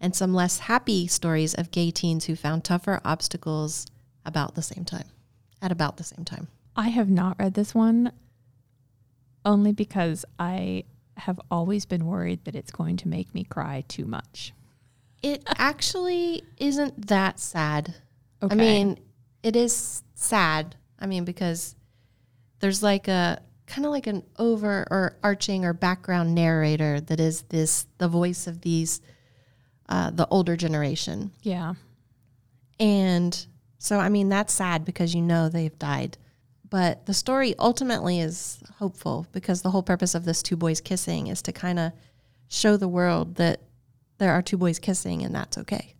and 0.00 0.14
some 0.14 0.34
less 0.34 0.58
happy 0.60 1.06
stories 1.06 1.54
of 1.54 1.70
gay 1.70 1.90
teens 1.90 2.26
who 2.26 2.36
found 2.36 2.64
tougher 2.64 3.00
obstacles 3.04 3.86
about 4.24 4.54
the 4.54 4.62
same 4.62 4.84
time, 4.84 5.06
at 5.62 5.72
about 5.72 5.96
the 5.96 6.04
same 6.04 6.24
time. 6.24 6.48
I 6.78 6.88
have 6.88 7.10
not 7.10 7.36
read 7.40 7.54
this 7.54 7.74
one 7.74 8.12
only 9.44 9.72
because 9.72 10.24
I 10.38 10.84
have 11.16 11.40
always 11.50 11.84
been 11.84 12.06
worried 12.06 12.44
that 12.44 12.54
it's 12.54 12.70
going 12.70 12.96
to 12.98 13.08
make 13.08 13.34
me 13.34 13.42
cry 13.42 13.82
too 13.88 14.04
much. 14.04 14.52
It 15.20 15.42
actually 15.58 16.44
isn't 16.56 17.08
that 17.08 17.40
sad. 17.40 17.96
Okay. 18.40 18.54
I 18.54 18.56
mean, 18.56 18.98
it 19.42 19.56
is 19.56 20.04
sad. 20.14 20.76
I 21.00 21.06
mean, 21.06 21.24
because 21.24 21.74
there's 22.60 22.80
like 22.80 23.08
a 23.08 23.42
kind 23.66 23.84
of 23.84 23.90
like 23.90 24.06
an 24.06 24.22
over 24.38 24.86
or 24.88 25.16
arching 25.24 25.64
or 25.64 25.72
background 25.72 26.32
narrator 26.32 27.00
that 27.00 27.18
is 27.18 27.42
this 27.42 27.86
the 27.98 28.08
voice 28.08 28.46
of 28.46 28.60
these 28.60 29.00
uh, 29.88 30.10
the 30.10 30.28
older 30.28 30.56
generation, 30.56 31.32
yeah. 31.42 31.74
and 32.78 33.46
so 33.78 33.98
I 33.98 34.10
mean 34.10 34.28
that's 34.28 34.52
sad 34.52 34.84
because 34.84 35.14
you 35.14 35.22
know 35.22 35.48
they've 35.48 35.78
died, 35.78 36.18
but 36.70 37.06
the 37.06 37.14
story 37.14 37.54
ultimately 37.58 38.20
is 38.20 38.62
hopeful 38.78 39.26
because 39.32 39.62
the 39.62 39.70
whole 39.70 39.82
purpose 39.82 40.14
of 40.14 40.24
this 40.24 40.42
two 40.42 40.56
boys 40.56 40.80
kissing 40.80 41.28
is 41.28 41.42
to 41.42 41.52
kind 41.52 41.78
of 41.78 41.92
show 42.48 42.76
the 42.76 42.88
world 42.88 43.36
that 43.36 43.60
there 44.18 44.32
are 44.32 44.42
two 44.42 44.56
boys 44.56 44.78
kissing 44.78 45.22
and 45.22 45.34
that's 45.34 45.56
okay. 45.58 45.94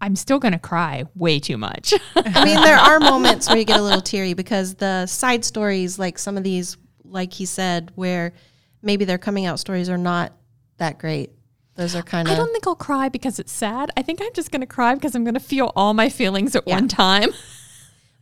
I'm 0.00 0.16
still 0.16 0.38
going 0.38 0.52
to 0.52 0.58
cry 0.58 1.04
way 1.14 1.38
too 1.40 1.58
much. 1.58 1.92
I 2.16 2.44
mean, 2.44 2.56
there 2.62 2.78
are 2.78 2.98
moments 3.00 3.48
where 3.48 3.58
you 3.58 3.64
get 3.64 3.78
a 3.78 3.82
little 3.82 4.00
teary 4.00 4.32
because 4.32 4.74
the 4.74 5.04
side 5.06 5.44
stories, 5.44 5.98
like 5.98 6.18
some 6.18 6.38
of 6.38 6.42
these, 6.42 6.78
like 7.04 7.32
he 7.34 7.44
said, 7.44 7.92
where 7.96 8.32
maybe 8.80 9.04
their 9.04 9.18
coming 9.18 9.44
out 9.44 9.60
stories 9.60 9.90
are 9.90 9.98
not 9.98 10.32
that 10.78 10.98
great. 10.98 11.32
Those 11.74 11.94
are 11.94 12.02
kind 12.02 12.26
of. 12.28 12.32
I 12.32 12.36
don't 12.36 12.50
think 12.50 12.66
I'll 12.66 12.74
cry 12.74 13.10
because 13.10 13.38
it's 13.38 13.52
sad. 13.52 13.90
I 13.96 14.02
think 14.02 14.20
I'm 14.22 14.32
just 14.32 14.50
going 14.50 14.62
to 14.62 14.66
cry 14.66 14.94
because 14.94 15.14
I'm 15.14 15.24
going 15.24 15.34
to 15.34 15.40
feel 15.40 15.70
all 15.76 15.92
my 15.92 16.08
feelings 16.08 16.56
at 16.56 16.66
Yeah. 16.66 16.76
one 16.76 16.88
time. 16.88 17.30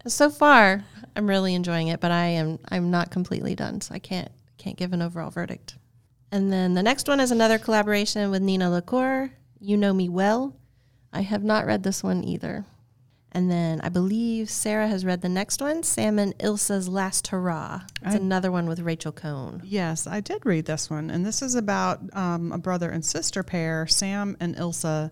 so 0.07 0.31
far. 0.31 0.85
I'm 1.19 1.29
really 1.29 1.55
enjoying 1.55 1.89
it, 1.89 1.99
but 1.99 2.13
I 2.13 2.27
am 2.27 2.61
I'm 2.71 2.93
not 2.93 3.11
completely 3.11 3.57
done, 3.57 3.81
so 3.81 3.93
I 3.93 3.99
can't 3.99 4.31
can't 4.57 4.77
give 4.77 4.93
an 4.93 5.03
overall 5.03 5.31
verdict. 5.31 5.77
And 6.31 6.53
then 6.53 6.75
the 6.75 6.83
next 6.83 7.09
one 7.09 7.19
is 7.19 7.33
another 7.33 7.59
collaboration 7.59 8.31
with 8.31 8.41
Nina 8.41 8.71
LaCour. 8.71 9.33
You 9.59 9.77
know 9.77 9.93
me 9.93 10.09
well. 10.09 10.55
I 11.13 11.23
have 11.23 11.43
not 11.43 11.67
read 11.67 11.83
this 11.83 12.05
one 12.05 12.23
either. 12.23 12.67
And 13.33 13.51
then 13.51 13.81
I 13.83 13.89
believe 13.89 14.49
Sarah 14.49 14.87
has 14.89 15.05
read 15.05 15.21
the 15.21 15.29
next 15.29 15.61
one, 15.61 15.83
Sam 15.83 16.19
and 16.21 16.39
Ilsa's 16.39 16.89
Last 16.89 17.27
Hurrah. 17.27 17.83
It's 18.03 18.15
I- 18.15 18.19
another 18.19 18.53
one 18.53 18.67
with 18.69 18.81
Rachel 18.81 19.13
Cohn. 19.13 19.61
Yes, 19.65 20.07
I 20.07 20.21
did 20.21 20.47
read 20.47 20.67
this 20.67 20.89
one, 20.89 21.11
and 21.11 21.27
this 21.27 21.43
is 21.43 21.55
about 21.55 22.01
um, 22.17 22.53
a 22.53 22.59
brother 22.59 22.91
and 22.91 23.05
sister 23.05 23.43
pair, 23.43 23.87
Sam 23.87 24.37
and 24.39 24.57
Ilsa, 24.57 25.11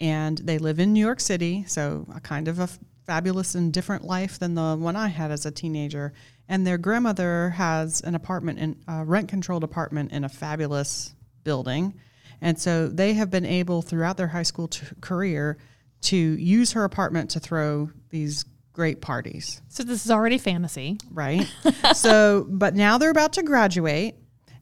and 0.00 0.38
they 0.38 0.58
live 0.58 0.80
in 0.80 0.92
New 0.92 1.00
York 1.00 1.20
City, 1.20 1.64
so 1.66 2.06
a 2.14 2.20
kind 2.20 2.48
of 2.48 2.58
a 2.58 2.68
fabulous 3.06 3.54
and 3.54 3.72
different 3.72 4.04
life 4.04 4.38
than 4.38 4.54
the 4.54 4.76
one 4.76 4.96
I 4.96 5.08
had 5.08 5.30
as 5.30 5.46
a 5.46 5.50
teenager. 5.50 6.12
And 6.48 6.66
their 6.66 6.78
grandmother 6.78 7.50
has 7.50 8.00
an 8.02 8.14
apartment 8.14 8.58
in 8.58 8.76
a 8.88 9.04
rent-controlled 9.04 9.64
apartment 9.64 10.12
in 10.12 10.24
a 10.24 10.28
fabulous 10.28 11.14
building, 11.44 11.94
and 12.40 12.58
so 12.58 12.88
they 12.88 13.14
have 13.14 13.30
been 13.30 13.46
able 13.46 13.82
throughout 13.82 14.16
their 14.16 14.26
high 14.28 14.42
school 14.42 14.68
t- 14.68 14.84
career 15.00 15.58
to 16.02 16.16
use 16.16 16.72
her 16.72 16.84
apartment 16.84 17.30
to 17.30 17.40
throw 17.40 17.90
these 18.10 18.44
great 18.72 19.00
parties 19.00 19.62
So 19.68 19.82
this 19.82 20.04
is 20.04 20.10
already 20.10 20.36
fantasy. 20.36 20.98
right? 21.10 21.46
so, 21.94 22.46
but 22.48 22.74
now 22.74 22.98
they're 22.98 23.10
about 23.10 23.32
to 23.34 23.42
graduate 23.42 24.16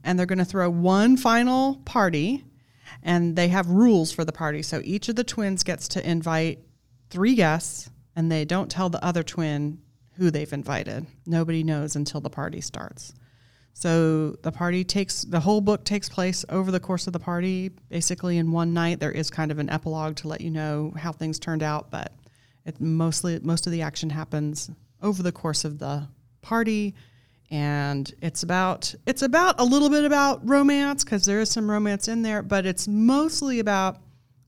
and 0.05 0.17
they're 0.17 0.27
going 0.27 0.39
to 0.39 0.45
throw 0.45 0.71
one 0.71 1.17
final 1.17 1.77
party 1.85 2.45
and 3.03 3.35
they 3.35 3.49
have 3.49 3.69
rules 3.69 4.13
for 4.13 4.25
the 4.25 4.31
party. 4.33 4.63
So 4.63 4.81
each 4.85 5.09
of 5.09 5.17
the 5.17 5.25
twins 5.25 5.65
gets 5.65 5.89
to 5.89 6.09
invite 6.09 6.61
three 7.11 7.35
guests 7.35 7.91
and 8.17 8.31
they 8.31 8.45
don't 8.45 8.71
tell 8.71 8.89
the 8.89 9.05
other 9.05 9.23
twin 9.23 9.79
who 10.17 10.31
they've 10.31 10.53
invited. 10.53 11.07
Nobody 11.27 11.65
knows 11.65 11.97
until 11.97 12.21
the 12.21 12.31
party 12.31 12.61
starts. 12.61 13.13
So 13.75 14.37
the 14.43 14.53
party 14.53 14.85
takes 14.85 15.23
the 15.23 15.41
whole 15.41 15.61
book 15.61 15.85
takes 15.85 16.09
place 16.09 16.45
over 16.49 16.71
the 16.71 16.79
course 16.79 17.09
of 17.09 17.13
the 17.13 17.19
party, 17.19 17.71
basically 17.89 18.39
in 18.39 18.53
one 18.53 18.73
night. 18.73 19.01
There 19.01 19.11
is 19.11 19.31
kind 19.31 19.51
of 19.51 19.59
an 19.59 19.69
epilogue 19.69 20.17
to 20.17 20.29
let 20.29 20.41
you 20.41 20.51
know 20.51 20.93
how 20.97 21.11
things 21.11 21.41
turned 21.41 21.63
out, 21.63 21.91
but 21.91 22.13
it 22.65 22.81
mostly 22.81 23.41
most 23.41 23.67
of 23.67 23.73
the 23.73 23.83
action 23.83 24.11
happens 24.11 24.71
over 25.03 25.23
the 25.25 25.33
course 25.33 25.65
of 25.65 25.81
the 25.81 26.07
party, 26.41 26.95
and 27.51 28.13
it's 28.23 28.45
about 28.45 28.95
it's 29.07 29.23
about 29.23 29.61
a 29.61 29.65
little 29.65 29.91
bit 29.91 30.05
about 30.05 30.49
romance 30.49 31.03
because 31.03 31.25
there 31.25 31.41
is 31.41 31.51
some 31.51 31.69
romance 31.69 32.07
in 32.07 32.23
there, 32.23 32.43
but 32.43 32.67
it's 32.67 32.87
mostly 32.87 33.59
about 33.59 33.99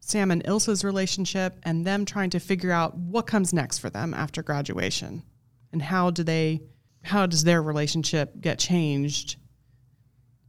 Sam 0.06 0.30
and 0.30 0.40
Ilsa's 0.44 0.84
relationship 0.84 1.58
and 1.64 1.84
them 1.84 2.04
trying 2.04 2.30
to 2.30 2.38
figure 2.38 2.70
out 2.70 2.96
what 2.96 3.26
comes 3.26 3.52
next 3.52 3.78
for 3.78 3.90
them 3.90 4.14
after 4.14 4.40
graduation, 4.40 5.24
and 5.72 5.82
how 5.82 6.10
do 6.10 6.22
they 6.22 6.60
how 7.02 7.26
does 7.26 7.42
their 7.42 7.60
relationship 7.60 8.40
get 8.40 8.60
changed 8.60 9.36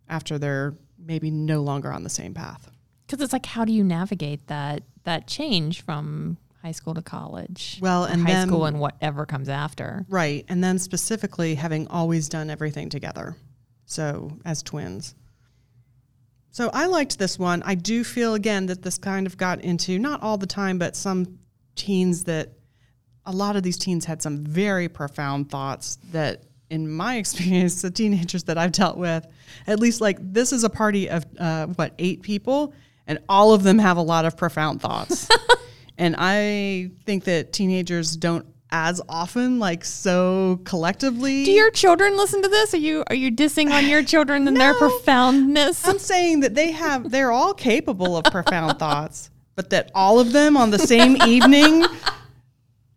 after 0.08 0.38
they're 0.38 0.76
maybe 1.00 1.32
no 1.32 1.62
longer 1.62 1.92
on 1.92 2.04
the 2.04 2.10
same 2.10 2.36
path. 2.36 2.70
Because 3.06 3.24
it's 3.24 3.34
like, 3.34 3.48
how 3.48 3.66
do 3.66 3.74
you 3.74 3.84
navigate 3.84 4.46
that 4.46 4.84
that 5.06 5.28
change 5.28 5.82
from 5.82 6.38
high 6.62 6.72
school 6.72 6.94
to 6.94 7.02
college? 7.02 7.80
Well, 7.82 8.04
and 8.04 8.22
high 8.22 8.34
then- 8.34 8.48
school 8.50 8.66
and 8.66 8.80
whatever 8.80 9.26
comes 9.26 9.50
after. 9.50 10.06
Right. 10.08 10.46
And 10.50 10.64
then 10.64 10.78
specifically 10.78 11.56
having 11.56 11.88
always 11.88 12.30
done 12.30 12.52
everything 12.52 12.90
together. 12.90 13.36
So 13.86 14.38
as 14.46 14.62
twins. 14.62 15.16
So 16.52 16.70
I 16.74 16.88
liked 16.88 17.20
this 17.20 17.38
one. 17.38 17.62
I 17.64 17.76
do 17.76 18.04
feel 18.04 18.34
again 18.34 18.66
that 18.68 18.82
this 18.82 18.98
kind 18.98 19.28
of 19.28 19.38
got 19.38 19.62
into 19.62 20.00
not 20.00 20.24
all 20.24 20.38
the 20.38 20.48
time, 20.48 20.80
but 20.80 20.96
some 20.96 21.38
teens 21.76 22.24
that 22.24 22.54
a 23.26 23.32
lot 23.32 23.56
of 23.56 23.64
these 23.64 23.78
teens 23.78 24.06
had 24.06 24.22
some 24.22 24.44
very 24.44 24.88
profound 24.90 25.50
thoughts 25.50 25.98
that 26.12 26.44
in 26.70 26.90
my 26.90 27.16
experience, 27.18 27.82
the 27.82 27.92
teenagers 27.92 28.44
that 28.46 28.58
I've 28.58 28.72
dealt 28.72 28.98
with, 28.98 29.28
at 29.68 29.80
least 29.80 30.02
like 30.02 30.18
this 30.20 30.52
is 30.52 30.64
a 30.64 30.70
party 30.70 31.10
of 31.10 31.26
uh, 31.40 31.68
what, 31.68 31.94
eight 32.00 32.22
people, 32.22 32.74
and 33.06 33.20
all 33.30 33.54
of 33.54 33.64
them 33.64 33.80
have 33.80 33.98
a 33.98 34.02
lot 34.02 34.26
of 34.26 34.36
profound 34.36 34.82
thoughts. 34.82 35.30
and 35.98 36.16
I 36.18 36.92
think 37.06 37.24
that 37.26 37.54
teenagers 37.54 38.18
don't 38.18 38.46
as 38.70 39.02
often 39.08 39.60
like 39.60 39.86
so 39.86 40.60
collectively. 40.66 41.46
Do 41.46 41.52
your 41.52 41.72
children 41.72 42.18
listen 42.18 42.42
to 42.42 42.50
this? 42.50 42.74
Are 42.74 42.78
you 42.78 43.04
are 43.08 43.16
you 43.16 43.32
dissing 43.32 43.72
on 43.72 43.88
your 43.88 44.04
children 44.04 44.48
and 44.48 44.58
their 44.58 44.74
profoundness? 44.78 45.88
I'm 45.88 46.00
saying 46.00 46.42
that 46.42 46.56
they 46.56 46.72
have 46.72 47.10
they're 47.12 47.32
all 47.32 47.54
capable 47.54 48.18
of 48.18 48.26
profound 48.26 48.80
thoughts, 48.80 49.30
but 49.56 49.70
that 49.70 49.92
all 49.96 50.20
of 50.20 50.32
them 50.34 50.58
on 50.58 50.72
the 50.72 50.80
same 50.80 51.16
evening 51.26 51.86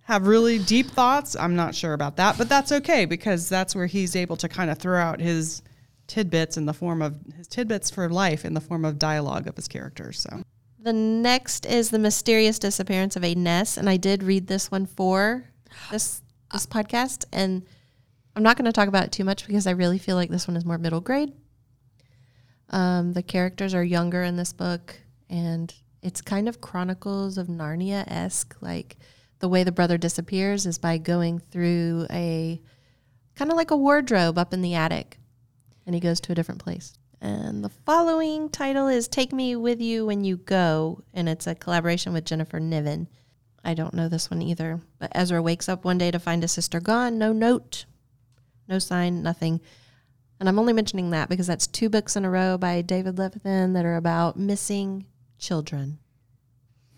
have 0.02 0.26
really 0.26 0.58
deep 0.58 0.90
thoughts, 0.90 1.36
I'm 1.36 1.54
not 1.54 1.72
sure 1.72 1.92
about 1.92 2.16
that, 2.16 2.36
but 2.36 2.48
that's 2.48 2.72
okay 2.72 3.04
because 3.04 3.48
that's 3.48 3.76
where 3.76 3.86
he's 3.86 4.16
able 4.16 4.36
to 4.38 4.48
kind 4.48 4.68
of 4.68 4.78
throw 4.78 5.00
out 5.00 5.20
his 5.20 5.62
tidbits 6.08 6.56
in 6.56 6.66
the 6.66 6.74
form 6.74 7.00
of 7.00 7.16
his 7.36 7.46
tidbits 7.46 7.90
for 7.90 8.08
life 8.10 8.44
in 8.44 8.52
the 8.54 8.60
form 8.60 8.84
of 8.84 8.98
dialogue 8.98 9.46
of 9.46 9.54
his 9.54 9.68
characters. 9.68 10.18
So 10.18 10.42
The 10.80 10.92
next 10.92 11.64
is 11.64 11.90
the 11.90 12.00
mysterious 12.00 12.58
disappearance 12.58 13.14
of 13.14 13.22
Aidan 13.22 13.46
S., 13.46 13.76
and 13.76 13.88
I 13.88 13.96
did 13.96 14.24
read 14.24 14.48
this 14.48 14.68
one 14.72 14.84
for 14.86 15.44
this 15.90 16.22
this 16.52 16.66
podcast, 16.66 17.24
and 17.32 17.64
I'm 18.34 18.42
not 18.42 18.56
going 18.56 18.66
to 18.66 18.72
talk 18.72 18.88
about 18.88 19.04
it 19.04 19.12
too 19.12 19.24
much 19.24 19.46
because 19.46 19.66
I 19.66 19.72
really 19.72 19.98
feel 19.98 20.16
like 20.16 20.30
this 20.30 20.48
one 20.48 20.56
is 20.56 20.64
more 20.64 20.78
middle 20.78 21.00
grade. 21.00 21.32
Um, 22.70 23.12
the 23.12 23.22
characters 23.22 23.74
are 23.74 23.84
younger 23.84 24.22
in 24.22 24.36
this 24.36 24.52
book, 24.52 24.96
and 25.28 25.72
it's 26.02 26.20
kind 26.20 26.48
of 26.48 26.60
Chronicles 26.60 27.38
of 27.38 27.48
Narnia 27.48 28.04
esque. 28.06 28.56
Like 28.60 28.96
the 29.40 29.48
way 29.48 29.64
the 29.64 29.72
brother 29.72 29.98
disappears 29.98 30.66
is 30.66 30.78
by 30.78 30.98
going 30.98 31.38
through 31.38 32.06
a 32.10 32.60
kind 33.34 33.50
of 33.50 33.56
like 33.56 33.70
a 33.70 33.76
wardrobe 33.76 34.38
up 34.38 34.52
in 34.54 34.62
the 34.62 34.74
attic, 34.74 35.18
and 35.86 35.94
he 35.94 36.00
goes 36.00 36.20
to 36.20 36.32
a 36.32 36.34
different 36.34 36.62
place. 36.62 36.94
And 37.20 37.62
the 37.62 37.68
following 37.68 38.48
title 38.48 38.88
is 38.88 39.06
Take 39.06 39.32
Me 39.32 39.54
With 39.54 39.80
You 39.80 40.06
When 40.06 40.24
You 40.24 40.38
Go, 40.38 41.02
and 41.12 41.28
it's 41.28 41.46
a 41.46 41.54
collaboration 41.54 42.12
with 42.12 42.24
Jennifer 42.24 42.58
Niven. 42.58 43.08
I 43.64 43.74
don't 43.74 43.94
know 43.94 44.08
this 44.08 44.30
one 44.30 44.42
either. 44.42 44.80
But 44.98 45.12
Ezra 45.14 45.42
wakes 45.42 45.68
up 45.68 45.84
one 45.84 45.98
day 45.98 46.10
to 46.10 46.18
find 46.18 46.42
his 46.42 46.52
sister 46.52 46.80
gone, 46.80 47.18
no 47.18 47.32
note, 47.32 47.84
no 48.68 48.78
sign, 48.78 49.22
nothing. 49.22 49.60
And 50.38 50.48
I'm 50.48 50.58
only 50.58 50.72
mentioning 50.72 51.10
that 51.10 51.28
because 51.28 51.46
that's 51.46 51.66
two 51.66 51.90
books 51.90 52.16
in 52.16 52.24
a 52.24 52.30
row 52.30 52.56
by 52.56 52.80
David 52.80 53.16
Levithan 53.16 53.74
that 53.74 53.84
are 53.84 53.96
about 53.96 54.38
missing 54.38 55.04
children. 55.38 55.98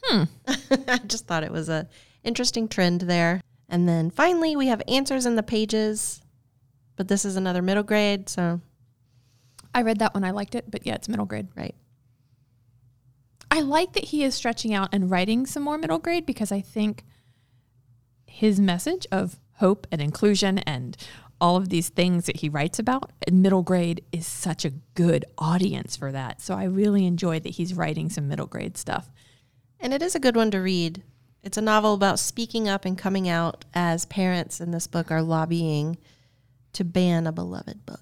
Hmm. 0.05 0.25
I 0.89 0.99
just 1.07 1.27
thought 1.27 1.45
it 1.45 1.53
was 1.53 1.69
a 1.69 1.89
interesting 2.23 2.69
trend 2.69 3.03
there. 3.03 3.41
And 3.69 3.89
then 3.89 4.11
finally, 4.11 4.55
we 4.55 4.67
have 4.69 4.83
answers 4.87 5.27
in 5.27 5.37
the 5.37 5.43
pages, 5.43 6.21
but 6.97 7.09
this 7.09 7.25
is 7.25 7.37
another 7.37 7.63
middle 7.63 7.83
grade, 7.83 8.29
so 8.29 8.61
I 9.75 9.83
read 9.83 9.99
that 10.01 10.15
one. 10.15 10.25
I 10.25 10.31
liked 10.31 10.55
it, 10.55 10.71
but 10.71 10.87
yeah, 10.87 10.95
it's 10.95 11.09
middle 11.09 11.27
grade. 11.27 11.49
right. 11.57 11.75
I 13.53 13.61
like 13.61 13.93
that 13.93 14.05
he 14.05 14.25
is 14.25 14.35
stretching 14.35 14.73
out 14.73 14.89
and 14.93 15.11
writing 15.11 15.45
some 15.45 15.63
more 15.63 15.77
middle 15.77 15.99
grade 15.99 16.25
because 16.25 16.51
I 16.51 16.63
think 16.63 17.05
his 18.25 18.59
message 18.59 19.07
of 19.13 19.39
hope 19.57 19.87
and 19.93 20.01
inclusion 20.01 20.59
and 20.61 20.97
all 21.39 21.57
of 21.57 21.69
these 21.69 21.91
things 21.91 22.25
that 22.25 22.37
he 22.37 22.49
writes 22.49 22.79
about 22.79 23.13
in 23.27 23.43
middle 23.43 23.63
grade 23.63 24.03
is 24.11 24.27
such 24.27 24.65
a 24.65 24.73
good 24.95 25.27
audience 25.37 25.97
for 25.97 26.11
that. 26.13 26.41
So 26.41 26.55
I 26.55 26.65
really 26.65 27.05
enjoy 27.05 27.41
that 27.41 27.51
he's 27.51 27.75
writing 27.75 28.09
some 28.09 28.27
middle 28.27 28.47
grade 28.47 28.79
stuff. 28.79 29.11
And 29.79 29.93
it 29.93 30.01
is 30.01 30.15
a 30.15 30.21
good 30.21 30.35
one 30.35 30.51
to 30.53 30.59
read. 30.59 31.03
It's 31.43 31.59
a 31.59 31.63
novel 31.63 31.93
about 31.93 32.19
speaking 32.19 32.71
up 32.71 32.87
and 32.87 32.97
coming 32.97 33.29
out 33.29 33.67
as 33.75 34.07
parents 34.07 34.63
in 34.63 34.71
this 34.71 34.87
book 34.87 35.11
are 35.11 35.21
lobbying 35.21 35.99
to 36.73 36.85
ban 36.85 37.27
a 37.27 37.33
beloved 37.33 37.85
book. 37.85 38.01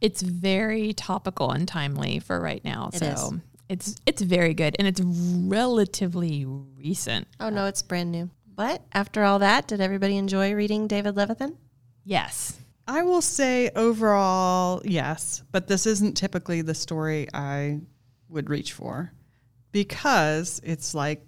It's 0.00 0.22
very 0.22 0.92
topical 0.92 1.52
and 1.52 1.68
timely 1.68 2.18
for 2.18 2.40
right 2.40 2.64
now. 2.64 2.90
It 2.92 2.98
so 2.98 3.06
is. 3.06 3.32
It's 3.68 3.96
it's 4.06 4.22
very 4.22 4.54
good 4.54 4.76
and 4.78 4.88
it's 4.88 5.00
relatively 5.02 6.44
recent. 6.46 7.28
Oh 7.38 7.50
no, 7.50 7.66
it's 7.66 7.82
brand 7.82 8.10
new. 8.12 8.30
But 8.54 8.82
after 8.92 9.22
all 9.24 9.38
that, 9.40 9.68
did 9.68 9.80
everybody 9.80 10.16
enjoy 10.16 10.52
reading 10.54 10.86
David 10.88 11.14
Levithan? 11.14 11.56
Yes. 12.04 12.58
I 12.86 13.02
will 13.02 13.20
say 13.20 13.70
overall, 13.76 14.80
yes, 14.84 15.42
but 15.52 15.68
this 15.68 15.86
isn't 15.86 16.14
typically 16.16 16.62
the 16.62 16.74
story 16.74 17.28
I 17.34 17.80
would 18.30 18.48
reach 18.48 18.72
for 18.72 19.12
because 19.72 20.60
it's 20.64 20.94
like 20.94 21.22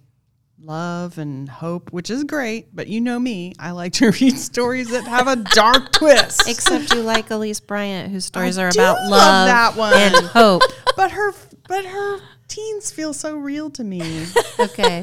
love 0.59 1.17
and 1.19 1.47
hope, 1.47 1.91
which 1.93 2.09
is 2.09 2.23
great, 2.23 2.75
but 2.75 2.87
you 2.87 2.99
know 2.99 3.19
me, 3.19 3.53
I 3.59 3.71
like 3.71 3.93
to 3.93 4.11
read 4.21 4.37
stories 4.37 4.89
that 4.89 5.05
have 5.05 5.27
a 5.27 5.35
dark 5.35 5.91
twist. 5.93 6.49
Except 6.49 6.93
you 6.95 7.01
like 7.01 7.29
Elise 7.29 7.59
Bryant, 7.59 8.11
whose 8.11 8.25
stories 8.25 8.57
I 8.57 8.63
are 8.65 8.69
about 8.69 8.95
love 9.03 9.11
love, 9.11 9.47
that 9.47 9.75
one. 9.75 9.93
and 9.93 10.15
hope. 10.27 10.63
but 10.95 11.11
her 11.11 11.31
but 11.67 11.85
her 11.85 12.19
teens 12.51 12.91
feel 12.91 13.13
so 13.13 13.35
real 13.35 13.69
to 13.71 13.83
me. 13.83 14.25
Okay. 14.59 15.01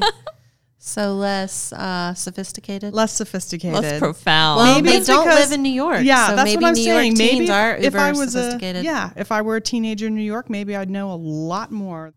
So 0.81 1.15
less 1.15 1.73
uh, 1.73 2.13
sophisticated. 2.13 2.93
Less 2.93 3.11
sophisticated. 3.13 3.81
Less 3.81 3.99
profound. 3.99 4.57
well, 4.59 4.75
maybe 4.75 4.97
they 4.97 5.03
don't 5.03 5.25
because- 5.25 5.39
live 5.49 5.51
in 5.51 5.61
New 5.61 5.69
York. 5.71 5.99
Yeah, 6.03 6.27
so 6.29 6.35
that's 6.37 6.45
maybe 6.45 6.61
what 6.63 6.67
I'm 6.69 6.73
New 6.75 6.83
saying. 6.83 7.05
York 7.07 7.17
maybe 7.17 7.37
teens 7.39 7.49
are 7.49 7.75
if 7.75 7.95
I 7.95 8.11
was 8.11 8.33
a 8.35 8.43
sophisticated. 8.43 8.85
yeah, 8.85 9.11
if 9.17 9.31
I 9.33 9.41
were 9.41 9.57
a 9.57 9.61
teenager 9.61 10.07
in 10.07 10.15
New 10.15 10.21
York, 10.23 10.49
maybe 10.49 10.77
I'd 10.77 10.89
know 10.89 11.11
a 11.11 11.15
lot 11.19 11.71
more. 11.71 12.13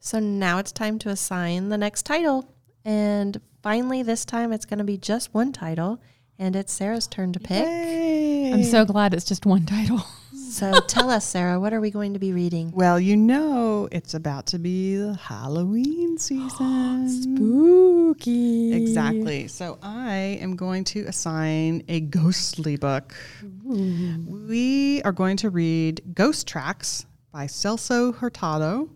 So 0.00 0.18
now 0.18 0.58
it's 0.58 0.72
time 0.72 0.98
to 1.00 1.10
assign 1.10 1.68
the 1.68 1.78
next 1.78 2.02
title. 2.04 2.52
And 2.84 3.40
finally, 3.62 4.02
this 4.02 4.24
time 4.24 4.52
it's 4.52 4.64
going 4.64 4.78
to 4.78 4.84
be 4.84 4.98
just 4.98 5.32
one 5.32 5.52
title. 5.52 6.00
And 6.38 6.54
it's 6.56 6.72
Sarah's 6.72 7.06
turn 7.06 7.32
to 7.32 7.40
pick. 7.40 7.64
Yay. 7.64 8.52
I'm 8.52 8.64
so 8.64 8.84
glad 8.84 9.14
it's 9.14 9.24
just 9.24 9.46
one 9.46 9.64
title. 9.64 10.04
So 10.56 10.80
tell 10.80 11.10
us, 11.10 11.26
Sarah, 11.26 11.60
what 11.60 11.74
are 11.74 11.82
we 11.82 11.90
going 11.90 12.14
to 12.14 12.18
be 12.18 12.32
reading? 12.32 12.70
Well, 12.70 12.98
you 12.98 13.14
know, 13.14 13.90
it's 13.92 14.14
about 14.14 14.46
to 14.46 14.58
be 14.58 14.96
the 14.96 15.12
Halloween 15.12 16.16
season. 16.18 17.10
Spooky. 17.10 18.72
Exactly. 18.72 19.48
So 19.48 19.76
I 19.82 20.38
am 20.40 20.56
going 20.56 20.84
to 20.84 21.00
assign 21.02 21.82
a 21.88 22.00
ghostly 22.00 22.78
book. 22.78 23.14
We 23.64 25.02
are 25.02 25.12
going 25.12 25.36
to 25.38 25.50
read 25.50 26.00
Ghost 26.14 26.48
Tracks 26.48 27.04
by 27.32 27.48
Celso 27.48 28.14
Hurtado. 28.14 28.88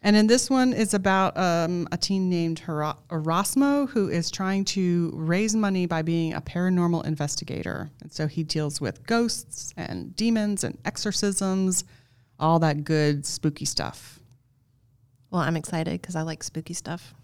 And 0.00 0.14
in 0.14 0.28
this 0.28 0.48
one 0.48 0.72
is 0.72 0.94
about 0.94 1.36
um, 1.36 1.88
a 1.90 1.96
teen 1.96 2.30
named 2.30 2.60
Hera- 2.60 2.98
Erasmo 3.10 3.88
who 3.88 4.08
is 4.08 4.30
trying 4.30 4.64
to 4.66 5.10
raise 5.14 5.56
money 5.56 5.86
by 5.86 6.02
being 6.02 6.34
a 6.34 6.40
paranormal 6.40 7.04
investigator. 7.04 7.90
And 8.00 8.12
so 8.12 8.28
he 8.28 8.44
deals 8.44 8.80
with 8.80 9.04
ghosts 9.06 9.74
and 9.76 10.14
demons 10.14 10.62
and 10.62 10.78
exorcisms, 10.84 11.84
all 12.38 12.60
that 12.60 12.84
good 12.84 13.26
spooky 13.26 13.64
stuff. 13.64 14.20
Well, 15.30 15.42
I'm 15.42 15.56
excited 15.56 16.00
because 16.00 16.14
I 16.14 16.22
like 16.22 16.42
spooky 16.42 16.74
stuff. 16.74 17.14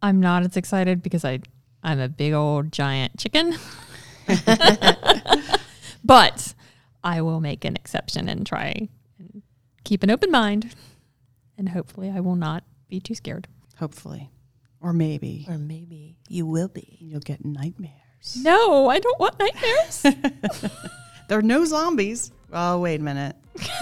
I'm 0.00 0.20
not 0.20 0.44
as 0.44 0.56
excited 0.56 1.02
because 1.02 1.24
I 1.24 1.40
I'm 1.82 1.98
a 1.98 2.08
big 2.08 2.32
old 2.32 2.72
giant 2.72 3.18
chicken. 3.18 3.56
but 6.04 6.54
I 7.02 7.20
will 7.20 7.40
make 7.40 7.64
an 7.64 7.74
exception 7.76 8.28
and 8.28 8.46
try 8.46 8.88
and 9.18 9.42
keep 9.84 10.02
an 10.02 10.10
open 10.10 10.30
mind. 10.30 10.74
And 11.60 11.68
hopefully 11.68 12.10
I 12.10 12.20
will 12.20 12.36
not 12.36 12.64
be 12.88 13.00
too 13.00 13.14
scared. 13.14 13.46
Hopefully. 13.76 14.30
Or 14.80 14.94
maybe 14.94 15.44
Or 15.46 15.58
maybe 15.58 16.16
you 16.26 16.46
will 16.46 16.68
be. 16.68 16.96
you'll 17.02 17.20
get 17.20 17.44
nightmares. 17.44 18.38
No, 18.40 18.88
I 18.88 18.98
don't 18.98 19.20
want 19.20 19.38
nightmares. 19.38 20.06
There 21.28 21.38
are 21.38 21.42
no 21.42 21.64
zombies. 21.64 22.32
Oh, 22.52 22.80
wait 22.80 23.00
a 23.00 23.04
minute. 23.04 23.36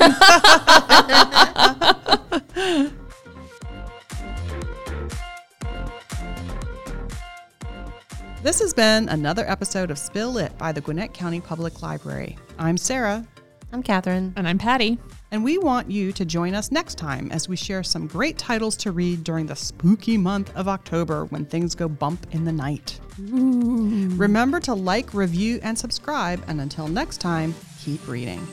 this 8.43 8.61
has 8.61 8.73
been 8.73 9.09
another 9.09 9.45
episode 9.49 9.91
of 9.91 9.99
Spill 9.99 10.33
Lit 10.33 10.57
by 10.59 10.73
the 10.73 10.81
Gwinnett 10.81 11.13
County 11.13 11.41
Public 11.41 11.83
Library. 11.83 12.37
I'm 12.59 12.77
Sarah, 12.77 13.27
I'm 13.73 13.83
Catherine. 13.83 14.33
and 14.37 14.49
I'm 14.49 14.59
Patty. 14.59 14.99
And 15.31 15.45
we 15.45 15.59
want 15.59 15.91
you 15.91 16.11
to 16.13 16.25
join 16.25 16.55
us 16.55 16.73
next 16.73 16.97
time 16.97 17.31
as 17.31 17.49
we 17.49 17.57
share 17.57 17.83
some 17.83 18.07
great 18.07 18.39
titles 18.39 18.77
to 18.79 18.93
read 18.93 19.25
during 19.25 19.47
the 19.47 19.57
spooky 19.57 20.17
month 20.17 20.55
of 20.57 20.69
October 20.69 21.27
when 21.27 21.45
things 21.45 21.75
go 21.75 21.87
bump 21.87 22.27
in 22.31 22.45
the 22.45 22.53
night. 22.53 22.99
Ooh. 23.21 24.09
Remember 24.15 24.59
to 24.61 24.73
like, 24.73 25.13
review, 25.13 25.61
and 25.63 25.79
subscribe. 25.79 26.43
And 26.49 26.63
until 26.63 26.89
next 26.89 27.19
time, 27.19 27.55
keep 27.79 28.09
reading. 28.09 28.47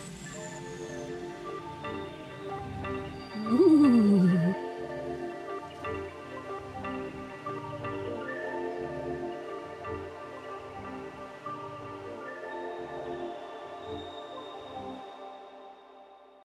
Ooh. 3.48 4.65